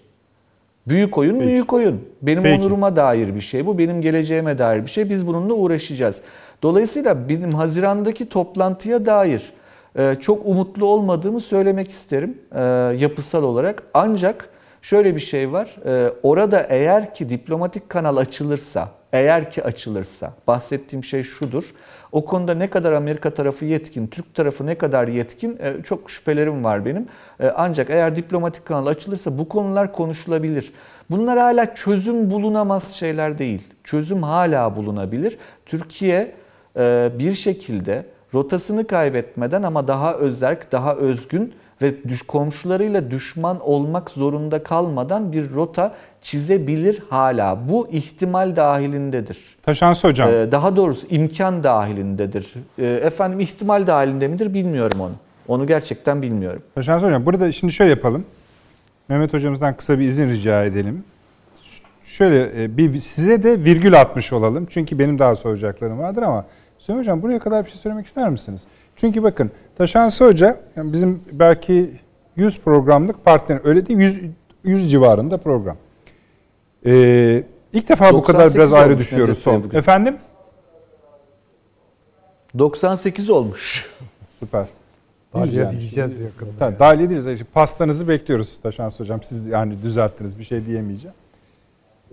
[0.89, 1.47] Büyük oyun Peki.
[1.47, 2.01] büyük oyun.
[2.23, 2.63] Benim Peki.
[2.63, 3.79] onuruma dair bir şey bu.
[3.79, 5.11] Benim geleceğime dair bir şey.
[5.11, 6.23] Biz bununla uğraşacağız.
[6.63, 9.53] Dolayısıyla benim Haziran'daki toplantıya dair
[9.99, 12.63] e, çok umutlu olmadığımı söylemek isterim e,
[12.99, 13.83] yapısal olarak.
[13.95, 14.49] Ancak
[14.83, 15.77] şöyle bir şey var.
[15.87, 21.75] E, orada eğer ki diplomatik kanal açılırsa, eğer ki açılırsa bahsettiğim şey şudur.
[22.13, 26.65] O konuda ne kadar Amerika tarafı yetkin, Türk tarafı ne kadar yetkin e, çok şüphelerim
[26.65, 27.07] var benim.
[27.41, 30.73] E, ancak eğer diplomatik kanal açılırsa bu konular konuşulabilir.
[31.11, 33.63] Bunlar hala çözüm bulunamaz şeyler değil.
[33.85, 35.39] Çözüm hala bulunabilir.
[35.67, 36.35] Türkiye
[37.19, 44.63] bir şekilde rotasını kaybetmeden ama daha özerk, daha özgün ve düş komşularıyla düşman olmak zorunda
[44.63, 47.69] kalmadan bir rota çizebilir hala.
[47.69, 49.57] Bu ihtimal dahilindedir.
[49.63, 50.31] Taşansı hocam.
[50.31, 52.55] Ee, daha doğrusu imkan dahilindedir.
[52.79, 55.13] Ee, efendim ihtimal dahilinde midir bilmiyorum onu.
[55.49, 56.63] Onu gerçekten bilmiyorum.
[56.75, 58.25] Taşansı hocam burada şimdi şöyle yapalım.
[59.09, 61.05] Mehmet hocamızdan kısa bir izin rica edelim.
[62.05, 64.67] Şöyle e, bir size de virgül atmış olalım.
[64.71, 66.45] Çünkü benim daha soracaklarım vardır ama
[66.79, 68.63] Süleyman Hocam buraya kadar bir şey söylemek ister misiniz?
[68.97, 72.01] Çünkü bakın Taşansı Hoca yani bizim belki
[72.37, 74.21] 100 programlık partner öyle değil 100,
[74.65, 75.77] 100 civarında program.
[76.87, 79.71] Ee, ilk defa bu kadar biraz ayrı düşüyoruz son.
[79.73, 80.17] Efendim?
[82.59, 83.91] 98 olmuş.
[84.41, 84.67] Süper.
[85.35, 85.79] Dalya yani.
[85.79, 86.51] diyeceğiz yakında.
[86.59, 87.41] Tabii, Dalya diyeceğiz.
[87.41, 89.23] İşte pastanızı bekliyoruz Taşans Hocam.
[89.23, 91.17] Siz yani düzelttiniz bir şey diyemeyeceğim.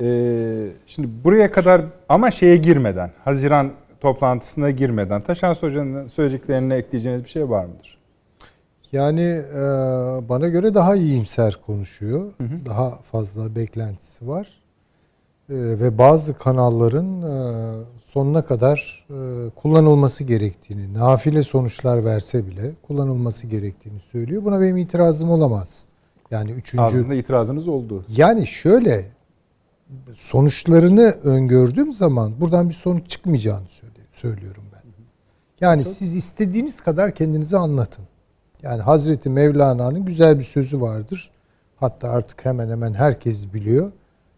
[0.02, 7.30] Ee, şimdi buraya kadar ama şeye girmeden, Haziran toplantısına girmeden Taşans Hoca'nın söyleyeceklerine ekleyeceğiniz bir
[7.30, 7.99] şey var mıdır?
[8.91, 9.59] Yani e,
[10.30, 12.31] bana göre daha iyimser konuşuyor.
[12.38, 12.65] Hı hı.
[12.65, 14.47] Daha fazla beklentisi var.
[15.49, 17.34] E, ve bazı kanalların e,
[18.05, 24.43] sonuna kadar e, kullanılması gerektiğini, nafile sonuçlar verse bile kullanılması gerektiğini söylüyor.
[24.45, 25.85] Buna benim itirazım olamaz.
[26.31, 26.84] Yani üçüncü...
[26.84, 28.03] Ağzında itirazınız oldu.
[28.17, 29.05] Yani şöyle
[30.15, 33.67] sonuçlarını öngördüğüm zaman buradan bir sonuç çıkmayacağını
[34.19, 34.79] söylüyorum ben.
[35.61, 38.05] Yani siz istediğiniz kadar kendinizi anlatın.
[38.61, 41.31] Yani Hazreti Mevlana'nın güzel bir sözü vardır.
[41.75, 43.91] Hatta artık hemen hemen herkes biliyor.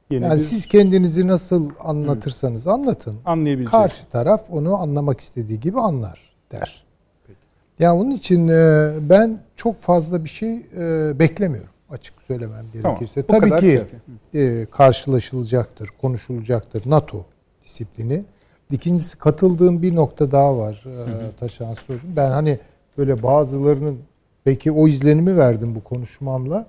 [0.10, 0.40] Yeni yani bir...
[0.40, 3.18] siz kendinizi nasıl anlatırsanız anlatın.
[3.66, 6.84] Karşı taraf onu anlamak istediği gibi anlar der.
[7.28, 7.40] Peki.
[7.80, 13.24] Yani onun için e, ben çok fazla bir şey e, beklemiyorum açık söylemem gerekirse.
[13.24, 13.86] Tamam, Tabii ki
[14.34, 17.26] e, karşılaşılacaktır, konuşulacaktır NATO
[17.64, 18.24] disiplini.
[18.72, 22.16] İkincisi katıldığım bir nokta daha var e, Taşan Hocam.
[22.16, 22.60] Ben hani
[22.98, 24.00] böyle bazılarının
[24.44, 26.68] Peki o izlenimi verdim bu konuşmamla.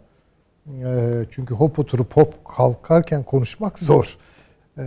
[0.66, 4.18] E, çünkü hop oturup hop kalkarken konuşmak zor.
[4.78, 4.82] E,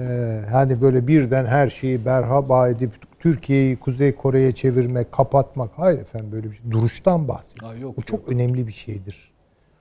[0.52, 5.72] hani böyle birden her şeyi berhaba edip Türkiye'yi Kuzey Kore'ye çevirmek, kapatmak.
[5.76, 6.72] Hayır efendim böyle bir şey.
[6.72, 7.94] Duruştan bahsediyor.
[7.98, 9.35] Bu çok önemli bir şeydir.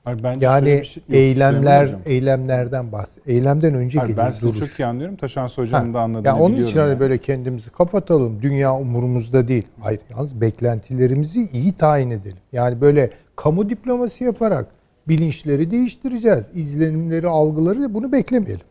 [0.04, 3.26] Hayır, yani şey, eylemler eylemlerden bahsediyor.
[3.26, 5.16] Eylemden önce Hayır, Ben sizi çok iyi anlıyorum.
[5.16, 7.00] Taşan Hoca'nın da anladığını yani Onun için hani yani.
[7.00, 8.42] böyle kendimizi kapatalım.
[8.42, 9.66] Dünya umurumuzda değil.
[9.80, 12.36] Hayır yalnız beklentilerimizi iyi tayin edelim.
[12.52, 14.66] Yani böyle kamu diplomasi yaparak
[15.08, 16.44] bilinçleri değiştireceğiz.
[16.54, 18.66] İzlenimleri, algıları bunu beklemeyelim.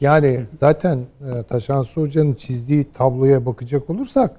[0.00, 4.30] Yani zaten e, Taşansı Hoca'nın çizdiği tabloya bakacak olursak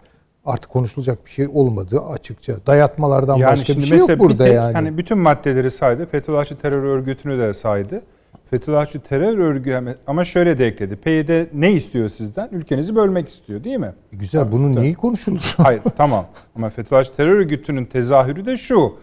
[0.47, 2.53] artık konuşulacak bir şey olmadığı açıkça.
[2.67, 4.73] Dayatmalardan yani başka bir şey yok burada tek, yani.
[4.73, 6.05] Hani bütün maddeleri saydı.
[6.05, 8.01] Fethullahçı terör örgütünü de saydı.
[8.49, 10.95] Fethullahçı terör örgütü ama şöyle de ekledi.
[10.95, 12.49] PYD ne istiyor sizden?
[12.51, 13.93] Ülkenizi bölmek istiyor değil mi?
[14.13, 15.53] E güzel Tabii, bunun neyi konuşulur?
[15.57, 16.25] Hayır tamam
[16.55, 18.93] ama Fethullahçı terör örgütünün tezahürü de şu.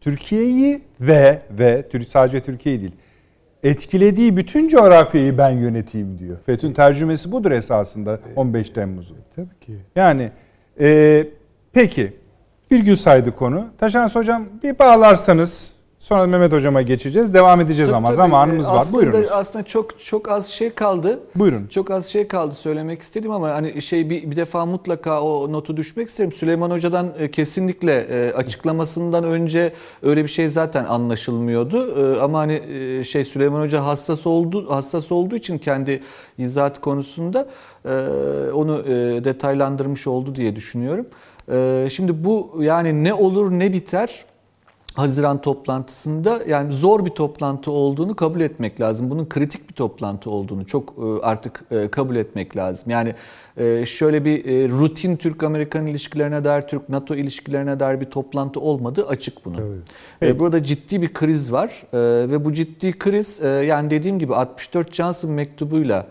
[0.00, 2.92] Türkiye'yi ve ve sadece Türkiye'yi değil
[3.62, 6.36] etkilediği bütün coğrafyayı ben yöneteyim diyor.
[6.46, 9.16] FETÖ'nün tercümesi budur esasında 15 Temmuz'un.
[9.16, 9.72] E, tabii ki.
[9.96, 10.30] Yani
[10.80, 11.26] e,
[11.72, 12.12] peki
[12.70, 13.66] bir gün saydı konu.
[13.78, 17.34] Taşans Hocam bir bağlarsanız Sonra Mehmet hocama geçeceğiz.
[17.34, 18.16] Devam edeceğiz tabii, ama tabii.
[18.16, 18.76] zamanımız var.
[18.76, 19.30] Aslında, Buyurunuz.
[19.32, 21.20] Aslında çok çok az şey kaldı.
[21.34, 21.66] Buyurun.
[21.66, 25.76] Çok az şey kaldı söylemek istedim ama hani şey bir, bir defa mutlaka o notu
[25.76, 26.32] düşmek isterim.
[26.32, 29.72] Süleyman Hoca'dan e, kesinlikle e, açıklamasından önce
[30.02, 32.16] öyle bir şey zaten anlaşılmıyordu.
[32.16, 32.60] E, ama hani
[33.04, 36.02] şey Süleyman Hoca hassas oldu hassas olduğu için kendi
[36.38, 37.48] izahat konusunda
[38.54, 38.84] onu
[39.24, 41.06] detaylandırmış oldu diye düşünüyorum.
[41.90, 44.24] Şimdi bu yani ne olur ne biter
[44.94, 49.10] Haziran toplantısında yani zor bir toplantı olduğunu kabul etmek lazım.
[49.10, 52.90] Bunun kritik bir toplantı olduğunu çok e, artık e, kabul etmek lazım.
[52.90, 53.14] Yani
[53.56, 59.82] e, şöyle bir rutin Türk-Amerikan ilişkilerine dair, Türk-NATO ilişkilerine dair bir toplantı olmadığı açık bunun.
[60.22, 60.38] Evet.
[60.38, 61.82] Burada ciddi bir kriz var
[62.30, 66.06] ve bu ciddi kriz yani dediğim gibi 64 Johnson mektubuyla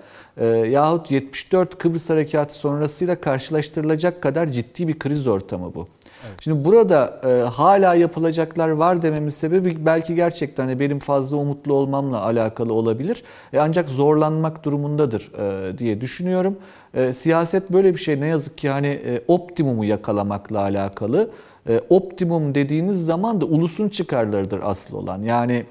[0.69, 5.88] yahut 74 Kıbrıs Harekatı sonrasıyla karşılaştırılacak kadar ciddi bir kriz ortamı bu.
[6.27, 6.41] Evet.
[6.41, 12.25] Şimdi burada e, hala yapılacaklar var dememin sebebi belki gerçekten hani benim fazla umutlu olmamla
[12.25, 13.23] alakalı olabilir.
[13.53, 16.57] E, ancak zorlanmak durumundadır e, diye düşünüyorum.
[16.93, 21.29] E, siyaset böyle bir şey ne yazık ki hani e, optimumu yakalamakla alakalı.
[21.69, 25.21] E, optimum dediğiniz zaman da ulusun çıkarlarıdır asıl olan.
[25.21, 25.65] Yani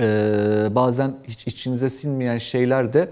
[0.00, 0.06] e,
[0.70, 3.08] bazen hiç içinize sinmeyen şeyler de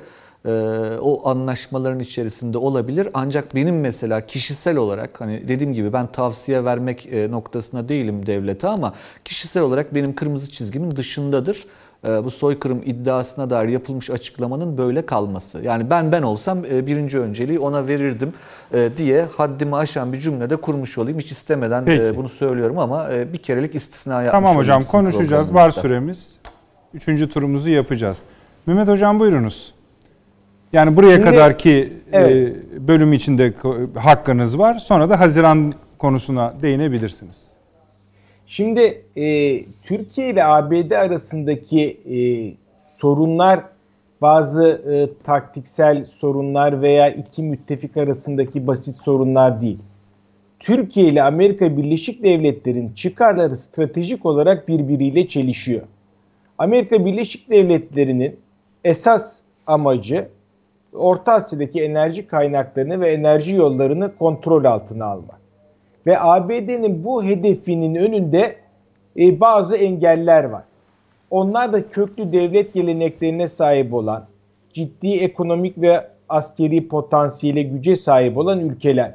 [1.00, 3.08] o anlaşmaların içerisinde olabilir.
[3.14, 8.68] Ancak benim mesela kişisel olarak hani dediğim gibi ben tavsiye vermek e, noktasında değilim devlete
[8.68, 8.94] ama
[9.24, 11.66] kişisel olarak benim kırmızı çizgimin dışındadır.
[12.06, 15.62] Ee, bu soykırım iddiasına dair yapılmış açıklamanın böyle kalması.
[15.62, 18.32] Yani ben ben olsam e, birinci önceliği ona verirdim
[18.74, 21.18] e, diye haddimi aşan bir cümlede kurmuş olayım.
[21.18, 22.16] Hiç istemeden Peki.
[22.16, 25.54] bunu söylüyorum ama bir kerelik istisna yapmış Tamam hocam konuşacağız.
[25.54, 26.32] Var süremiz.
[26.94, 28.18] Üçüncü turumuzu yapacağız.
[28.66, 29.74] Mehmet hocam buyurunuz.
[30.72, 32.56] Yani buraya Şimdi, kadar ki evet.
[32.76, 33.52] e, bölüm içinde
[33.94, 34.78] hakkınız var.
[34.78, 37.36] Sonra da Haziran konusuna değinebilirsiniz.
[38.46, 42.18] Şimdi e, Türkiye ile ABD arasındaki e,
[42.82, 43.60] sorunlar
[44.22, 49.78] bazı e, taktiksel sorunlar veya iki müttefik arasındaki basit sorunlar değil.
[50.60, 55.82] Türkiye ile Amerika Birleşik Devletleri'nin çıkarları stratejik olarak birbiriyle çelişiyor.
[56.58, 58.36] Amerika Birleşik Devletleri'nin
[58.84, 60.28] esas amacı
[60.98, 65.40] Orta Asya'daki enerji kaynaklarını ve enerji yollarını kontrol altına almak.
[66.06, 68.56] Ve ABD'nin bu hedefinin önünde
[69.18, 70.64] e, bazı engeller var.
[71.30, 74.24] Onlar da köklü devlet geleneklerine sahip olan,
[74.72, 79.14] ciddi ekonomik ve askeri potansiyele güce sahip olan ülkeler.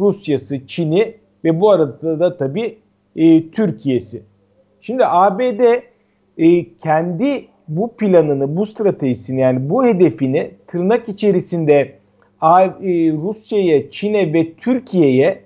[0.00, 2.78] Rusya'sı, Çin'i ve bu arada da tabii
[3.16, 4.22] e, Türkiye'si.
[4.80, 5.82] Şimdi ABD
[6.38, 11.74] e, kendi bu planını, bu stratejisini yani bu hedefini tırnak içerisinde
[12.42, 15.40] e, Rusya'ya, Çin'e ve Türkiye'ye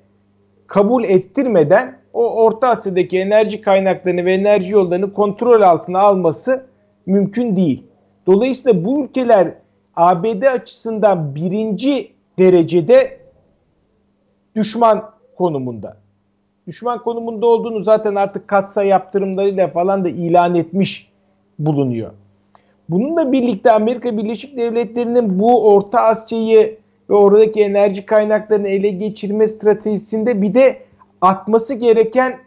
[0.66, 6.66] kabul ettirmeden o Orta Asya'daki enerji kaynaklarını ve enerji yollarını kontrol altına alması
[7.06, 7.82] mümkün değil.
[8.26, 9.54] Dolayısıyla bu ülkeler
[9.96, 13.18] ABD açısından birinci derecede
[14.56, 15.96] düşman konumunda.
[16.66, 21.07] Düşman konumunda olduğunu zaten artık katsa yaptırımlarıyla falan da ilan etmiş
[21.59, 22.10] bulunuyor.
[22.89, 26.78] Bununla birlikte Amerika Birleşik Devletleri'nin bu Orta Asya'yı
[27.10, 30.82] ve oradaki enerji kaynaklarını ele geçirme stratejisinde bir de
[31.20, 32.39] atması gereken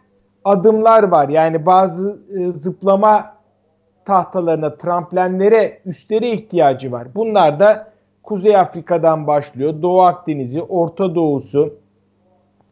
[0.44, 1.28] adımlar var.
[1.28, 3.34] Yani bazı e, zıplama
[4.04, 7.08] tahtalarına, tramplenlere, üstlere ihtiyacı var.
[7.14, 9.82] Bunlar da Kuzey Afrika'dan başlıyor.
[9.82, 11.74] Doğu Akdeniz'i, Orta Doğu'su,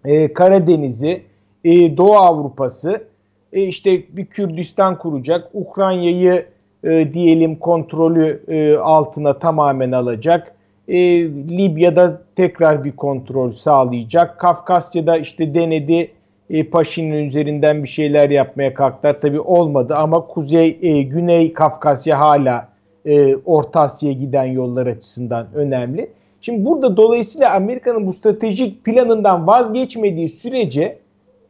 [0.05, 1.23] e, Karadeniz'i,
[1.65, 3.10] e, Doğu Avrupa'sı
[3.53, 6.47] e, işte bir Kürdistan kuracak, Ukrayna'yı
[6.85, 10.55] e, diyelim kontrolü e, altına tamamen alacak.
[10.89, 10.99] E,
[11.29, 14.39] Libya'da tekrar bir kontrol sağlayacak.
[14.39, 16.11] Kafkasya'da işte denedi
[16.51, 19.21] e, Paşin'in üzerinden bir şeyler yapmaya kalktılar.
[19.21, 22.69] Tabi olmadı ama Kuzey, e, Güney Kafkasya hala
[23.07, 26.11] e, Orta Asya'ya giden yollar açısından önemli.
[26.41, 30.99] Şimdi burada dolayısıyla Amerika'nın bu stratejik planından vazgeçmediği sürece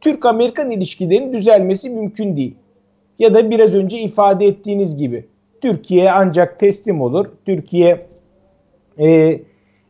[0.01, 2.55] Türk-Amerikan ilişkilerinin düzelmesi mümkün değil.
[3.19, 5.25] Ya da biraz önce ifade ettiğiniz gibi
[5.61, 7.25] Türkiye ancak teslim olur.
[7.45, 8.05] Türkiye
[8.99, 9.39] e,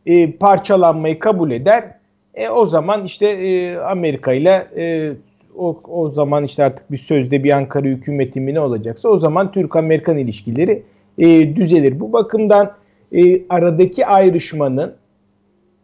[0.06, 1.94] e, parçalanmayı kabul eder.
[2.34, 5.12] E, o zaman işte e, Amerika ile e,
[5.56, 9.52] o, o zaman işte artık bir sözde bir Ankara hükümeti mi ne olacaksa o zaman
[9.52, 10.82] Türk-Amerikan ilişkileri
[11.18, 12.00] e, düzelir.
[12.00, 12.72] Bu bakımdan
[13.12, 14.94] e, aradaki ayrışmanın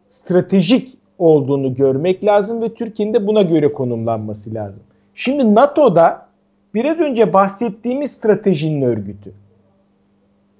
[0.09, 4.81] stratejik olduğunu görmek lazım ve Türkiye'nin de buna göre konumlanması lazım.
[5.13, 6.25] Şimdi NATO'da
[6.73, 9.33] biraz önce bahsettiğimiz stratejinin örgütü.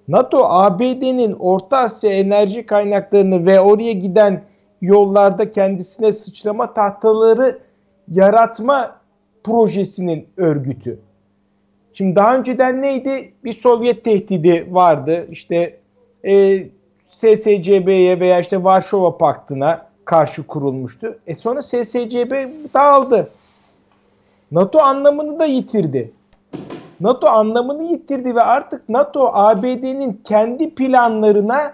[0.07, 4.41] NATO ABD'nin Orta Asya enerji kaynaklarını ve oraya giden
[4.81, 7.59] yollarda kendisine sıçrama tahtaları
[8.07, 8.95] yaratma
[9.43, 10.99] projesinin örgütü.
[11.93, 13.33] Şimdi daha önceden neydi?
[13.43, 15.27] Bir Sovyet tehdidi vardı.
[15.31, 15.79] İşte
[16.25, 16.63] e,
[17.07, 21.15] SSCB'ye veya işte Varşova Paktı'na karşı kurulmuştu.
[21.27, 22.31] E sonra SSCB
[22.73, 23.29] dağıldı.
[24.51, 26.11] NATO anlamını da yitirdi.
[26.99, 31.73] NATO anlamını yitirdi ve artık NATO ABD'nin kendi planlarına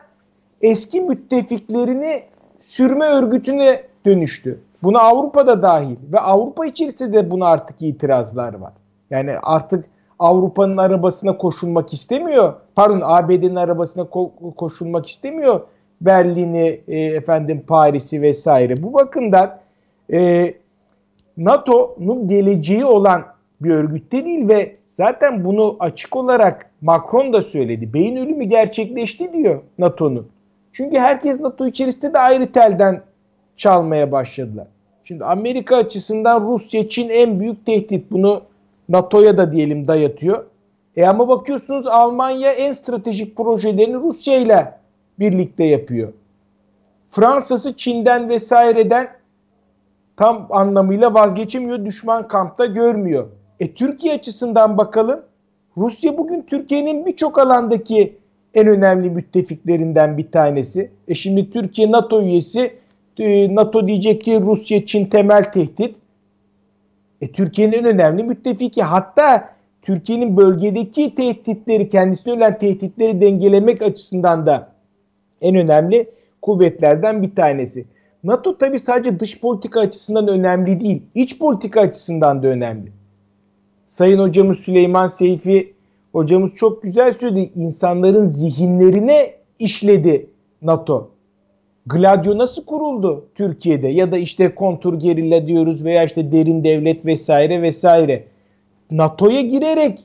[0.61, 2.23] eski müttefiklerini
[2.61, 4.59] sürme örgütüne dönüştü.
[4.83, 8.73] Buna Avrupa'da dahil ve Avrupa içerisinde de buna artık itirazlar var.
[9.09, 9.85] Yani artık
[10.19, 12.53] Avrupa'nın arabasına koşulmak istemiyor.
[12.75, 15.61] Pardon ABD'nin arabasına ko- koşulmak istemiyor.
[16.01, 18.73] Berlin'i, e, efendim Paris'i vesaire.
[18.83, 19.59] Bu bakımdan
[20.13, 20.53] e,
[21.37, 23.25] NATO'nun geleceği olan
[23.61, 27.93] bir örgütte değil ve zaten bunu açık olarak Macron da söyledi.
[27.93, 30.27] Beyin ölümü gerçekleşti diyor NATO'nun.
[30.71, 33.01] Çünkü herkes NATO içerisinde de ayrı telden
[33.55, 34.67] çalmaya başladılar.
[35.03, 38.11] Şimdi Amerika açısından Rusya, Çin en büyük tehdit.
[38.11, 38.41] Bunu
[38.89, 40.45] NATO'ya da diyelim dayatıyor.
[40.97, 44.73] E ama bakıyorsunuz Almanya en stratejik projelerini Rusya ile
[45.19, 46.13] birlikte yapıyor.
[47.11, 49.09] Fransa'sı Çin'den vesaireden
[50.17, 51.85] tam anlamıyla vazgeçemiyor.
[51.85, 53.27] Düşman kampta görmüyor.
[53.59, 55.21] E Türkiye açısından bakalım.
[55.77, 58.17] Rusya bugün Türkiye'nin birçok alandaki
[58.53, 60.91] en önemli müttefiklerinden bir tanesi.
[61.07, 62.73] E şimdi Türkiye NATO üyesi.
[63.17, 65.95] E, NATO diyecek ki Rusya Çin temel tehdit.
[67.21, 68.83] E Türkiye'nin en önemli müttefiki.
[68.83, 69.49] Hatta
[69.81, 74.74] Türkiye'nin bölgedeki tehditleri, kendisine olan tehditleri dengelemek açısından da
[75.45, 76.09] en önemli
[76.41, 77.85] kuvvetlerden bir tanesi.
[78.23, 82.91] NATO tabi sadece dış politika açısından önemli değil, iç politika açısından da önemli.
[83.87, 85.73] Sayın hocamız Süleyman Seyfi
[86.11, 87.51] hocamız çok güzel söyledi.
[87.55, 90.29] İnsanların zihinlerine işledi
[90.61, 91.09] NATO.
[91.85, 97.61] Gladio nasıl kuruldu Türkiye'de ya da işte kontur gerilla diyoruz veya işte derin devlet vesaire
[97.61, 98.23] vesaire.
[98.91, 99.99] NATO'ya girerek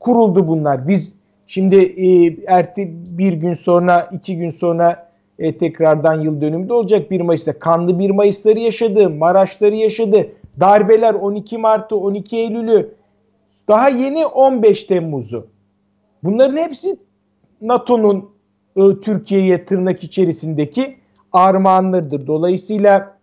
[0.00, 0.88] kuruldu bunlar.
[0.88, 1.14] Biz
[1.52, 7.20] şimdi e, erti bir gün sonra iki gün sonra e, tekrardan yıl dönümü olacak 1
[7.20, 7.58] Mayıs'ta.
[7.58, 10.26] Kanlı 1 Mayıs'ları yaşadı, Maraş'ları yaşadı.
[10.60, 12.94] Darbeler 12 Mart'ı, 12 Eylül'ü,
[13.68, 15.46] daha yeni 15 Temmuz'u.
[16.22, 16.96] Bunların hepsi
[17.60, 18.30] NATO'nun
[18.76, 20.96] e, Türkiye'ye tırnak içerisindeki
[21.32, 22.26] armağanlarıdır.
[22.26, 23.16] Dolayısıyla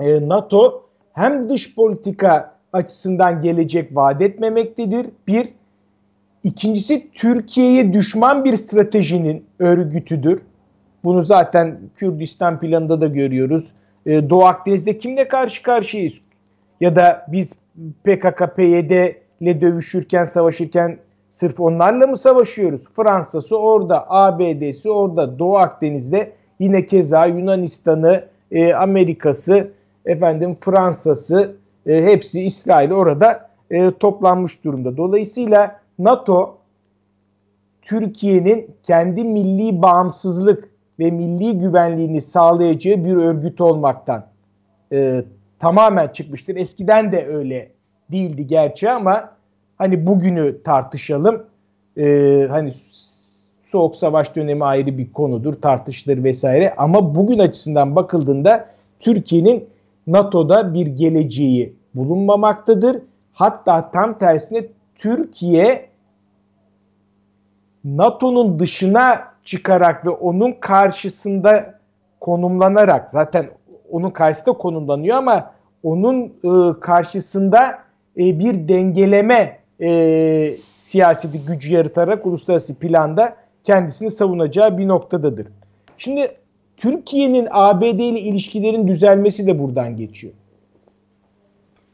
[0.00, 5.06] e, NATO hem dış politika açısından gelecek vaat etmemektedir.
[5.26, 5.57] Bir.
[6.48, 10.40] İkincisi Türkiye'ye düşman bir stratejinin örgütüdür.
[11.04, 13.64] Bunu zaten Kürdistan planında da görüyoruz.
[14.06, 16.20] Ee, Doğu Akdeniz'de kimle karşı karşıyayız?
[16.80, 17.52] Ya da biz
[18.04, 18.90] PKK, PYD
[19.40, 20.98] ile dövüşürken, savaşırken
[21.30, 22.84] sırf onlarla mı savaşıyoruz?
[22.92, 29.70] Fransa'sı orada, ABD'si orada, Doğu Akdeniz'de yine keza Yunanistan'ı, e, Amerika'sı,
[30.06, 31.56] efendim Fransa'sı,
[31.86, 34.96] e, hepsi İsrail orada e, toplanmış durumda.
[34.96, 36.58] Dolayısıyla NATO
[37.82, 40.68] Türkiye'nin kendi milli bağımsızlık
[40.98, 44.26] ve milli güvenliğini sağlayacağı bir örgüt olmaktan
[44.92, 45.24] e,
[45.58, 46.56] tamamen çıkmıştır.
[46.56, 47.72] Eskiden de öyle
[48.12, 49.32] değildi gerçi ama
[49.78, 51.46] hani bugünü tartışalım.
[51.96, 52.70] E, hani
[53.64, 56.74] soğuk savaş dönemi ayrı bir konudur, tartışılır vesaire.
[56.76, 58.68] Ama bugün açısından bakıldığında
[59.00, 59.68] Türkiye'nin
[60.06, 63.02] NATO'da bir geleceği bulunmamaktadır.
[63.32, 65.87] Hatta tam tersine Türkiye
[67.96, 71.78] NATO'nun dışına çıkarak ve onun karşısında
[72.20, 73.50] konumlanarak zaten
[73.90, 75.50] onun karşısında konumlanıyor ama
[75.82, 77.78] onun e, karşısında
[78.16, 85.46] e, bir dengeleme e, siyaseti gücü yaratarak uluslararası planda kendisini savunacağı bir noktadadır.
[85.98, 86.36] Şimdi
[86.76, 90.32] Türkiye'nin ABD ile ilişkilerin düzelmesi de buradan geçiyor.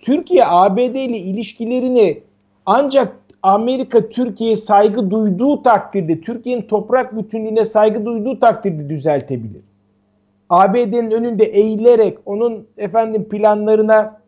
[0.01, 2.23] Türkiye ABD ile ilişkilerini
[2.67, 9.63] ancak Amerika Türkiye'ye saygı duyduğu takdirde, Türkiye'nin toprak bütünlüğüne saygı duyduğu takdirde düzeltebilir.
[10.51, 14.21] ABD'nin önünde eğilerek onun efendim planlarına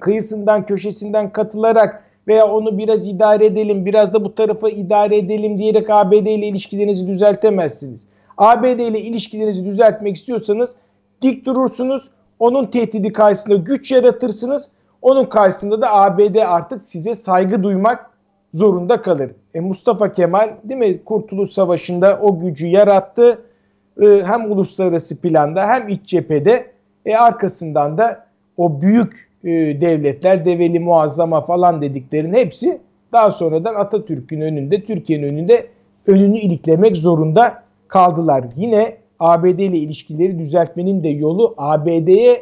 [0.00, 5.90] kıyısından köşesinden katılarak veya onu biraz idare edelim, biraz da bu tarafa idare edelim diyerek
[5.90, 8.06] ABD ile ilişkilerinizi düzeltemezsiniz.
[8.36, 10.76] ABD ile ilişkilerinizi düzeltmek istiyorsanız
[11.22, 12.10] dik durursunuz.
[12.38, 14.70] Onun tehdidi karşısında güç yaratırsınız.
[15.02, 18.13] Onun karşısında da ABD artık size saygı duymak
[18.54, 19.30] zorunda kalır.
[19.54, 23.38] E Mustafa Kemal değil mi Kurtuluş Savaşı'nda o gücü yarattı.
[24.02, 26.70] E, hem uluslararası planda hem iç cephede
[27.06, 28.26] e, arkasından da
[28.56, 29.50] o büyük e,
[29.80, 32.80] devletler develi muazzama falan dediklerin hepsi
[33.12, 35.66] daha sonradan Atatürk'ün önünde Türkiye'nin önünde
[36.06, 38.44] önünü iliklemek zorunda kaldılar.
[38.56, 42.40] Yine ABD ile ilişkileri düzeltmenin de yolu ABD'ye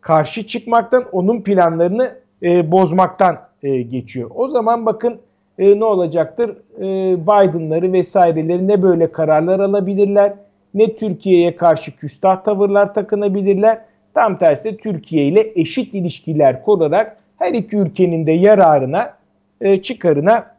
[0.00, 4.30] karşı çıkmaktan, onun planlarını e, bozmaktan e, geçiyor.
[4.34, 5.18] O zaman bakın
[5.58, 6.56] e, ne olacaktır?
[6.78, 6.82] E,
[7.22, 10.32] Biden'ları vesaireleri ne böyle kararlar alabilirler,
[10.74, 13.80] ne Türkiye'ye karşı küstah tavırlar takınabilirler.
[14.14, 19.14] Tam tersi Türkiye ile eşit ilişkiler kurarak her iki ülkenin de yararına,
[19.60, 20.54] e, çıkarına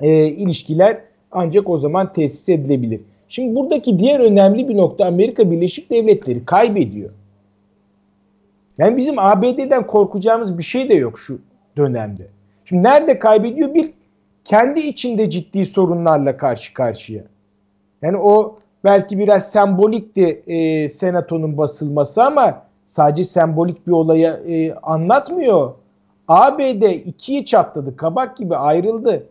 [0.00, 0.98] e, ilişkiler
[1.32, 3.00] ancak o zaman tesis edilebilir.
[3.28, 7.10] Şimdi buradaki diğer önemli bir nokta Amerika Birleşik Devletleri kaybediyor.
[8.78, 11.38] Yani bizim ABD'den korkacağımız bir şey de yok şu
[11.76, 12.26] dönemde.
[12.64, 13.74] Şimdi nerede kaybediyor?
[13.74, 13.90] Bir
[14.44, 17.22] kendi içinde ciddi sorunlarla karşı karşıya.
[18.02, 25.74] Yani o belki biraz sembolikti e, senatonun basılması ama sadece sembolik bir olaya e, anlatmıyor.
[26.28, 29.26] ABD ikiye çatladı, kabak gibi ayrıldı.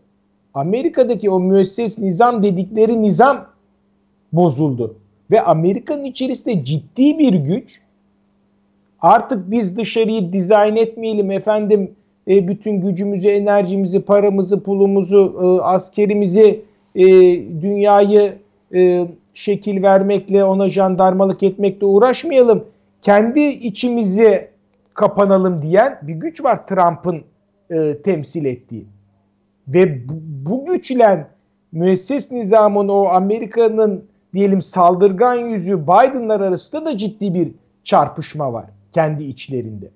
[0.53, 3.45] Amerika'daki o müesses nizam dedikleri nizam
[4.33, 4.95] bozuldu.
[5.31, 7.81] Ve Amerika'nın içerisinde ciddi bir güç
[9.01, 11.95] artık biz dışarıyı dizayn etmeyelim efendim
[12.27, 16.61] e, bütün gücümüzü, enerjimizi, paramızı, pulumuzu, e, askerimizi,
[16.95, 17.05] e,
[17.61, 18.37] dünyayı
[18.75, 22.65] e, şekil vermekle, ona jandarmalık etmekle uğraşmayalım.
[23.01, 24.47] Kendi içimizi
[24.93, 27.23] kapanalım diyen bir güç var Trump'ın
[27.69, 28.85] e, temsil ettiği.
[29.67, 31.27] Ve bu, bu güçlen
[31.71, 37.51] müesses nizamın o Amerika'nın diyelim saldırgan yüzü Biden'lar arasında da ciddi bir
[37.83, 39.89] çarpışma var kendi içlerinde.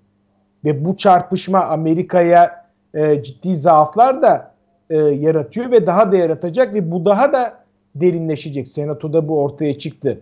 [0.65, 4.51] Ve bu çarpışma Amerika'ya e, ciddi zaaflar da
[4.89, 7.53] e, yaratıyor ve daha da yaratacak ve bu daha da
[7.95, 8.67] derinleşecek.
[8.67, 10.19] Senatoda bu ortaya çıktı.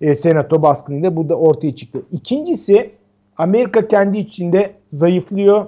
[0.00, 2.02] E, Senato baskınıyla bu da ortaya çıktı.
[2.12, 2.90] İkincisi
[3.36, 5.66] Amerika kendi içinde zayıflıyor.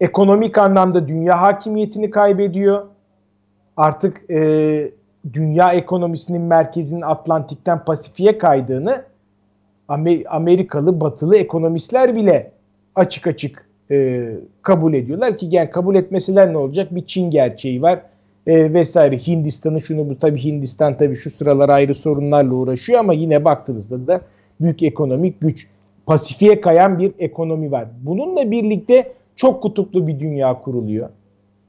[0.00, 2.86] Ekonomik anlamda dünya hakimiyetini kaybediyor.
[3.76, 4.92] Artık e,
[5.32, 9.04] dünya ekonomisinin merkezinin Atlantik'ten Pasifik'e kaydığını
[10.28, 12.53] Amerikalı, batılı ekonomistler bile
[12.94, 14.28] açık açık e,
[14.62, 16.94] kabul ediyorlar ki gel kabul etmeseler ne olacak?
[16.94, 18.02] Bir Çin gerçeği var
[18.46, 19.18] e, vesaire.
[19.18, 24.20] Hindistan'ı şunu bu tabii Hindistan tabii şu sıralar ayrı sorunlarla uğraşıyor ama yine baktığınızda da
[24.60, 25.66] büyük ekonomik güç.
[26.06, 27.88] Pasifik'e kayan bir ekonomi var.
[28.02, 31.08] Bununla birlikte çok kutuplu bir dünya kuruluyor.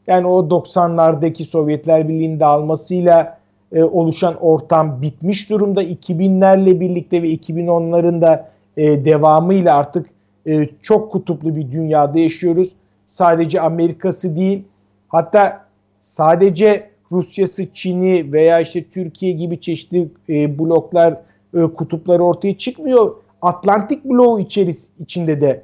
[0.08, 3.38] Yani o 90'lardaki Sovyetler Birliği'nin dağılmasıyla
[3.74, 5.84] e, oluşan ortam bitmiş durumda.
[5.84, 10.15] 2000'lerle birlikte ve 2010'ların da e, devamıyla artık
[10.48, 12.72] e, çok kutuplu bir dünyada yaşıyoruz.
[13.08, 14.64] Sadece Amerika'sı değil
[15.08, 15.66] hatta
[16.00, 21.18] sadece Rusya'sı, Çin'i veya işte Türkiye gibi çeşitli e, bloklar,
[21.54, 23.16] e, kutuplar ortaya çıkmıyor.
[23.42, 25.64] Atlantik bloğu içeris içinde de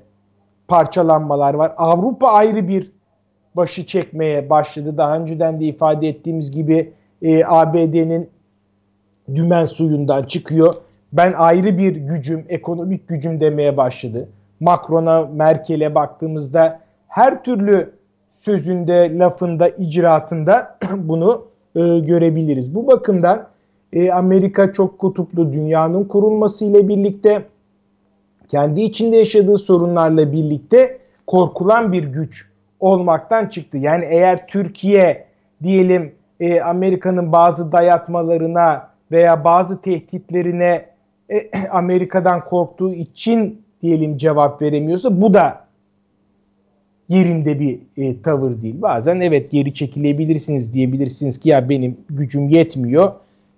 [0.68, 1.74] parçalanmalar var.
[1.78, 2.92] Avrupa ayrı bir
[3.56, 4.98] başı çekmeye başladı.
[4.98, 8.30] Daha önceden de ifade ettiğimiz gibi e, ABD'nin
[9.36, 10.74] dümen suyundan çıkıyor.
[11.14, 14.30] Ben ayrı bir gücüm, ekonomik gücüm demeye başladı.
[14.62, 17.92] Macron'a, Merkel'e baktığımızda her türlü
[18.32, 22.76] sözünde, lafında, icraatında bunu e, görebiliriz.
[22.76, 23.48] Bu bakımdan
[23.94, 27.46] e, Amerika çok kutuplu dünyanın kurulması ile birlikte
[28.48, 30.98] kendi içinde yaşadığı sorunlarla birlikte
[31.28, 33.78] korkulan bir güç olmaktan çıktı.
[33.78, 35.26] Yani eğer Türkiye
[35.64, 40.86] diyelim e, Amerika'nın bazı dayatmalarına veya bazı tehditlerine
[41.30, 45.68] e, Amerika'dan korktuğu için diyelim cevap veremiyorsa bu da
[47.10, 48.82] yerinde bir e, tavır değil.
[48.82, 53.12] Bazen evet geri çekilebilirsiniz diyebilirsiniz ki ya benim gücüm yetmiyor.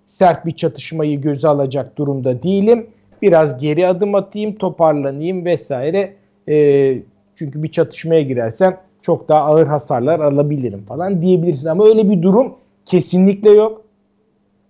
[0.06, 2.88] Sert bir çatışmayı göze alacak durumda değilim.
[3.22, 6.14] Biraz geri adım atayım, toparlanayım vesaire.
[6.50, 6.98] E,
[7.36, 11.68] çünkü bir çatışmaya girersem çok daha ağır hasarlar alabilirim falan diyebilirsiniz.
[11.68, 12.56] Ama öyle bir durum
[12.86, 13.86] kesinlikle yok.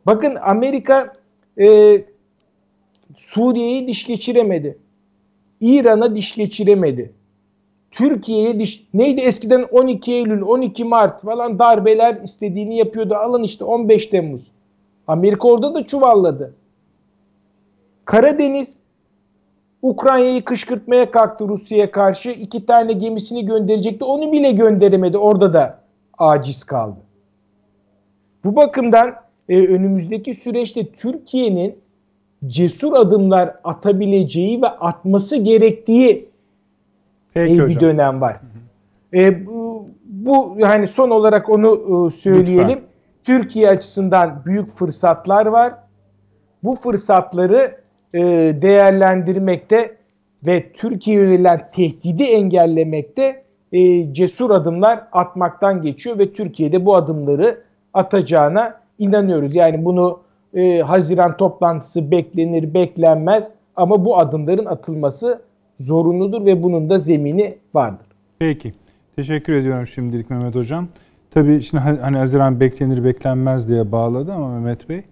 [0.05, 1.13] Bakın Amerika
[1.59, 2.01] e,
[3.15, 4.77] Suriye'yi diş geçiremedi.
[5.63, 7.13] İran'a diş geçiremedi.
[7.91, 13.15] Türkiye'ye diş neydi eskiden 12 Eylül, 12 Mart falan darbeler istediğini yapıyordu.
[13.15, 14.51] Alın işte 15 Temmuz.
[15.07, 16.53] Amerika orada da çuvalladı.
[18.05, 18.79] Karadeniz
[19.81, 22.29] Ukrayna'yı kışkırtmaya kalktı Rusya'ya karşı.
[22.29, 24.05] iki tane gemisini gönderecekti.
[24.05, 25.17] Onu bile gönderemedi.
[25.17, 25.79] Orada da
[26.17, 26.99] aciz kaldı.
[28.43, 29.15] Bu bakımdan
[29.49, 31.82] e, önümüzdeki süreçte Türkiye'nin
[32.47, 36.29] cesur adımlar atabileceği ve atması gerektiği
[37.33, 37.81] Peki bir hocam.
[37.81, 38.39] dönem var.
[39.13, 42.67] E, bu, bu yani son olarak onu e, söyleyelim.
[42.67, 42.83] Lütfen.
[43.23, 45.73] Türkiye açısından büyük fırsatlar var.
[46.63, 47.77] Bu fırsatları
[48.13, 48.21] e,
[48.61, 49.95] değerlendirmekte
[50.45, 57.61] ve Türkiye yönelen tehdidi engellemekte e, cesur adımlar atmaktan geçiyor ve Türkiye'de bu adımları
[57.93, 59.55] atacağına inanıyoruz.
[59.55, 60.19] Yani bunu
[60.53, 65.41] e, Haziran toplantısı beklenir beklenmez ama bu adımların atılması
[65.79, 68.07] zorunludur ve bunun da zemini vardır.
[68.39, 68.71] Peki.
[69.15, 70.87] Teşekkür ediyorum şimdilik Mehmet Hocam.
[71.31, 75.03] Tabii şimdi hani Haziran beklenir beklenmez diye bağladı ama Mehmet Bey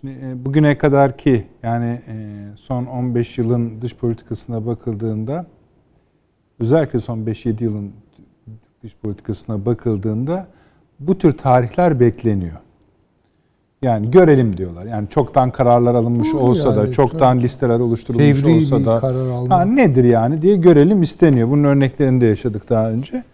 [0.00, 5.46] Şimdi e, bugüne kadar ki yani e, son 15 yılın dış politikasına bakıldığında
[6.60, 7.92] özellikle son 5-7 yılın
[8.82, 10.46] dış politikasına bakıldığında
[11.00, 12.56] bu tür tarihler bekleniyor.
[13.82, 14.84] Yani görelim diyorlar.
[14.84, 19.02] Yani çoktan kararlar alınmış Doğru olsa yani, da, çoktan çok listeler oluşturulmuş Fevri olsa da
[19.56, 21.48] ha, nedir yani diye görelim isteniyor.
[21.50, 23.24] Bunun örneklerini de yaşadık daha önce.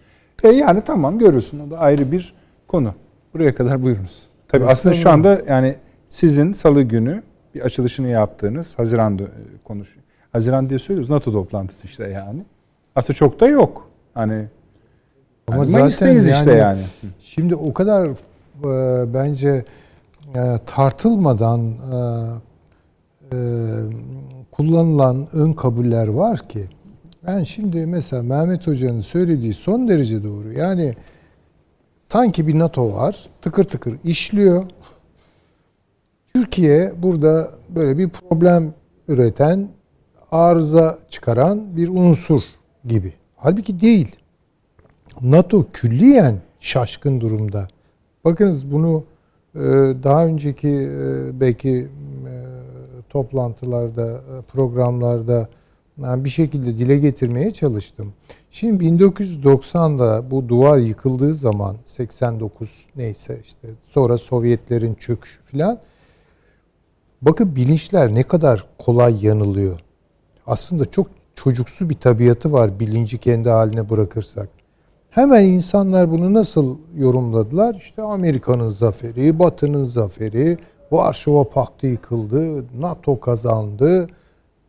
[0.43, 2.33] E yani tamam görürsün o da ayrı bir
[2.67, 2.93] konu.
[3.33, 4.23] Buraya kadar buyurunuz.
[4.47, 5.75] Tabii aslında, aslında şu anda yani
[6.07, 7.23] sizin salı günü
[7.55, 9.27] bir açılışını yaptığınız Haziran e,
[9.63, 9.95] konuş.
[10.31, 11.09] Haziran diye söylüyoruz.
[11.09, 12.39] NATO toplantısı işte yani.
[12.95, 13.89] Aslında çok da yok.
[14.13, 14.45] Hani
[15.47, 16.81] ama yani zaten yani, işte yani.
[17.19, 19.65] Şimdi o kadar e, bence
[20.35, 21.97] e, tartılmadan e,
[23.35, 23.39] e,
[24.51, 26.69] kullanılan ön kabuller var ki
[27.27, 30.53] ben şimdi mesela Mehmet Hoca'nın söylediği son derece doğru.
[30.53, 30.95] Yani
[31.99, 34.65] sanki bir NATO var tıkır tıkır işliyor
[36.35, 38.73] Türkiye burada böyle bir problem
[39.07, 39.69] üreten,
[40.31, 42.41] arıza çıkaran bir unsur
[42.85, 43.13] gibi.
[43.35, 44.15] Halbuki değil.
[45.21, 47.67] NATO külliyen şaşkın durumda.
[48.25, 49.03] Bakınız bunu
[50.03, 52.33] daha önceki e, belki e,
[53.09, 55.49] toplantılarda, programlarda
[55.97, 58.13] bir şekilde dile getirmeye çalıştım.
[58.51, 65.79] Şimdi 1990'da bu duvar yıkıldığı zaman 89 neyse işte sonra Sovyetlerin çöküşü filan
[67.25, 69.79] Bakın bilinçler ne kadar kolay yanılıyor.
[70.47, 74.49] Aslında çok çocuksu bir tabiatı var bilinci kendi haline bırakırsak.
[75.15, 77.75] Hemen insanlar bunu nasıl yorumladılar?
[77.75, 80.57] İşte Amerika'nın zaferi, Batı'nın zaferi,
[80.91, 84.07] Varşova Paktı yıkıldı, NATO kazandı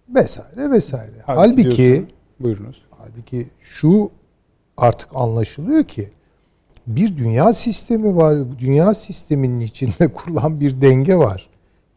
[0.09, 1.13] vesaire vesaire.
[1.27, 2.05] Hayır, halbuki
[2.41, 2.83] buyurunuz.
[2.91, 4.11] Halbuki şu
[4.77, 6.11] artık anlaşılıyor ki
[6.87, 8.39] bir dünya sistemi var.
[8.53, 11.49] Bu dünya sisteminin içinde kurulan bir denge var.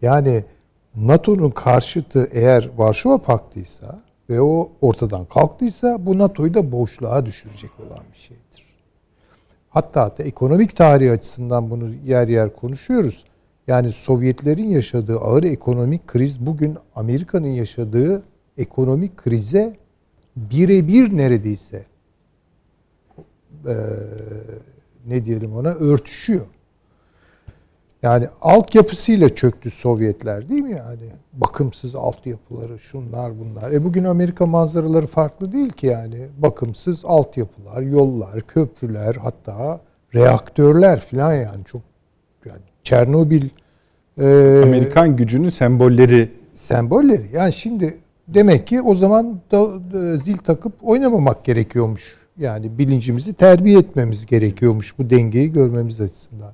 [0.02, 0.44] Yani
[0.96, 8.04] NATO'nun karşıtı eğer Varşova Paktı'ysa ve o ortadan kalktıysa bu NATO'yu da boşluğa düşürecek olan
[8.14, 8.76] bir şeydir.
[9.70, 13.26] Hatta hatta ekonomik tarih açısından bunu yer yer konuşuyoruz.
[13.68, 18.24] Yani Sovyetlerin yaşadığı ağır ekonomik kriz bugün Amerika'nın yaşadığı
[18.58, 19.78] ekonomik krize
[20.36, 21.86] birebir neredeyse
[23.68, 23.76] e,
[25.08, 26.46] ne diyelim ona örtüşüyor.
[28.04, 31.12] Yani altyapısıyla çöktü Sovyetler değil mi yani?
[31.34, 33.72] Bakımsız altyapıları, şunlar bunlar.
[33.72, 36.28] E bugün Amerika manzaraları farklı değil ki yani.
[36.38, 39.82] Bakımsız altyapılar, yollar, köprüler, hatta
[40.16, 41.82] reaktörler falan yani çok
[42.46, 43.50] yani Çernobil
[44.18, 44.26] e,
[44.64, 47.30] Amerikan gücünün sembolleri sembolleri.
[47.34, 47.98] Yani şimdi
[48.28, 52.18] demek ki o zaman da, da zil takıp oynamamak gerekiyormuş.
[52.38, 56.54] Yani bilincimizi terbiye etmemiz gerekiyormuş bu dengeyi görmemiz açısından.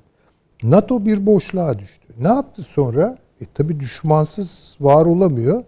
[0.62, 2.06] NATO bir boşluğa düştü.
[2.18, 3.18] Ne yaptı sonra?
[3.40, 5.64] E tabi düşmansız var olamıyor.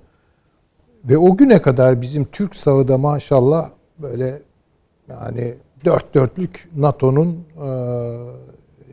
[1.05, 4.43] Ve o güne kadar bizim Türk sağı da maşallah böyle
[5.09, 5.55] yani
[5.85, 7.39] dört dörtlük NATO'nun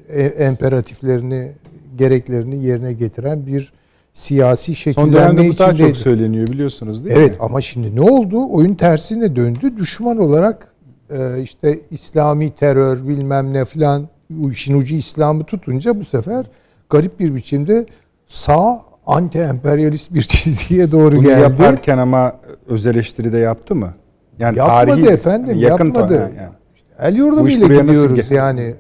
[0.10, 1.52] e, emperatiflerini,
[1.98, 3.74] gereklerini yerine getiren bir
[4.14, 7.30] siyasi şekillenme Son dönemde bu daha çok söyleniyor biliyorsunuz değil evet, mi?
[7.30, 8.48] Evet ama şimdi ne oldu?
[8.52, 9.78] Oyun tersine döndü.
[9.78, 10.68] Düşman olarak
[11.10, 14.08] e, işte İslami terör bilmem ne filan
[14.52, 16.46] işin ucu İslam'ı tutunca bu sefer
[16.90, 17.86] garip bir biçimde
[18.26, 21.42] sağ anti emperyalist bir çizgiye doğru Bunu geldi.
[21.42, 22.36] yaparken ama
[22.68, 23.94] öz eleştiri de yaptı mı?
[24.40, 26.14] Yani yapmadı tarihi, efendim yakın yapmadı.
[26.38, 26.50] Yani.
[26.76, 28.62] İşte el yordamıyla gidiyoruz yani.
[28.62, 28.76] yani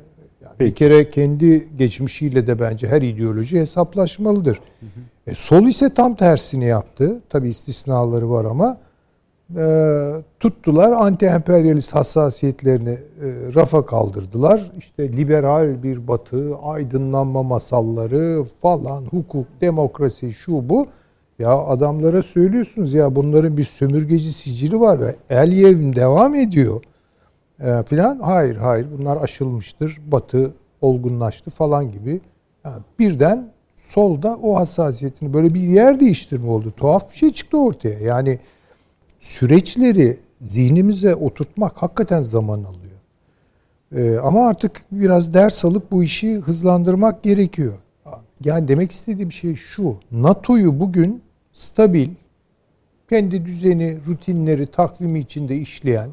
[0.59, 4.55] bir kere kendi geçmişiyle de bence her ideoloji hesaplaşmalıdır.
[4.55, 5.31] Hı hı.
[5.31, 7.21] E, sol ise tam tersini yaptı.
[7.29, 8.77] Tabi istisnaları var ama
[9.57, 9.65] e,
[10.39, 12.97] tuttular anti-emperyalist hassasiyetlerini e,
[13.55, 14.71] rafa kaldırdılar.
[14.77, 20.87] İşte liberal bir batı, aydınlanma masalları falan, hukuk, demokrasi şu bu.
[21.39, 26.83] Ya adamlara söylüyorsunuz ya bunların bir sömürgeci sicili var ve Elyev devam ediyor
[27.59, 28.19] e, filan.
[28.19, 30.01] Hayır hayır bunlar aşılmıştır.
[30.11, 32.21] Batı olgunlaştı falan gibi.
[32.65, 36.73] Yani birden solda o hassasiyetini böyle bir yer değiştirme oldu.
[36.77, 37.99] Tuhaf bir şey çıktı ortaya.
[37.99, 38.39] Yani
[39.25, 42.99] süreçleri zihnimize oturtmak hakikaten zaman alıyor.
[43.95, 47.73] Ee, ama artık biraz ders alıp bu işi hızlandırmak gerekiyor.
[48.43, 49.97] Yani demek istediğim şey şu.
[50.11, 51.21] NATO'yu bugün
[51.51, 52.09] stabil,
[53.09, 56.09] kendi düzeni, rutinleri, takvimi içinde işleyen,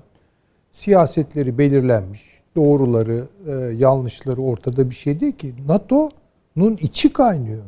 [0.70, 2.22] siyasetleri belirlenmiş,
[2.56, 5.54] doğruları, e, yanlışları ortada bir şey değil ki.
[5.66, 7.64] NATO'nun içi kaynıyor.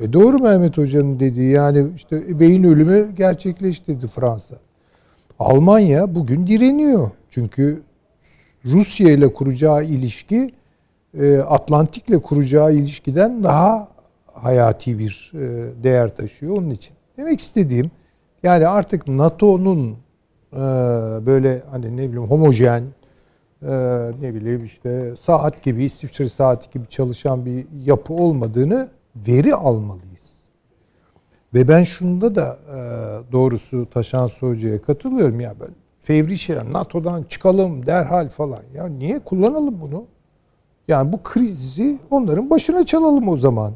[0.00, 4.56] E doğru Mehmet Hoca'nın dediği yani işte beyin ölümü gerçekleştirdi Fransa.
[5.38, 7.10] Almanya bugün direniyor.
[7.30, 7.82] Çünkü
[8.64, 10.52] Rusya ile kuracağı ilişki
[11.20, 13.88] e, Atlantik'le kuracağı ilişkiden daha
[14.32, 15.38] hayati bir e,
[15.82, 16.96] değer taşıyor onun için.
[17.16, 17.90] Demek istediğim
[18.42, 19.96] yani artık NATO'nun
[20.52, 20.56] e,
[21.26, 22.84] böyle hani ne bileyim homojen
[24.20, 30.44] ne bileyim işte saat gibi İsviçre saati gibi çalışan bir yapı olmadığını veri almalıyız.
[31.54, 32.58] Ve ben şunda da
[33.32, 35.68] doğrusu Taşan Hoca'ya katılıyorum ya ben
[35.98, 38.62] fevri şeyler NATO'dan çıkalım derhal falan.
[38.74, 40.04] Ya niye kullanalım bunu?
[40.88, 43.72] Yani bu krizi onların başına çalalım o zaman.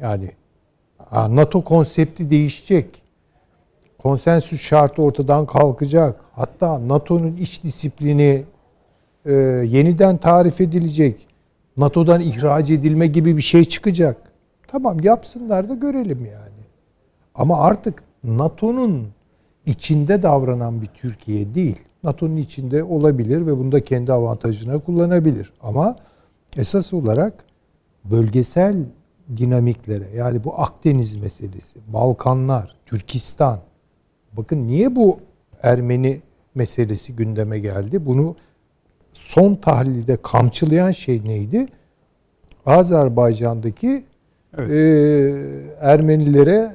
[0.00, 0.30] Yani
[1.12, 3.02] NATO konsepti değişecek.
[3.98, 6.20] Konsensüs şartı ortadan kalkacak.
[6.32, 8.44] Hatta NATO'nun iç disiplini
[9.24, 9.32] e,
[9.66, 11.26] yeniden tarif edilecek.
[11.76, 14.16] NATO'dan ihraç edilme gibi bir şey çıkacak.
[14.76, 16.64] Tamam yapsınlar da görelim yani.
[17.34, 19.08] Ama artık NATO'nun
[19.66, 21.78] içinde davranan bir Türkiye değil.
[22.04, 25.52] NATO'nun içinde olabilir ve bunu da kendi avantajına kullanabilir.
[25.62, 25.96] Ama
[26.56, 27.44] esas olarak
[28.04, 28.84] bölgesel
[29.36, 33.58] dinamiklere yani bu Akdeniz meselesi, Balkanlar, Türkistan.
[34.32, 35.18] Bakın niye bu
[35.62, 36.20] Ermeni
[36.54, 38.06] meselesi gündeme geldi?
[38.06, 38.36] Bunu
[39.12, 41.66] son tahlilde kamçılayan şey neydi?
[42.66, 44.04] Azerbaycan'daki
[44.58, 44.70] evet.
[44.70, 46.72] e, Ermenilere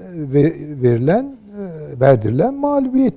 [0.84, 3.14] verilen e, verdirilen mağlubiyet.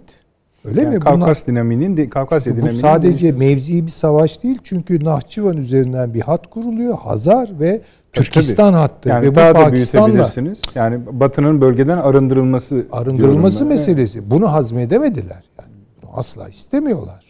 [0.65, 1.01] Öyle yani mi?
[1.01, 4.59] Kavkas Bunlar, dinaminin Kavkasya bu dinaminin sadece mevzi bir savaş değil.
[4.65, 6.99] Çünkü Nahçıvan üzerinden bir hat kuruluyor.
[6.99, 7.81] Hazar ve
[8.13, 8.81] Türkistan tabii.
[8.81, 10.31] hattı yani ve bu Pakistan'la
[10.75, 14.19] yani Batı'nın bölgeden arındırılması arındırılması meselesi.
[14.19, 14.31] Evet.
[14.31, 15.45] Bunu hazmedemediler.
[15.61, 15.73] Yani
[16.03, 17.25] bunu asla istemiyorlar.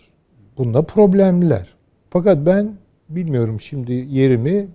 [0.58, 1.74] Bunda problemliler.
[2.10, 2.70] Fakat ben
[3.08, 4.66] bilmiyorum şimdi yerimi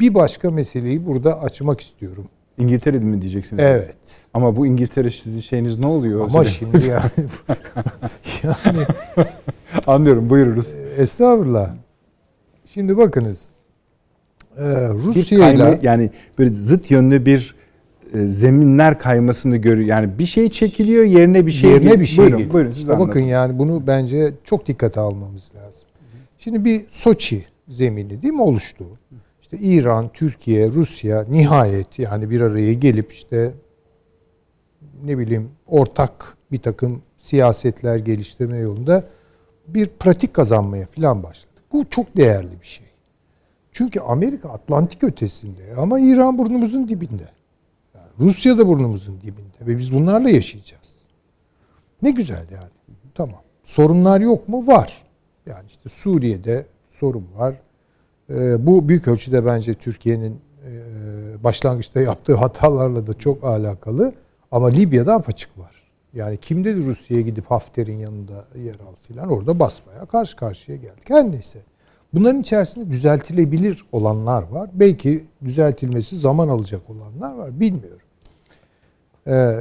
[0.00, 2.24] bir başka meseleyi burada açmak istiyorum.
[2.58, 3.62] İngiltere mi diyeceksiniz?
[3.64, 3.96] Evet.
[4.34, 6.20] Ama bu İngiltere sizin şeyiniz ne oluyor?
[6.20, 7.10] Ama şimdi yani
[8.42, 8.86] yani
[9.86, 10.68] anlıyorum buyururuz.
[10.96, 11.74] Estağfurullah.
[12.64, 13.48] Şimdi bakınız.
[14.58, 17.54] Ee, Rusya ile yani böyle zıt yönlü bir
[18.14, 19.88] e, zeminler kaymasını görüyor.
[19.88, 22.54] Yani bir şey çekiliyor yerine bir şey yerine bir şey buyurun, geliyor.
[22.54, 25.88] Buyurun, işte bakın yani bunu bence çok dikkate almamız lazım.
[26.38, 28.84] Şimdi bir Soçi zemini değil mi oluştu?
[29.52, 33.54] İşte İran, Türkiye, Rusya nihayet yani bir araya gelip işte
[35.04, 39.04] ne bileyim ortak bir takım siyasetler geliştirme yolunda
[39.66, 41.62] bir pratik kazanmaya falan başladık.
[41.72, 42.86] Bu çok değerli bir şey.
[43.72, 47.28] Çünkü Amerika Atlantik ötesinde ama İran burnumuzun dibinde.
[47.94, 50.92] Yani Rusya da burnumuzun dibinde ve biz bunlarla yaşayacağız.
[52.02, 52.70] Ne güzel yani.
[53.14, 53.40] Tamam.
[53.64, 54.66] Sorunlar yok mu?
[54.66, 55.02] Var.
[55.46, 57.60] Yani işte Suriye'de sorun var.
[58.30, 60.72] Ee, bu büyük ölçüde bence Türkiye'nin e,
[61.44, 64.12] başlangıçta yaptığı hatalarla da çok alakalı.
[64.50, 65.78] Ama Libya'da apaçık var.
[66.14, 71.10] Yani kim dedi Rusya'ya gidip Hafter'in yanında yer al filan orada basmaya karşı karşıya geldik.
[71.10, 71.58] Her neyse.
[72.14, 74.70] Bunların içerisinde düzeltilebilir olanlar var.
[74.72, 77.60] Belki düzeltilmesi zaman alacak olanlar var.
[77.60, 78.06] Bilmiyorum.
[79.26, 79.60] Ee,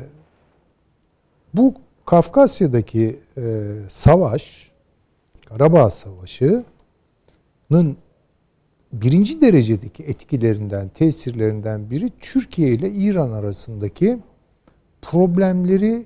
[1.53, 1.73] bu
[2.05, 4.71] Kafkasya'daki e, savaş,
[5.45, 7.97] Karabağ Savaşı'nın
[8.93, 14.19] birinci derecedeki etkilerinden, tesirlerinden biri Türkiye ile İran arasındaki
[15.01, 16.05] problemleri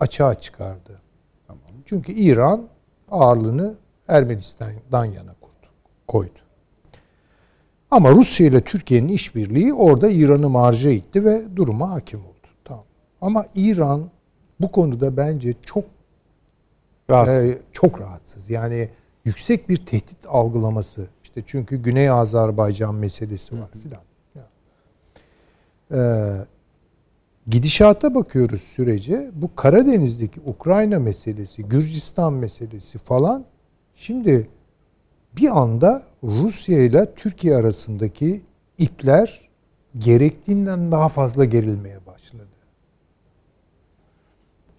[0.00, 1.00] açığa çıkardı.
[1.46, 1.62] Tamam.
[1.84, 2.68] Çünkü İran
[3.10, 3.74] ağırlığını
[4.08, 5.34] Ermenistan'dan yana
[6.08, 6.38] koydu.
[7.90, 12.48] Ama Rusya ile Türkiye'nin işbirliği orada İran'ı marja itti ve duruma hakim oldu.
[12.64, 12.84] Tamam.
[13.20, 14.10] Ama İran
[14.60, 15.84] bu konuda bence çok
[17.10, 17.48] rahatsız.
[17.48, 18.50] E, çok rahatsız.
[18.50, 18.88] Yani
[19.24, 21.08] yüksek bir tehdit algılaması
[21.38, 24.00] işte çünkü Güney Azerbaycan meselesi var filan.
[25.92, 26.46] Ee,
[27.46, 29.30] gidişata bakıyoruz sürece.
[29.34, 33.44] Bu Karadeniz'deki Ukrayna meselesi, Gürcistan meselesi falan
[33.94, 34.48] şimdi
[35.36, 38.42] bir anda Rusya ile Türkiye arasındaki
[38.78, 39.48] ipler
[39.98, 42.48] gerektiğinden daha fazla gerilmeye başladı.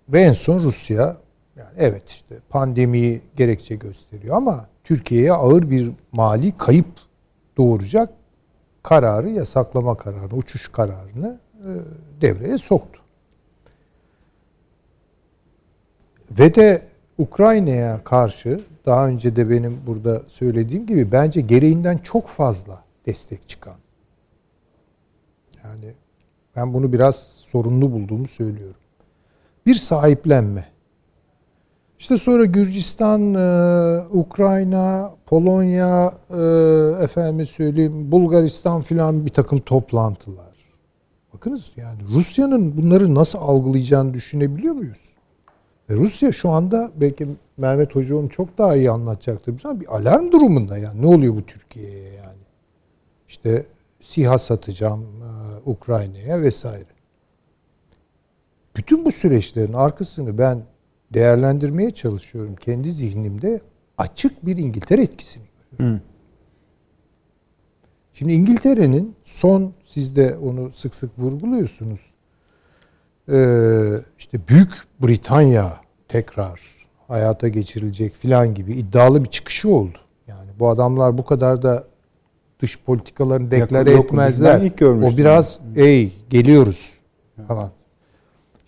[0.09, 1.17] Ve en son Rusya
[1.55, 6.87] yani evet işte pandemiyi gerekçe gösteriyor ama Türkiye'ye ağır bir mali kayıp
[7.57, 8.09] doğuracak
[8.83, 11.69] kararı, yasaklama kararını, uçuş kararını e,
[12.21, 13.01] devreye soktu.
[16.31, 16.81] Ve de
[17.17, 23.75] Ukrayna'ya karşı daha önce de benim burada söylediğim gibi bence gereğinden çok fazla destek çıkan.
[25.63, 25.93] Yani
[26.55, 28.81] ben bunu biraz sorunlu bulduğumu söylüyorum.
[29.65, 30.65] Bir sahiplenme.
[31.99, 40.53] İşte sonra Gürcistan, e, Ukrayna, Polonya, e, efendim söyleyeyim Bulgaristan filan bir takım toplantılar.
[41.33, 44.99] Bakınız yani Rusya'nın bunları nasıl algılayacağını düşünebiliyor muyuz?
[45.89, 47.27] Ve Rusya şu anda belki
[47.57, 49.61] Mehmet Hoca onu çok daha iyi anlatacaktır.
[49.63, 51.01] Ama bir alarm durumunda yani.
[51.01, 52.43] Ne oluyor bu Türkiye'ye yani?
[53.27, 53.65] İşte
[54.01, 56.85] SİHA satacağım e, Ukrayna'ya vesaire.
[58.75, 60.63] Bütün bu süreçlerin arkasını ben
[61.13, 62.55] değerlendirmeye çalışıyorum.
[62.55, 63.61] Kendi zihnimde
[63.97, 65.97] açık bir İngiltere etkisini görüyorum.
[65.97, 66.01] Hı.
[68.13, 71.99] Şimdi İngiltere'nin son siz de onu sık sık vurguluyorsunuz.
[73.31, 75.77] Ee, işte Büyük Britanya
[76.07, 76.61] tekrar
[77.07, 79.97] hayata geçirilecek filan gibi iddialı bir çıkışı oldu.
[80.27, 81.83] Yani bu adamlar bu kadar da
[82.59, 84.71] dış politikalarını deklare etmezler.
[84.81, 86.97] O biraz ey geliyoruz
[87.47, 87.71] falan.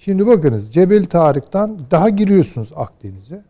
[0.04, 3.44] Şimdi bakınız Cebel Tarık'tan daha giriyorsunuz Akdeniz'e.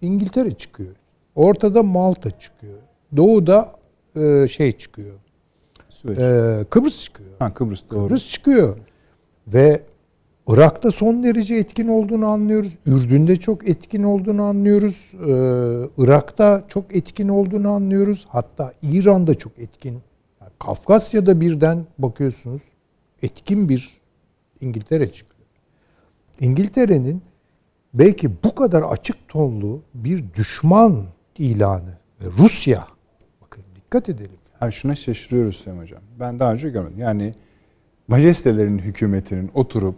[0.00, 0.96] İngiltere çıkıyor.
[1.34, 2.78] Ortada Malta çıkıyor.
[3.16, 3.72] Doğuda
[4.16, 5.14] e, şey çıkıyor.
[6.08, 7.30] E, Kıbrıs çıkıyor.
[7.38, 8.04] Ha, Kıbrıs doğru.
[8.04, 8.76] Kıbrıs çıkıyor.
[9.46, 9.80] Ve
[10.48, 12.78] Irak'ta son derece etkin olduğunu anlıyoruz.
[12.86, 15.12] Ürdün'de çok etkin olduğunu anlıyoruz.
[15.14, 18.26] Ee, Irak'ta çok etkin olduğunu anlıyoruz.
[18.28, 19.92] Hatta İran'da çok etkin.
[20.40, 22.62] Yani Kafkasya'da birden bakıyorsunuz
[23.22, 24.00] etkin bir
[24.60, 25.35] İngiltere çıkıyor.
[26.40, 27.22] İngiltere'nin
[27.94, 31.04] belki bu kadar açık tonlu bir düşman
[31.38, 32.86] ilanı ve Rusya
[33.42, 34.38] bakın dikkat edelim.
[34.60, 36.00] Yani şuna şaşırıyoruz Sayın Hocam.
[36.20, 36.98] Ben daha önce görmedim.
[36.98, 37.32] Yani
[38.08, 39.96] majestelerin hükümetinin oturup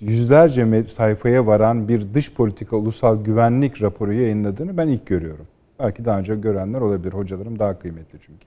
[0.00, 5.46] yüzlerce sayfaya varan bir dış politika ulusal güvenlik raporu yayınladığını ben ilk görüyorum.
[5.78, 7.12] Belki daha önce görenler olabilir.
[7.12, 8.46] Hocalarım daha kıymetli çünkü.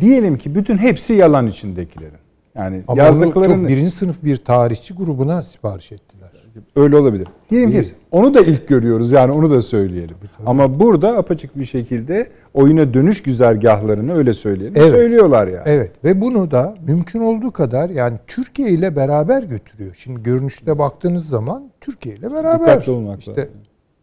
[0.00, 2.25] Diyelim ki bütün hepsi yalan içindekilerin.
[2.56, 6.30] Yani Ama yazdıklarını çok birinci sınıf bir tarihçi grubuna sipariş ettiler.
[6.76, 7.28] Öyle olabilir.
[7.50, 10.16] Diyelim ki onu da ilk görüyoruz yani onu da söyleyelim.
[10.38, 10.48] Tabii.
[10.48, 14.74] Ama burada apaçık bir şekilde oyuna dönüş güzergahlarını öyle söyleyelim.
[14.76, 14.90] Evet.
[14.90, 15.62] Söylüyorlar yani.
[15.66, 19.94] Evet ve bunu da mümkün olduğu kadar yani Türkiye ile beraber götürüyor.
[19.98, 22.60] Şimdi görünüşte baktığınız zaman Türkiye ile beraber.
[22.60, 23.52] Dikkatli olmak işte, lazım.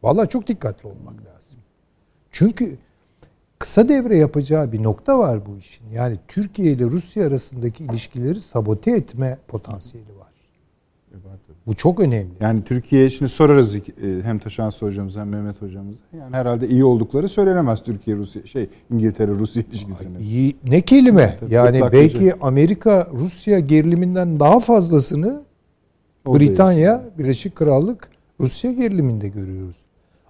[0.04, 1.60] Valla çok dikkatli olmak lazım.
[2.32, 2.78] Çünkü
[3.64, 5.90] kısa devre yapacağı bir nokta var bu işin.
[5.94, 10.34] Yani Türkiye ile Rusya arasındaki ilişkileri sabote etme potansiyeli var.
[11.68, 12.32] Bu çok önemli.
[12.40, 13.82] Yani Türkiye şimdi sorarız e,
[14.24, 16.02] hem Taşan hocamıza hem Mehmet hocamıza.
[16.18, 20.20] Yani herhalde iyi oldukları söylenemez Türkiye Rusya şey İngiltere Rusya ilişkisinin.
[20.20, 21.38] İyi, ne kelime?
[21.40, 25.42] Tabii, yani belki Amerika Rusya geriliminden daha fazlasını
[26.26, 27.12] o Britanya, değil.
[27.18, 28.10] Birleşik Krallık
[28.40, 29.78] Rusya geriliminde görüyoruz.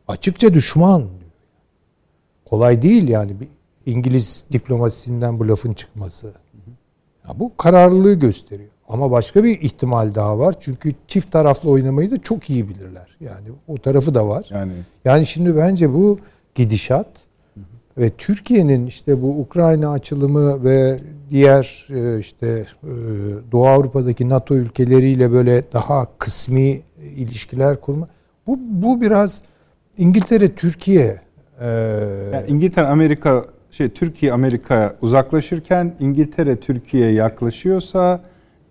[0.07, 1.03] Açıkça düşman
[2.53, 3.47] Kolay değil yani bir
[3.85, 6.27] İngiliz diplomasisinden bu lafın çıkması.
[7.27, 8.69] Ya bu kararlılığı gösteriyor.
[8.87, 10.55] Ama başka bir ihtimal daha var.
[10.59, 13.17] Çünkü çift taraflı oynamayı da çok iyi bilirler.
[13.19, 14.47] Yani o tarafı da var.
[14.51, 14.71] Yani
[15.05, 16.19] yani şimdi bence bu
[16.55, 17.07] gidişat
[17.97, 20.99] ve Türkiye'nin işte bu Ukrayna açılımı ve
[21.29, 22.91] diğer e, işte e,
[23.51, 26.81] Doğu Avrupa'daki NATO ülkeleriyle böyle daha kısmi
[27.15, 28.07] ilişkiler kurma
[28.47, 29.41] bu bu biraz
[29.97, 31.22] İngiltere Türkiye
[31.61, 31.67] ee,
[32.33, 38.21] yani İngiltere Amerika şey Türkiye Amerika uzaklaşırken İngiltere Türkiye'ye yaklaşıyorsa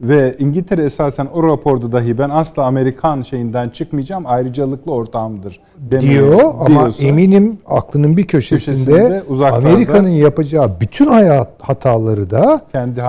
[0.00, 5.60] ve İngiltere esasen o raporda dahi ben asla Amerikan şeyinden çıkmayacağım ayrıcalıklı ortağımdır
[6.00, 12.60] diyor ama eminim aklının bir köşesinde, köşesinde Amerika'nın yapacağı bütün hayat hataları da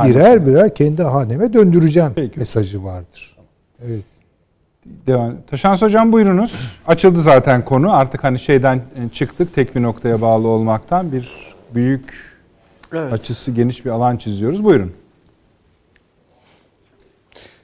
[0.08, 2.40] birer birer kendi haneme döndüreceğim Peki.
[2.40, 3.38] mesajı vardır.
[3.88, 4.13] Evet.
[4.86, 5.36] Devam.
[5.50, 6.72] Taşans Hocam buyurunuz.
[6.88, 7.94] Açıldı zaten konu.
[7.94, 8.82] Artık hani şeyden
[9.14, 12.34] çıktık tek bir noktaya bağlı olmaktan bir büyük
[12.94, 13.14] evet.
[13.14, 14.64] açısı geniş bir alan çiziyoruz.
[14.64, 14.92] Buyurun.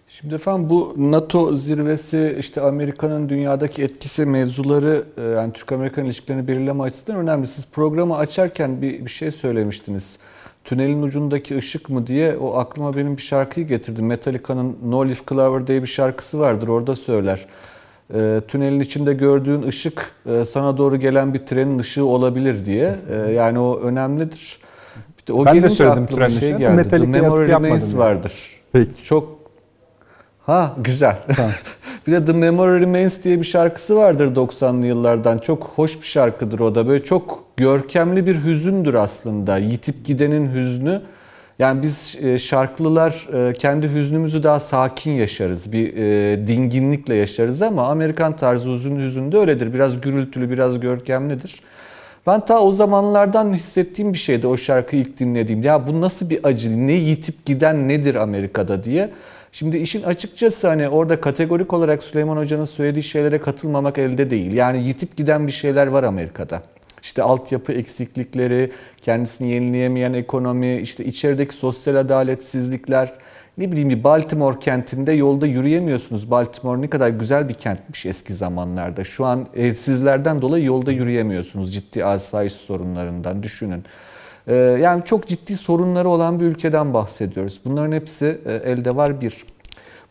[0.08, 6.84] Şimdi efendim bu NATO zirvesi işte Amerika'nın dünyadaki etkisi mevzuları e, yani Türk-Amerikan ilişkilerini belirleme
[6.84, 7.48] açısından önemli.
[7.48, 10.20] Siz programı açarken bir, bir şey söylemiştiniz.
[10.64, 14.02] Tünelin ucundaki ışık mı diye o aklıma benim bir şarkıyı getirdi.
[14.02, 17.46] Metallica'nın No Leaf Clover diye bir şarkısı vardır orada söyler.
[18.14, 22.96] E, tünelin içinde gördüğün ışık e, sana doğru gelen bir trenin ışığı olabilir diye.
[23.12, 24.60] E, yani o önemlidir
[25.18, 26.90] İşte o Ben de gelince söyledim aklıma şey geldi.
[26.90, 28.34] The Memory Remains vardır.
[28.72, 29.04] Peki.
[29.04, 29.40] Çok
[30.50, 31.18] Ha güzel.
[32.10, 35.38] bir de The Memory Remains diye bir şarkısı vardır 90'lı yıllardan.
[35.38, 36.88] Çok hoş bir şarkıdır o da.
[36.88, 39.58] Böyle çok görkemli bir hüzündür aslında.
[39.58, 41.02] Yitip gidenin hüznü.
[41.60, 45.72] Yani biz e, şarklılar e, kendi hüznümüzü daha sakin yaşarız.
[45.72, 49.74] Bir e, dinginlikle yaşarız ama Amerikan tarzı hüzün de öyledir.
[49.74, 51.62] Biraz gürültülü, biraz görkemlidir.
[52.28, 55.64] Ben ta o zamanlardan hissettiğim bir şeydi o şarkıyı ilk dinlediğim.
[55.64, 59.10] Ya bu nasıl bir acı, ne yitip giden nedir Amerika'da diye.
[59.52, 64.54] Şimdi işin açıkçası hani orada kategorik olarak Süleyman Hoca'nın söylediği şeylere katılmamak elde değil.
[64.54, 66.62] Yani yitip giden bir şeyler var Amerika'da.
[67.04, 68.72] İşte altyapı eksiklikleri,
[69.02, 73.14] kendisini yenileyemeyen ekonomi, işte içerideki sosyal adaletsizlikler.
[73.58, 76.32] Ne bileyim bir Baltimore kentinde yolda yürüyemiyorsunuz.
[76.32, 79.04] Baltimore ne kadar güzel bir kentmiş eski zamanlarda.
[79.04, 81.74] Şu an evsizlerden dolayı yolda yürüyemiyorsunuz.
[81.74, 83.84] Ciddi asayiş sorunlarından düşünün.
[84.50, 87.62] Ee, yani çok ciddi sorunları olan bir ülkeden bahsediyoruz.
[87.66, 89.46] Bunların hepsi e, elde var bir.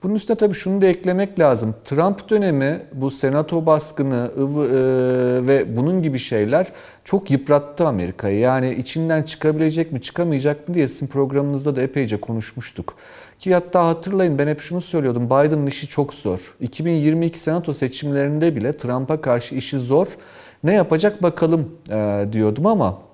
[0.02, 1.74] Bunun üstüne tabii şunu da eklemek lazım.
[1.85, 6.66] Trump dönemi, bu senato baskını e, ve bunun gibi şeyler
[7.05, 8.39] çok yıprattı Amerika'yı.
[8.39, 12.94] Yani içinden çıkabilecek mi, çıkamayacak mı diye sizin programınızda da epeyce konuşmuştuk.
[13.39, 15.27] Ki hatta hatırlayın ben hep şunu söylüyordum.
[15.27, 16.55] Biden'ın işi çok zor.
[16.60, 20.06] 2022 senato seçimlerinde bile Trump'a karşı işi zor.
[20.65, 23.07] Ne yapacak bakalım e, diyordum ama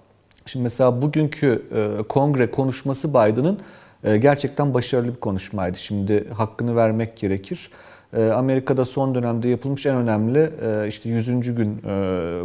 [0.47, 3.59] şimdi mesela bugünkü e, kongre konuşması Biden'ın
[4.05, 5.79] e, gerçekten başarılı bir konuşmaydı.
[5.79, 7.71] Şimdi hakkını vermek gerekir.
[8.16, 10.51] E, Amerika'da son dönemde yapılmış en önemli
[10.89, 11.55] işte 100.
[11.55, 11.83] gün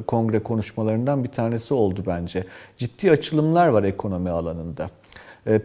[0.08, 2.44] kongre konuşmalarından bir tanesi oldu bence.
[2.78, 4.90] Ciddi açılımlar var ekonomi alanında.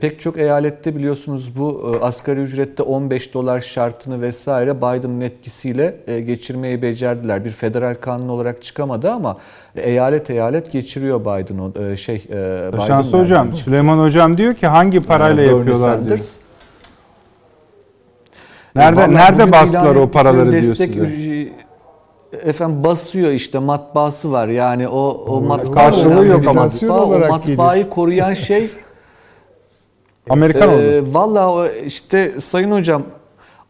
[0.01, 5.97] Pek çok eyalette biliyorsunuz bu asgari ücrette 15 dolar şartını vesaire Biden'ın etkisiyle
[6.27, 7.45] geçirmeyi becerdiler.
[7.45, 9.37] Bir federal kanun olarak çıkamadı ama
[9.77, 12.25] eyalet eyalet geçiriyor Biden o şey
[12.73, 16.01] Biden Şansı hocam, Süleyman hocam diyor ki hangi parayla Bernie yapıyorlar diyor.
[16.01, 16.39] Sanders.
[18.77, 21.09] Nerede Vallahi nerede bastılar o paraları diyor ettikleri size?
[21.09, 21.53] destek
[22.45, 24.49] efendim basıyor işte matbaası var.
[24.49, 26.63] Yani o o matbaa karşılığı yok ama.
[26.63, 27.05] matbaa.
[27.05, 28.71] O matbaayı koruyan şey
[30.31, 30.81] Amerikan oldu.
[30.83, 33.03] ee, Valla o işte sayın hocam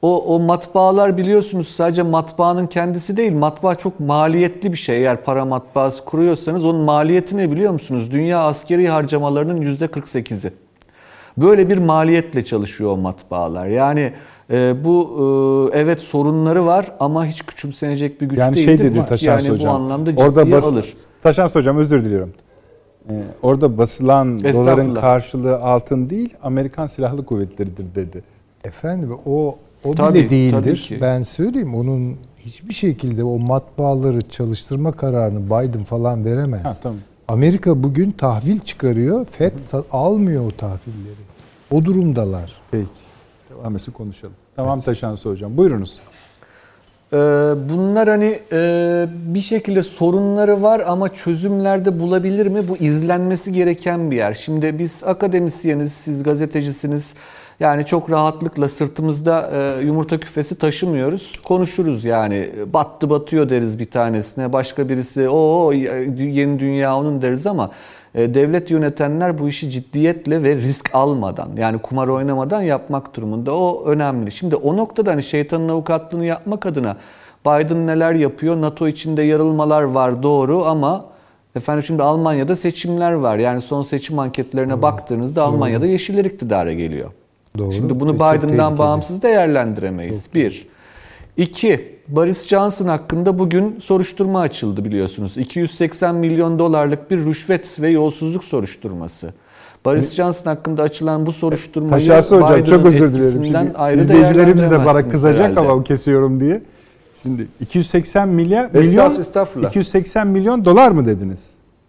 [0.02, 3.32] o, o matbaalar biliyorsunuz sadece matbaanın kendisi değil.
[3.32, 4.96] Matbaa çok maliyetli bir şey.
[4.98, 8.10] Eğer para matbaası kuruyorsanız onun maliyeti ne biliyor musunuz?
[8.10, 10.52] Dünya askeri harcamalarının yüzde 48'i.
[11.38, 13.66] Böyle bir maliyetle çalışıyor o matbaalar.
[13.66, 14.12] Yani
[14.50, 18.78] e, bu e, evet sorunları var ama hiç küçümsenecek bir güç Yani değildir.
[18.78, 19.72] şey dedi Taşans yani hocam.
[19.72, 20.94] bu anlamda ciddiye orada bas, alır.
[21.22, 22.32] Taşans hocam özür diliyorum.
[23.10, 28.22] Ee, orada basılan doların karşılığı altın değil, Amerikan Silahlı Kuvvetleri'dir dedi.
[28.64, 30.52] Efendim o o Tabii, bile değildir.
[30.64, 30.98] tabii ki.
[31.00, 36.64] Ben söyleyeyim onun hiçbir şekilde o matbaaları çalıştırma kararını Biden falan veremez.
[36.64, 36.98] Ha, tamam.
[37.28, 39.24] Amerika bugün tahvil çıkarıyor.
[39.26, 41.24] FED sa- almıyor o tahvilleri.
[41.70, 42.52] O durumdalar.
[42.70, 42.88] Peki.
[43.50, 44.34] Devam etsin konuşalım.
[44.56, 45.56] Tamam Taşans hocam.
[45.56, 45.98] Buyurunuz.
[47.14, 47.16] Ee,
[47.70, 52.68] Bunlar hani e, bir şekilde sorunları var ama çözümlerde bulabilir mi?
[52.68, 54.34] Bu izlenmesi gereken bir yer.
[54.34, 57.14] Şimdi biz akademisyeniz, siz gazetecisiniz.
[57.60, 61.32] Yani çok rahatlıkla sırtımızda e, yumurta küfesi taşımıyoruz.
[61.44, 62.50] Konuşuruz yani.
[62.72, 64.52] Battı batıyor deriz bir tanesine.
[64.52, 67.70] Başka birisi o yeni dünya onun deriz ama
[68.14, 73.54] devlet yönetenler bu işi ciddiyetle ve risk almadan yani kumar oynamadan yapmak durumunda.
[73.54, 74.32] O önemli.
[74.32, 76.96] Şimdi o noktada hani şeytanın avukatlığını yapmak adına
[77.46, 78.60] Biden neler yapıyor?
[78.60, 81.04] NATO içinde yarılmalar var doğru ama
[81.56, 83.38] efendim şimdi Almanya'da seçimler var.
[83.38, 87.10] Yani son seçim anketlerine baktığınızda Almanya'da yeşiller iktidara geliyor.
[87.58, 87.72] Doğru.
[87.72, 90.28] Şimdi bunu çok Biden'dan bağımsız değerlendiremeyiz.
[90.34, 90.66] Bir.
[91.36, 95.36] İki, Boris Johnson hakkında bugün soruşturma açıldı biliyorsunuz.
[95.36, 99.34] 280 milyon dolarlık bir rüşvet ve yolsuzluk soruşturması.
[99.84, 103.44] Boris Johnson hakkında açılan bu soruşturmayı Taşası hocam çok özür dilerim.
[103.44, 105.70] Şimdi ayrı izleyicilerimiz de bana kızacak herhalde.
[105.70, 106.62] ama kesiyorum diye.
[107.22, 109.68] Şimdi 280 milyar milyon estağfurullah.
[109.70, 111.40] 280 milyon dolar mı dediniz?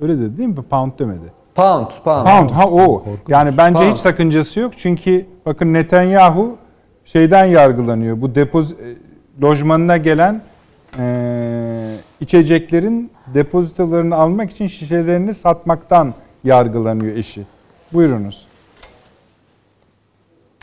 [0.01, 0.55] Öyle dedi değil mi?
[0.69, 1.34] Pound demedi.
[1.55, 2.26] Pound, pound.
[2.26, 3.03] Pound ha o.
[3.27, 3.91] Yani bence Pound.
[3.91, 4.73] hiç sakıncası yok.
[4.77, 6.55] Çünkü bakın Netanyahu
[7.05, 8.22] şeyden yargılanıyor.
[8.22, 8.76] Bu depoz e,
[9.41, 10.41] lojmanına gelen
[10.99, 16.14] e, içeceklerin depozitolarını almak için şişelerini satmaktan
[16.44, 17.41] yargılanıyor eşi.
[17.94, 18.45] Buyurunuz.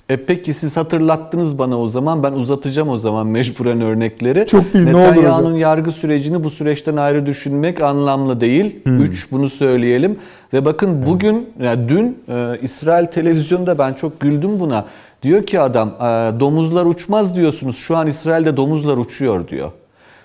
[0.08, 2.22] E peki siz hatırlattınız bana o zaman.
[2.22, 4.46] Ben uzatacağım o zaman mecburen örnekleri.
[4.46, 8.84] Çok olur Netanyahu'nun yargı sürecini bu süreçten ayrı düşünmek anlamlı değil.
[8.84, 9.02] Hmm.
[9.02, 10.18] Üç bunu söyleyelim.
[10.52, 14.86] Ve bakın bugün, yani dün e, İsrail televizyonda ben çok güldüm buna.
[15.22, 17.76] Diyor ki adam e, domuzlar uçmaz diyorsunuz.
[17.76, 19.72] Şu an İsrail'de domuzlar uçuyor diyor.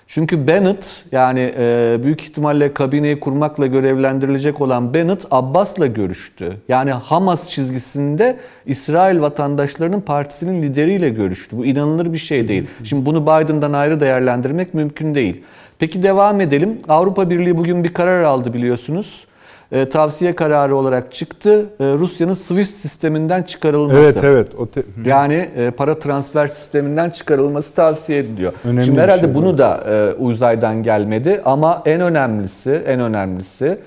[0.06, 6.56] Çünkü Bennett yani e, büyük ihtimalle kabineyi kurmakla görevlendirilecek olan Bennett Abbas'la görüştü.
[6.68, 11.58] Yani Hamas çizgisinde İsrail vatandaşlarının partisinin lideriyle görüştü.
[11.58, 12.66] Bu inanılır bir şey değil.
[12.84, 15.42] Şimdi bunu Biden'dan ayrı değerlendirmek mümkün değil.
[15.78, 16.78] Peki devam edelim.
[16.88, 19.26] Avrupa Birliği bugün bir karar aldı biliyorsunuz
[19.72, 21.66] e, tavsiye kararı olarak çıktı.
[21.80, 23.98] E, Rusya'nın SWIFT sisteminden çıkarılması.
[23.98, 24.48] Evet evet.
[24.58, 28.52] O te- yani e, para transfer sisteminden çıkarılması tavsiye ediliyor.
[28.64, 29.58] Önemli Şimdi herhalde şey bunu bu.
[29.58, 33.78] da e, uzaydan gelmedi ama en önemlisi, en önemlisi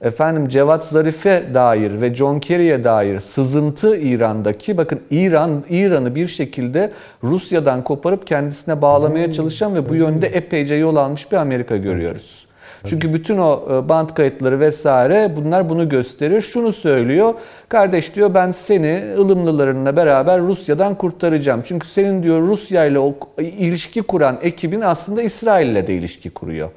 [0.00, 6.90] efendim Cevat Zarif'e dair ve John Kerry'e dair sızıntı İran'daki bakın İran İran'ı bir şekilde
[7.24, 12.46] Rusya'dan koparıp kendisine bağlamaya çalışan ve bu yönde epeyce yol almış bir Amerika görüyoruz.
[12.84, 16.40] Çünkü bütün o e, band kayıtları vesaire bunlar bunu gösterir.
[16.40, 17.34] Şunu söylüyor.
[17.68, 21.62] Kardeş diyor ben seni ılımlılarınla beraber Rusya'dan kurtaracağım.
[21.64, 26.70] Çünkü senin diyor Rusya ile ilişki kuran ekibin aslında İsrail ile de ilişki kuruyor.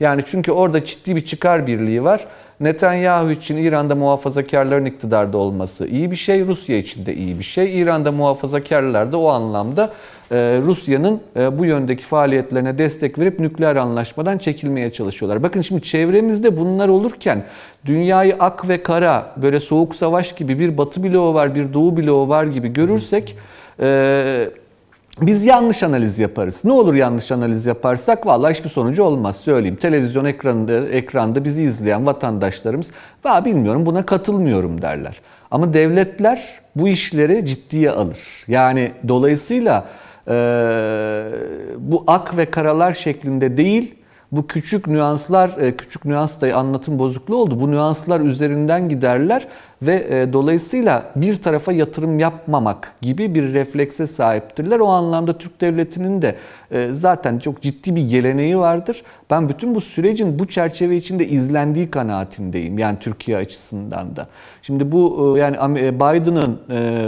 [0.00, 2.26] Yani çünkü orada ciddi bir çıkar birliği var.
[2.60, 7.80] Netanyahu için İran'da muhafazakarların iktidarda olması iyi bir şey, Rusya için de iyi bir şey.
[7.80, 9.92] İran'da muhafazakarlar da o anlamda
[10.30, 15.42] e, Rusya'nın e, bu yöndeki faaliyetlerine destek verip nükleer anlaşmadan çekilmeye çalışıyorlar.
[15.42, 17.44] Bakın şimdi çevremizde bunlar olurken
[17.86, 22.28] dünyayı ak ve kara böyle soğuk savaş gibi bir batı bloğu var, bir doğu bloğu
[22.28, 23.36] var gibi görürsek
[23.80, 24.50] e,
[25.20, 26.64] biz yanlış analiz yaparız.
[26.64, 29.76] Ne olur yanlış analiz yaparsak vallahi hiçbir sonucu olmaz söyleyeyim.
[29.76, 32.90] Televizyon ekranında ekranda bizi izleyen vatandaşlarımız
[33.24, 35.20] va bilmiyorum buna katılmıyorum derler.
[35.50, 38.44] Ama devletler bu işleri ciddiye alır.
[38.48, 39.84] Yani dolayısıyla
[40.28, 40.32] e,
[41.78, 43.94] bu ak ve karalar şeklinde değil
[44.32, 47.60] bu küçük nüanslar, e, küçük nüans da anlatım bozukluğu oldu.
[47.60, 49.48] Bu nüanslar üzerinden giderler
[49.82, 54.80] ve e, dolayısıyla bir tarafa yatırım yapmamak gibi bir reflekse sahiptirler.
[54.80, 56.36] O anlamda Türk Devleti'nin de
[56.70, 59.02] e, zaten çok ciddi bir geleneği vardır.
[59.30, 62.78] Ben bütün bu sürecin bu çerçeve içinde izlendiği kanaatindeyim.
[62.78, 64.26] Yani Türkiye açısından da.
[64.62, 65.56] Şimdi bu yani
[65.94, 66.58] Biden'ın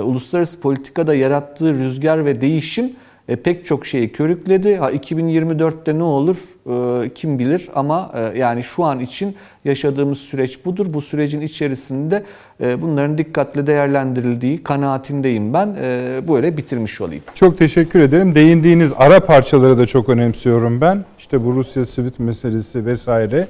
[0.02, 2.92] uluslararası politikada yarattığı rüzgar ve değişim
[3.31, 4.77] e, pek çok şeyi körükledi.
[4.77, 6.36] Ha 2024'te ne olur
[6.66, 10.86] e, kim bilir ama e, yani şu an için yaşadığımız süreç budur.
[10.89, 12.24] Bu sürecin içerisinde
[12.61, 15.77] e, bunların dikkatle değerlendirildiği kanaatindeyim ben.
[15.82, 17.23] E, böyle bitirmiş olayım.
[17.35, 18.35] Çok teşekkür ederim.
[18.35, 21.05] Değindiğiniz ara parçaları da çok önemsiyorum ben.
[21.19, 23.48] İşte bu Rusya Sivit meselesi vesaire.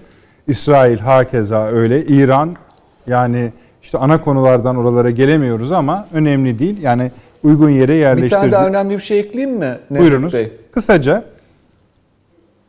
[0.48, 2.06] İsrail hakeza öyle.
[2.06, 2.56] İran
[3.06, 3.52] yani
[3.82, 6.82] işte ana konulardan oralara gelemiyoruz ama önemli değil.
[6.82, 7.10] Yani
[7.42, 8.32] uygun yere yerleştirdik.
[8.32, 9.78] Bir tane daha önemli bir şey ekleyeyim mi?
[9.90, 10.32] Buyurunuz.
[10.34, 10.52] Bey?
[10.72, 11.24] Kısaca.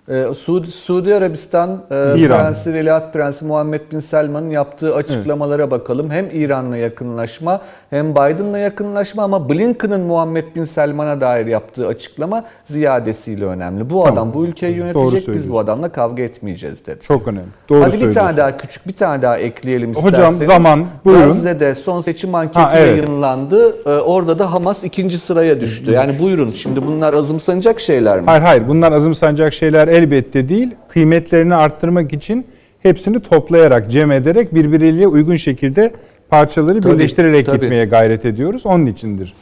[0.09, 5.71] Ee, Suudi, Suudi Arabistan e, Prensi Veliaht Prensi Muhammed Bin Selman'ın yaptığı açıklamalara evet.
[5.71, 6.09] bakalım.
[6.09, 13.45] Hem İran'la yakınlaşma hem Biden'la yakınlaşma ama Blinken'ın Muhammed Bin Selman'a dair yaptığı açıklama ziyadesiyle
[13.45, 13.89] önemli.
[13.89, 14.13] Bu tamam.
[14.13, 16.99] adam bu ülkeyi yönetecek biz bu adamla kavga etmeyeceğiz dedi.
[16.99, 17.47] Çok önemli.
[17.69, 20.19] Doğru Hadi bir tane daha küçük bir tane daha ekleyelim isterseniz.
[20.19, 21.27] Hocam zaman buyurun.
[21.27, 22.97] Gazze'de son seçim anketi ha, evet.
[22.97, 23.75] yayınlandı.
[23.85, 25.91] Ee, orada da Hamas ikinci sıraya düştü.
[25.91, 28.25] Yani buyurun şimdi bunlar azımsanacak şeyler mi?
[28.25, 30.75] Hayır hayır bunlar azımsanacak şeyler elbette değil.
[30.89, 32.45] Kıymetlerini arttırmak için
[32.79, 35.93] hepsini toplayarak, cem ederek birbiriyle uygun şekilde
[36.29, 37.59] parçaları tabii, birleştirerek tabii.
[37.59, 38.65] gitmeye gayret ediyoruz.
[38.65, 39.33] Onun içindir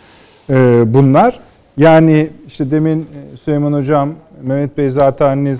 [0.49, 1.39] ee, bunlar.
[1.77, 3.07] Yani işte demin
[3.43, 4.13] Süleyman Hocam,
[4.43, 5.55] Mehmet Bey zaten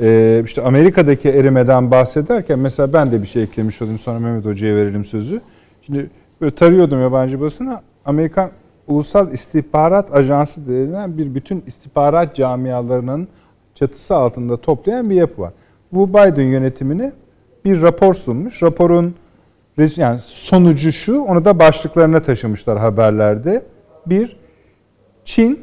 [0.00, 4.76] e, işte Amerika'daki erimeden bahsederken mesela ben de bir şey eklemiş olayım sonra Mehmet Hoca'ya
[4.76, 5.40] verelim sözü.
[5.86, 6.06] Şimdi
[6.40, 7.82] böyle tarıyordum yabancı basına.
[8.04, 8.50] Amerikan
[8.88, 13.28] Ulusal İstihbarat Ajansı denilen bir bütün istihbarat camialarının
[13.80, 15.52] çatısı altında toplayan bir yapı var.
[15.92, 17.12] Bu Biden yönetimine
[17.64, 18.62] bir rapor sunmuş.
[18.62, 19.14] Raporun
[19.96, 23.62] yani sonucu şu, onu da başlıklarına taşımışlar haberlerde.
[24.06, 24.36] Bir,
[25.24, 25.60] Çin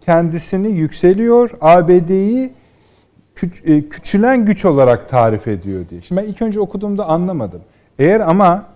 [0.00, 2.52] kendisini yükseliyor, ABD'yi
[3.64, 6.00] e, küçülen güç olarak tarif ediyor diye.
[6.00, 7.60] Şimdi ben ilk önce okuduğumda anlamadım.
[7.98, 8.66] Eğer ama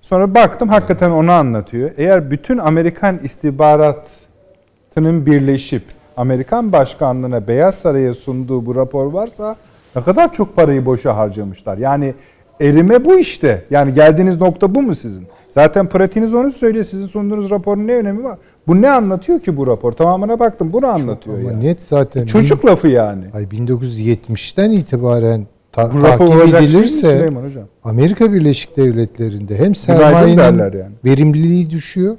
[0.00, 1.90] sonra baktım hakikaten onu anlatıyor.
[1.96, 9.56] Eğer bütün Amerikan istihbaratının birleşip Amerikan başkanlığına Beyaz Saray'a sunduğu bu rapor varsa
[9.96, 11.78] ne kadar çok parayı boşa harcamışlar.
[11.78, 12.14] Yani
[12.60, 13.64] erime bu işte.
[13.70, 15.26] Yani geldiğiniz nokta bu mu sizin?
[15.50, 16.84] Zaten pratiğiniz onu söylüyor.
[16.84, 18.38] Sizin sunduğunuz raporun ne önemi var?
[18.66, 19.92] Bu ne anlatıyor ki bu rapor?
[19.92, 20.72] Tamamına baktım.
[20.72, 21.64] Bunu anlatıyor Ama yani.
[21.64, 22.26] net zaten.
[22.26, 23.24] Çocuk bin, lafı yani.
[23.34, 27.60] Ay 1970'ten itibaren ta, bu takip edilirse şey?
[27.84, 30.82] Amerika Birleşik Devletleri'nde hem sermayenin yani.
[31.04, 32.16] verimliliği düşüyor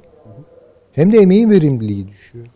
[0.92, 2.46] hem de emeğin verimliliği düşüyor.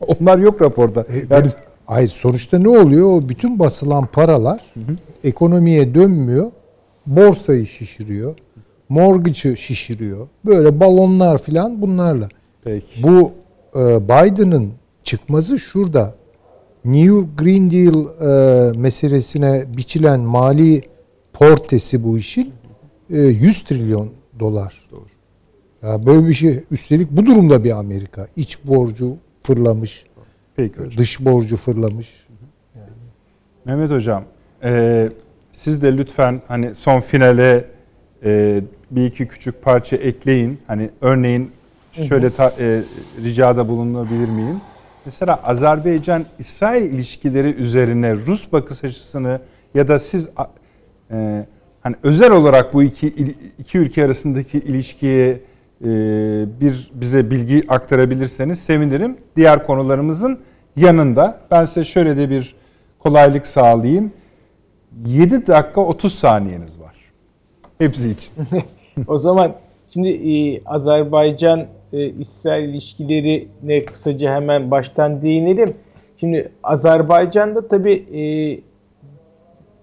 [0.20, 1.00] Onlar yok raporda.
[1.00, 1.50] E, yani
[1.86, 3.10] hayır sonuçta ne oluyor?
[3.10, 4.96] O bütün basılan paralar hı hı.
[5.24, 6.50] ekonomiye dönmüyor.
[7.06, 8.36] Borsayı şişiriyor.
[8.88, 10.28] Mortgage'ı şişiriyor.
[10.46, 12.28] Böyle balonlar filan bunlarla.
[12.64, 13.02] Peki.
[13.02, 13.32] Bu
[13.74, 14.72] e, Biden'ın
[15.04, 16.14] çıkmazı şurada.
[16.84, 20.82] New Green Deal e, meselesine biçilen mali
[21.32, 22.52] portesi bu işin
[23.10, 24.10] e, 100 trilyon
[24.40, 24.88] dolar.
[24.90, 25.06] Doğru.
[25.82, 29.16] Ya böyle bir şey üstelik bu durumda bir Amerika iç borcu
[29.48, 30.06] fırlamış.
[30.56, 30.98] Peki hocam.
[30.98, 32.26] Dış borcu fırlamış.
[32.74, 32.86] Yani.
[33.64, 34.24] Mehmet hocam,
[34.62, 35.08] e,
[35.52, 37.64] siz de lütfen hani son finale
[38.24, 40.58] e, bir iki küçük parça ekleyin.
[40.66, 41.50] Hani örneğin
[41.92, 42.82] şöyle ta, e,
[43.24, 44.60] ricada bulunabilir miyim?
[45.04, 49.40] Mesela Azerbaycan-İsrail ilişkileri üzerine Rus bakış açısını
[49.74, 50.28] ya da siz
[51.10, 51.46] e,
[51.80, 53.08] hani özel olarak bu iki
[53.58, 55.40] iki ülke arasındaki ilişkiye
[56.60, 59.16] bir bize bilgi aktarabilirseniz sevinirim.
[59.36, 60.38] Diğer konularımızın
[60.76, 62.54] yanında ben size şöyle de bir
[62.98, 64.12] kolaylık sağlayayım.
[65.06, 66.94] 7 dakika 30 saniyeniz var.
[67.78, 68.32] Hepsi için.
[69.06, 69.52] o zaman
[69.88, 75.74] şimdi e, Azerbaycan e, İsrail ilişkilerine kısaca hemen baştan değinelim.
[76.16, 78.22] Şimdi Azerbaycan'da tabi e,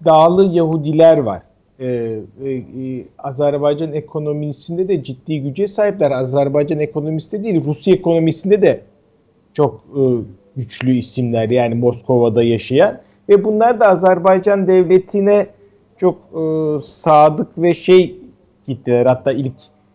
[0.04, 1.42] dağlı Yahudiler var.
[1.80, 1.86] E,
[2.44, 6.10] e, e, Azerbaycan ekonomisinde de ciddi güce sahipler.
[6.10, 8.80] Azerbaycan ekonomisinde değil, Rusya ekonomisinde de
[9.52, 10.02] çok e,
[10.56, 15.46] güçlü isimler yani Moskova'da yaşayan ve bunlar da Azerbaycan devletine
[15.96, 16.42] çok e,
[16.80, 18.18] sadık ve şey
[18.66, 19.06] gittiler.
[19.06, 19.54] Hatta ilk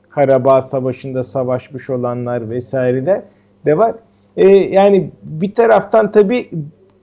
[0.09, 3.21] Karabağ Savaşı'nda savaşmış olanlar vesaireler
[3.65, 3.95] de var.
[4.37, 6.49] E, yani bir taraftan tabi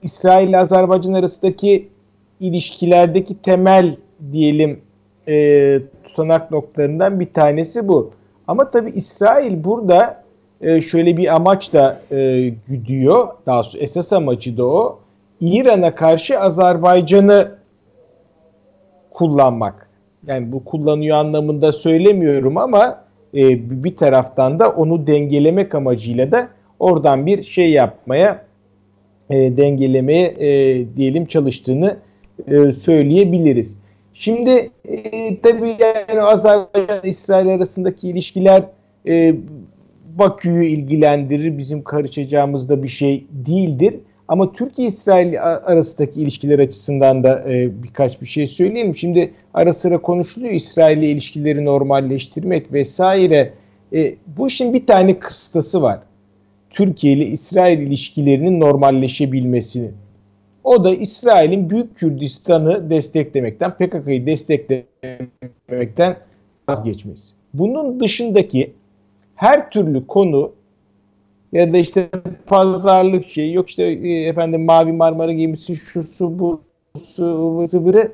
[0.02, 1.88] İsrail ile Azerbaycan arasındaki
[2.40, 3.96] ilişkilerdeki temel
[4.32, 4.80] diyelim
[5.28, 8.10] e, tutanak noktalarından bir tanesi bu.
[8.48, 10.24] Ama tabi İsrail burada
[10.60, 13.28] e, şöyle bir amaç da e, güdüyor.
[13.46, 14.98] Daha doğrusu esas amacı da o.
[15.40, 17.58] İran'a karşı Azerbaycan'ı
[19.10, 19.88] kullanmak.
[20.26, 23.04] Yani bu kullanıyor anlamında söylemiyorum ama
[23.34, 28.44] e, bir taraftan da onu dengelemek amacıyla da oradan bir şey yapmaya
[29.30, 31.96] e, dengelemeye e, diyelim çalıştığını
[32.46, 33.77] e, söyleyebiliriz.
[34.18, 38.62] Şimdi e, tabii yani Azerbaycan İsrail arasındaki ilişkiler
[39.06, 39.34] e,
[40.18, 41.58] Bakü'yü ilgilendirir.
[41.58, 43.94] Bizim karışacağımız da bir şey değildir.
[44.28, 48.96] Ama Türkiye-İsrail arasındaki ilişkiler açısından da e, birkaç bir şey söyleyelim.
[48.96, 53.52] Şimdi ara sıra konuşuluyor İsrail ile ilişkileri normalleştirmek vesaire.
[53.92, 55.98] E, bu işin bir tane kıstası var.
[56.70, 59.90] Türkiye ile İsrail ilişkilerinin normalleşebilmesini.
[60.68, 66.16] O da İsrail'in Büyük Kürdistan'ı desteklemekten, PKK'yı desteklemekten
[66.68, 67.34] vazgeçmesi.
[67.54, 68.72] Bunun dışındaki
[69.34, 70.52] her türlü konu
[71.52, 72.08] ya da işte
[72.46, 76.60] pazarlık şey yok işte e, efendim Mavi Marmara gemisi şu su bu
[76.98, 78.12] su sıvırı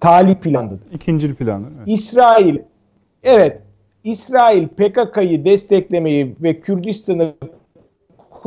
[0.00, 0.86] tali plandadır.
[0.92, 1.66] İkincil planı.
[1.76, 1.88] Evet.
[1.88, 2.58] İsrail
[3.22, 3.60] evet
[4.04, 7.34] İsrail PKK'yı desteklemeyi ve Kürdistan'ı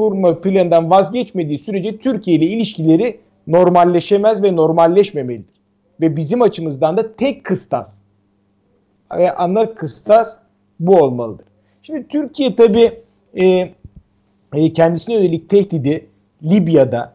[0.02, 5.56] kurma planından vazgeçmediği sürece Türkiye ile ilişkileri normalleşemez ve normalleşmemelidir.
[6.02, 8.00] Ve bizim açımızdan da tek kıstas
[9.18, 10.38] ve ana kıstas
[10.80, 11.46] bu olmalıdır.
[11.82, 12.92] Şimdi Türkiye tabi
[13.34, 13.46] e,
[14.54, 16.08] e, kendisine yönelik tehdidi
[16.44, 17.14] Libya'da,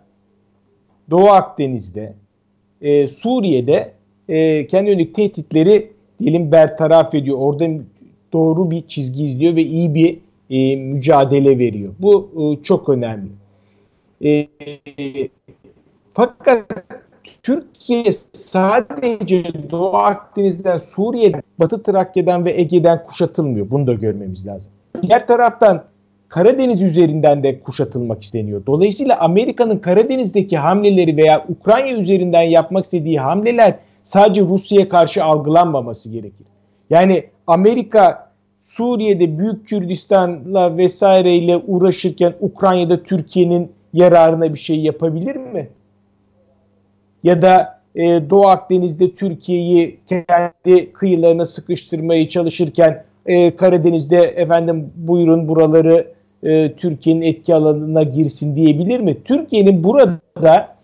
[1.11, 2.15] Doğu Akdeniz'de,
[2.81, 3.93] e, Suriye'de
[4.29, 7.39] e, kendi yönelik tehditleri diyelim bertaraf ediyor.
[7.41, 7.69] Orada
[8.33, 11.93] doğru bir çizgi izliyor ve iyi bir e, mücadele veriyor.
[11.99, 13.29] Bu e, çok önemli.
[14.25, 14.49] E,
[16.15, 16.65] fakat
[17.43, 23.71] Türkiye sadece Doğu Akdeniz'den, Suriye'den, Batı Trakya'dan ve Ege'den kuşatılmıyor.
[23.71, 24.73] Bunu da görmemiz lazım.
[25.03, 25.85] Diğer taraftan
[26.29, 28.67] Karadeniz üzerinden de kuşatılmak isteniyor.
[28.67, 33.75] Dolayısıyla Amerika'nın Karadeniz'deki hamleleri veya Ukrayna üzerinden yapmak istediği hamleler
[34.05, 36.47] sadece Rusya'ya karşı algılanmaması gerekir.
[36.91, 38.26] Yani Amerika
[38.67, 45.69] Suriye'de Büyük Kürdistan'la vesaireyle uğraşırken Ukrayna'da Türkiye'nin yararına bir şey yapabilir mi?
[47.23, 56.13] Ya da e, Doğu Akdeniz'de Türkiye'yi kendi kıyılarına sıkıştırmaya çalışırken e, Karadeniz'de efendim buyurun buraları
[56.43, 59.17] e, Türkiye'nin etki alanına girsin diyebilir mi?
[59.25, 60.77] Türkiye'nin burada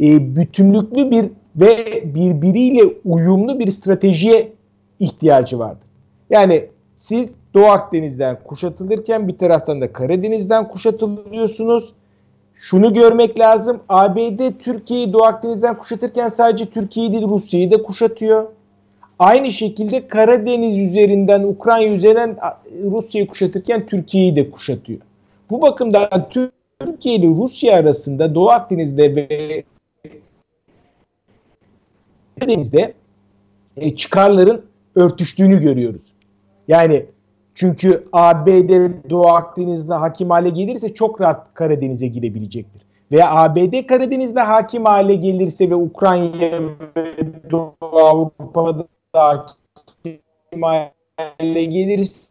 [0.00, 1.26] e, bütünlüklü bir
[1.56, 4.52] ve birbiriyle uyumlu bir stratejiye
[5.00, 5.86] ihtiyacı vardır.
[6.30, 6.66] Yani
[6.96, 11.92] siz Doğu Akdeniz'den kuşatılırken bir taraftan da Karadeniz'den kuşatılıyorsunuz.
[12.54, 13.80] Şunu görmek lazım.
[13.88, 18.46] ABD Türkiye'yi Doğu Akdeniz'den kuşatırken sadece Türkiye'yi değil Rusya'yı da kuşatıyor.
[19.18, 22.36] Aynı şekilde Karadeniz üzerinden, Ukrayna üzerinden
[22.90, 25.00] Rusya'yı kuşatırken Türkiye'yi de kuşatıyor.
[25.50, 26.28] Bu bakımdan
[26.80, 29.62] Türkiye ile Rusya arasında Doğu Akdeniz'de ve
[32.40, 32.94] Karadeniz'de
[33.76, 34.62] e, çıkarların
[34.94, 36.15] örtüştüğünü görüyoruz.
[36.68, 37.06] Yani
[37.54, 42.82] çünkü ABD Doğu Akdeniz'de hakim hale gelirse çok rahat Karadeniz'e girebilecektir.
[43.12, 46.60] veya ABD Karadeniz'de hakim hale gelirse ve Ukrayna
[46.96, 47.06] ve
[47.50, 52.30] Doğu Avrupa'da hakim hale gelirse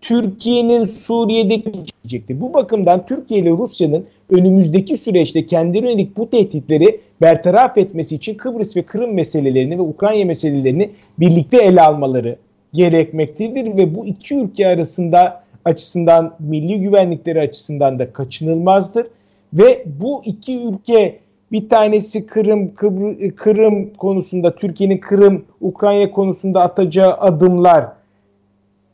[0.00, 2.40] Türkiye'nin Suriye'deki çekecektir.
[2.40, 8.76] Bu bakımdan Türkiye ile Rusya'nın önümüzdeki süreçte kendi yönelik bu tehditleri bertaraf etmesi için Kıbrıs
[8.76, 12.36] ve Kırım meselelerini ve Ukrayna meselelerini birlikte ele almaları
[12.74, 19.06] gerekmektedir ve bu iki ülke arasında açısından milli güvenlikleri açısından da kaçınılmazdır
[19.52, 21.18] ve bu iki ülke
[21.52, 27.86] bir tanesi Kırım Kıbr Kırım konusunda Türkiye'nin Kırım Ukrayna konusunda atacağı adımlar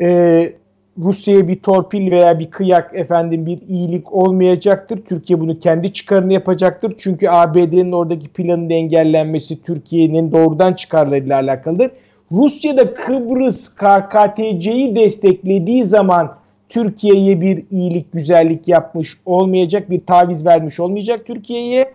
[0.00, 0.52] e,
[0.98, 5.02] Rusya'ya bir torpil veya bir kıyak efendim bir iyilik olmayacaktır.
[5.08, 6.94] Türkiye bunu kendi çıkarını yapacaktır.
[6.98, 11.90] Çünkü ABD'nin oradaki planının engellenmesi Türkiye'nin doğrudan çıkarlarıyla alakalıdır.
[12.32, 16.36] Rusya da Kıbrıs KKTC'yi desteklediği zaman
[16.68, 21.92] Türkiye'ye bir iyilik, güzellik yapmış olmayacak, bir taviz vermiş olmayacak Türkiye'ye.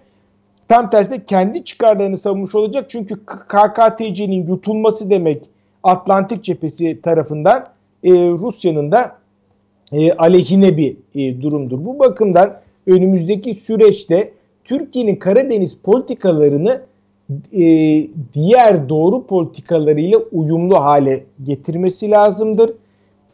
[0.68, 2.86] Tam tersine kendi çıkarlarını savunmuş olacak.
[2.90, 5.44] Çünkü KKTC'nin yutulması demek
[5.84, 7.68] Atlantik cephesi tarafından
[8.04, 9.16] e, Rusya'nın da
[9.92, 11.86] e, aleyhine bir e, durumdur.
[11.86, 12.58] Bu bakımdan
[12.88, 14.32] önümüzdeki süreçte
[14.64, 16.82] Türkiye'nin Karadeniz politikalarını
[17.54, 17.64] e,
[18.34, 22.74] diğer doğru politikalarıyla uyumlu hale getirmesi lazımdır.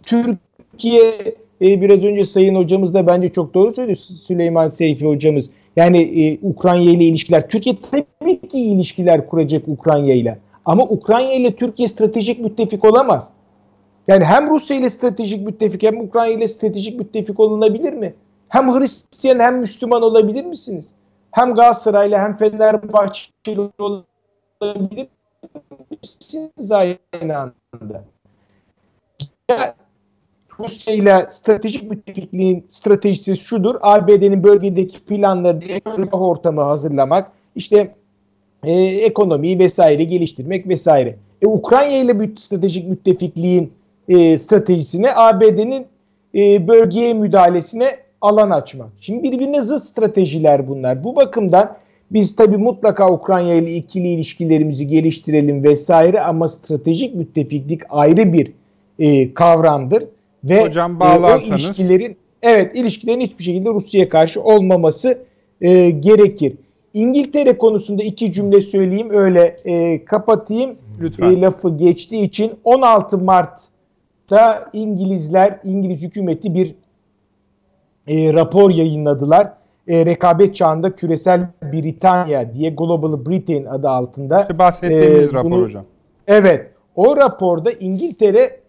[0.05, 5.49] Türkiye e, biraz önce Sayın Hocamız da bence çok doğru söylüyor Süleyman Seyfi Hocamız.
[5.75, 10.37] Yani e, Ukrayna ile ilişkiler, Türkiye tabii ki ilişkiler kuracak Ukrayna ile.
[10.65, 13.31] Ama Ukrayna ile Türkiye stratejik müttefik olamaz.
[14.07, 18.13] Yani hem Rusya ile stratejik müttefik hem Ukrayna ile stratejik müttefik olunabilir mi?
[18.49, 20.93] Hem Hristiyan hem Müslüman olabilir misiniz?
[21.33, 25.07] Hem Galatasaray'la hem Fenerbahçe'yle olabilir
[26.01, 28.03] misiniz aynı anda?
[29.49, 29.75] Ya,
[30.59, 33.75] Rusya ile stratejik müttefikliğin stratejisi şudur.
[33.81, 37.95] ABD'nin bölgedeki planları, ekonomik ortamı hazırlamak, işte
[38.63, 41.15] e, ekonomiyi vesaire geliştirmek vesaire.
[41.41, 43.73] E, Ukrayna ile bir stratejik müttefikliğin
[44.07, 45.87] e, stratejisine ABD'nin
[46.35, 48.89] e, bölgeye müdahalesine alan açmak.
[48.99, 51.03] Şimdi birbirine zıt stratejiler bunlar.
[51.03, 51.75] Bu bakımdan
[52.11, 58.51] biz tabii mutlaka Ukrayna ile ikili ilişkilerimizi geliştirelim vesaire ama stratejik müttefiklik ayrı bir
[58.99, 60.03] e, kavramdır
[60.43, 61.51] ve Hocam bağlarsanız...
[61.51, 65.17] e, o ilişkilerin evet ilişkilerin hiçbir şekilde Rusya'ya karşı olmaması
[65.61, 66.53] e, gerekir.
[66.93, 70.75] İngiltere konusunda iki cümle söyleyeyim öyle e, kapatayım.
[71.01, 71.31] Lütfen.
[71.31, 73.61] E, lafı geçtiği için 16 Mart
[74.29, 76.75] da İngilizler, İngiliz hükümeti bir
[78.07, 79.53] e, rapor yayınladılar.
[79.87, 84.41] E, rekabet çağında küresel Britanya diye Global Britain adı altında.
[84.41, 85.85] İşte bahsettiğimiz e, rapor bunu, hocam.
[86.27, 86.69] Evet.
[86.95, 88.59] O raporda İngiltere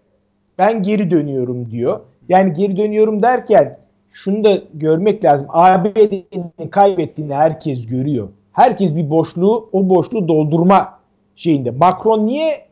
[0.59, 2.01] ben geri dönüyorum diyor.
[2.28, 3.78] Yani geri dönüyorum derken
[4.11, 5.48] şunu da görmek lazım.
[5.51, 8.28] ABD'nin kaybettiğini herkes görüyor.
[8.52, 10.98] Herkes bir boşluğu, o boşluğu doldurma
[11.36, 11.70] şeyinde.
[11.70, 12.65] Macron niye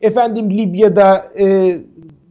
[0.00, 1.76] efendim Libya'da e,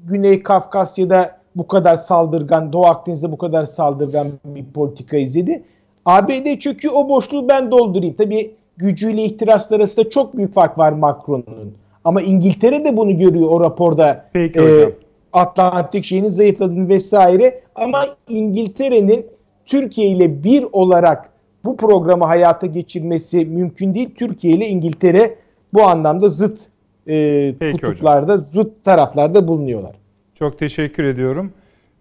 [0.06, 5.64] Güney Kafkasya'da bu kadar saldırgan, Doğu Akdeniz'de bu kadar saldırgan bir politika izledi.
[6.06, 8.16] ABD çünkü o boşluğu ben doldurayım.
[8.16, 11.74] Tabii gücüyle ihtiraslar arasında çok büyük fark var Macron'un.
[12.04, 14.26] Ama İngiltere de bunu görüyor o raporda.
[14.34, 14.92] Peki e,
[15.34, 17.62] Atlantik şeyinin zayıfladığını vesaire.
[17.76, 19.26] Ama İngiltere'nin
[19.66, 21.30] Türkiye ile bir olarak
[21.66, 24.10] bu programı hayata geçirmesi mümkün değil.
[24.16, 25.36] Türkiye ile İngiltere
[25.74, 26.60] bu anlamda zıt
[27.08, 28.46] e, kutuplarda, hocam.
[28.46, 29.96] zıt taraflarda bulunuyorlar.
[30.40, 31.52] Çok teşekkür ediyorum.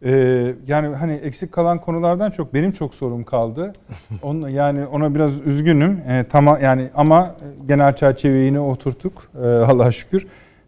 [0.05, 3.73] Ee, yani hani eksik kalan konulardan çok benim çok sorum kaldı.
[4.23, 6.01] Onun yani ona biraz üzgünüm.
[6.09, 7.35] Ee, tamam yani ama
[7.69, 9.12] genel çerçeveyi yine oturttuk.
[9.43, 10.27] Ee, Allah'a şükür.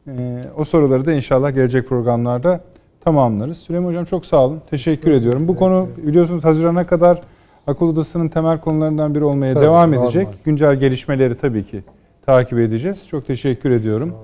[0.09, 0.13] Ee,
[0.57, 2.61] o soruları da inşallah gelecek programlarda
[3.01, 3.59] tamamlarız.
[3.59, 4.63] Süleyman Hocam çok sağ olun.
[4.71, 5.49] Teşekkür sağ ediyorum.
[5.49, 7.21] Bu konu biliyorsunuz Haziran'a kadar
[7.67, 10.27] akıl odasının temel konularından biri olmaya tabii, devam edecek.
[10.27, 10.39] Normal.
[10.45, 11.83] Güncel gelişmeleri tabii ki
[12.27, 13.09] takip edeceğiz.
[13.09, 14.15] Çok teşekkür ediyorum.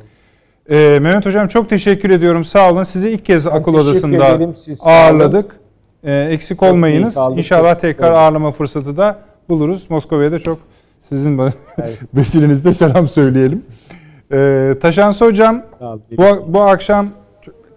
[0.70, 2.44] Ee, Mehmet Hocam çok teşekkür ediyorum.
[2.44, 2.82] Sağ olun.
[2.82, 4.38] Sizi ilk kez ben akıl odasında
[4.84, 5.56] ağırladık.
[6.04, 7.16] Ee, eksik olmayınız.
[7.36, 8.16] İnşallah tekrar evet.
[8.16, 9.18] ağırlama fırsatı da
[9.48, 9.86] buluruz.
[9.88, 10.58] Moskova'ya da çok
[11.00, 11.54] sizin evet.
[12.14, 13.64] vesilenizde selam söyleyelim.
[14.32, 15.62] Ee, Taşansı Hocam
[16.10, 17.08] bu, bu akşam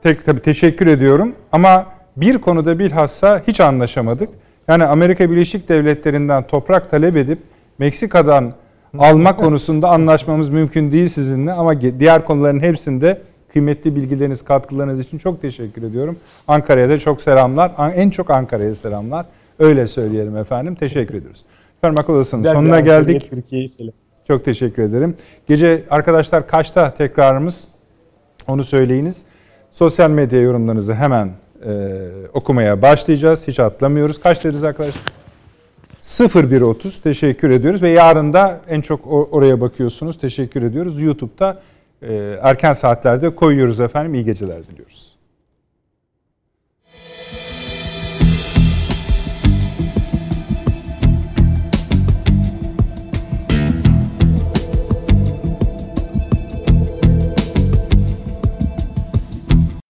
[0.04, 1.86] tek tabii teşekkür ediyorum ama
[2.18, 4.30] bir konuda bilhassa hiç anlaşamadık.
[4.68, 7.40] Yani Amerika Birleşik Devletleri'nden toprak talep edip
[7.80, 8.54] Meksika'dan
[9.00, 13.22] alma konusunda anlaşmamız mümkün değil sizinle ama diğer konuların hepsinde
[13.54, 16.18] kıymetli bilgileriniz, katkılarınız için çok teşekkür ediyorum.
[16.48, 17.72] Ankara'ya da çok selamlar.
[17.96, 19.26] En çok Ankara'ya selamlar.
[19.60, 20.76] Öyle söyleyelim efendim.
[20.76, 21.46] Teşekkür ediyoruz.
[21.78, 23.30] Efendim akıl odasının sonuna geldik.
[23.30, 23.94] Türkiye'yi selam.
[24.28, 25.16] Çok teşekkür ederim.
[25.48, 27.64] Gece arkadaşlar kaçta tekrarımız?
[28.48, 29.22] Onu söyleyiniz.
[29.72, 31.30] Sosyal medya yorumlarınızı hemen
[31.66, 31.72] e,
[32.34, 33.48] okumaya başlayacağız.
[33.48, 34.20] Hiç atlamıyoruz.
[34.20, 35.04] Kaç deriz arkadaşlar?
[36.06, 40.18] 0130 teşekkür ediyoruz ve yarın da en çok oraya bakıyorsunuz.
[40.18, 41.02] Teşekkür ediyoruz.
[41.02, 41.62] YouTube'da
[42.42, 44.14] erken saatlerde koyuyoruz efendim.
[44.14, 45.05] İyi geceler diliyoruz.